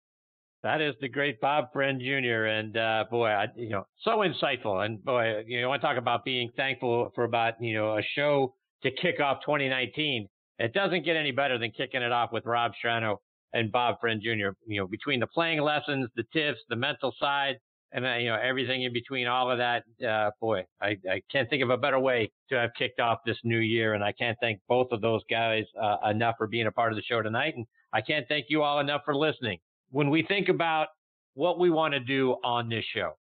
That 0.63 0.81
is 0.81 0.95
the 1.01 1.09
great 1.09 1.41
Bob 1.41 1.73
Friend 1.73 2.01
Jr. 2.01 2.47
And 2.47 2.77
uh, 2.77 3.05
boy, 3.11 3.29
I, 3.29 3.47
you 3.57 3.69
know, 3.69 3.87
so 4.03 4.19
insightful. 4.19 4.85
And 4.85 5.05
boy, 5.05 5.45
you 5.47 5.61
know, 5.61 5.67
I 5.67 5.69
want 5.69 5.83
to 5.83 5.87
talk 5.87 5.97
about 5.97 6.25
being 6.25 6.51
thankful 6.57 7.13
for 7.15 7.25
about 7.25 7.61
you 7.61 7.75
know 7.75 7.99
a 7.99 8.03
show 8.15 8.55
to 8.83 8.91
kick 8.91 9.21
off 9.21 9.39
2019. 9.45 10.29
It 10.59 10.73
doesn't 10.73 11.05
get 11.05 11.17
any 11.17 11.31
better 11.31 11.59
than 11.59 11.71
kicking 11.71 12.03
it 12.03 12.13
off 12.13 12.33
with 12.33 12.47
Rob 12.47 12.73
Strano 12.83 13.19
and 13.53 13.71
Bob 13.71 14.01
Friend 14.01 14.21
Jr. 14.21 14.51
You 14.67 14.81
know, 14.81 14.87
between 14.87 15.21
the 15.21 15.27
playing 15.27 15.61
lessons, 15.61 16.09
the 16.17 16.25
tips, 16.33 16.61
the 16.69 16.77
mental 16.77 17.15
side, 17.21 17.59
and 17.97 18.23
you 18.23 18.29
know 18.29 18.37
everything 18.37 18.83
in 18.83 18.93
between, 18.93 19.27
all 19.27 19.51
of 19.51 19.59
that. 19.59 19.85
Uh, 20.07 20.31
boy, 20.41 20.65
I, 20.81 20.99
I 21.11 21.23
can't 21.33 21.49
think 21.49 21.63
of 21.63 21.71
a 21.71 21.77
better 21.77 21.99
way 21.99 22.31
to 22.51 22.57
have 22.57 22.71
kicked 22.79 23.01
off 23.01 23.21
this 23.25 23.39
new 23.43 23.59
year, 23.59 23.95
and 23.95 24.05
I 24.05 24.13
can't 24.13 24.37
thank 24.41 24.61
both 24.69 24.89
of 24.93 25.01
those 25.01 25.23
guys 25.31 25.65
uh, 25.83 25.97
enough 26.09 26.37
for 26.37 26.47
being 26.47 26.67
a 26.67 26.73
part 26.73 26.93
of 26.93 26.97
the 26.97 27.03
show 27.03 27.23
tonight, 27.23 27.57
and 27.57 27.67
I 27.93 28.03
can't 28.03 28.29
thank 28.29 28.47
you 28.49 28.63
all 28.63 28.81
enough 28.81 29.01
for 29.05 29.17
listening. 29.17 29.59
When 29.91 30.11
we 30.11 30.23
think 30.23 30.49
about 30.49 30.89
what 31.35 31.59
we 31.59 31.71
want 31.71 31.95
to 31.95 32.01
do 32.01 32.37
on 32.45 32.69
this 32.69 32.85
show, 32.95 33.17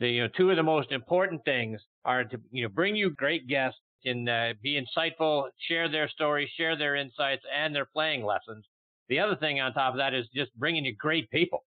the 0.00 0.08
you 0.08 0.22
know 0.22 0.28
two 0.36 0.50
of 0.50 0.56
the 0.56 0.62
most 0.64 0.90
important 0.90 1.44
things 1.44 1.80
are 2.04 2.24
to 2.24 2.40
you 2.50 2.64
know 2.64 2.68
bring 2.68 2.96
you 2.96 3.10
great 3.10 3.46
guests 3.46 3.78
and 4.04 4.28
uh, 4.28 4.54
be 4.62 4.80
insightful, 4.80 5.44
share 5.68 5.88
their 5.88 6.08
stories, 6.08 6.48
share 6.56 6.76
their 6.76 6.96
insights, 6.96 7.42
and 7.56 7.72
their 7.72 7.86
playing 7.86 8.24
lessons. 8.24 8.64
The 9.08 9.20
other 9.20 9.36
thing 9.36 9.60
on 9.60 9.72
top 9.74 9.94
of 9.94 9.98
that 9.98 10.12
is 10.12 10.26
just 10.34 10.52
bringing 10.56 10.84
you 10.84 10.96
great 10.96 11.30
people. 11.30 11.62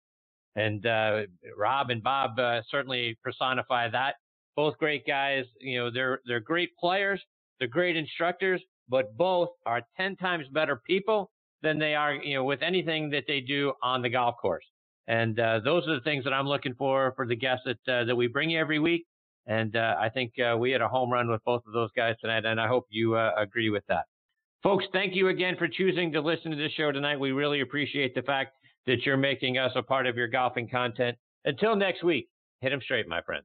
And 0.57 0.85
uh, 0.85 1.23
Rob 1.57 1.91
and 1.91 2.03
Bob 2.03 2.39
uh, 2.39 2.61
certainly 2.69 3.17
personify 3.23 3.89
that. 3.91 4.17
Both 4.57 4.79
great 4.79 5.07
guys. 5.07 5.45
You 5.61 5.79
know, 5.79 5.91
they're 5.91 6.21
they're 6.27 6.41
great 6.41 6.71
players. 6.77 7.23
They're 7.59 7.69
great 7.69 7.97
instructors, 7.97 8.61
but 8.89 9.17
both 9.17 9.51
are 9.67 9.83
ten 9.97 10.17
times 10.17 10.47
better 10.53 10.81
people 10.87 11.31
than 11.63 11.79
they 11.79 11.95
are, 11.95 12.15
you 12.15 12.35
know, 12.35 12.45
with 12.45 12.63
anything 12.63 13.11
that 13.11 13.25
they 13.29 13.41
do 13.41 13.73
on 13.83 14.03
the 14.03 14.09
golf 14.09 14.35
course. 14.41 14.65
And 15.07 15.39
uh, 15.39 15.61
those 15.65 15.87
are 15.89 15.95
the 15.95 16.01
things 16.01 16.25
that 16.25 16.33
I'm 16.33 16.47
looking 16.47 16.75
for 16.75 17.13
for 17.17 17.27
the 17.27 17.37
guests 17.37 17.65
that 17.67 17.93
uh, 17.93 18.05
that 18.05 18.17
we 18.17 18.27
bring 18.27 18.51
you 18.51 18.59
every 18.59 18.79
week. 18.79 19.07
And 19.47 19.75
uh, 19.77 19.97
I 19.99 20.09
think 20.09 20.33
uh, 20.39 20.57
we 20.57 20.71
had 20.71 20.81
a 20.81 20.89
home 20.89 21.11
run 21.11 21.29
with 21.29 21.43
both 21.45 21.63
of 21.67 21.73
those 21.73 21.91
guys 21.97 22.15
tonight, 22.21 22.45
and 22.45 22.61
I 22.61 22.69
hope 22.69 22.87
you 22.91 23.17
agree 23.17 23.71
with 23.71 23.85
that. 23.89 24.05
Folks, 24.63 24.85
thank 24.93 25.15
you 25.15 25.29
again 25.29 25.57
for 25.57 25.67
choosing 25.67 26.13
to 26.13 26.21
listen 26.21 26.51
to 26.51 26.57
this 26.57 26.73
show 26.73 26.93
tonight. 26.93 27.19
We 27.19 27.33
really 27.33 27.61
appreciate 27.63 28.15
the 28.15 28.23
fact 28.23 28.60
that 28.87 29.05
you're 29.07 29.17
making 29.17 29.59
us 29.59 29.73
a 29.77 29.83
part 29.83 30.07
of 30.07 30.17
your 30.17 30.29
golfing 30.29 30.69
content. 30.69 31.17
Until 31.45 31.77
next 31.77 32.03
week, 32.03 32.29
hit 32.61 32.69
hit 32.69 32.73
'em 32.73 32.81
straight, 32.81 33.09
my 33.09 33.23
friend. 33.23 33.45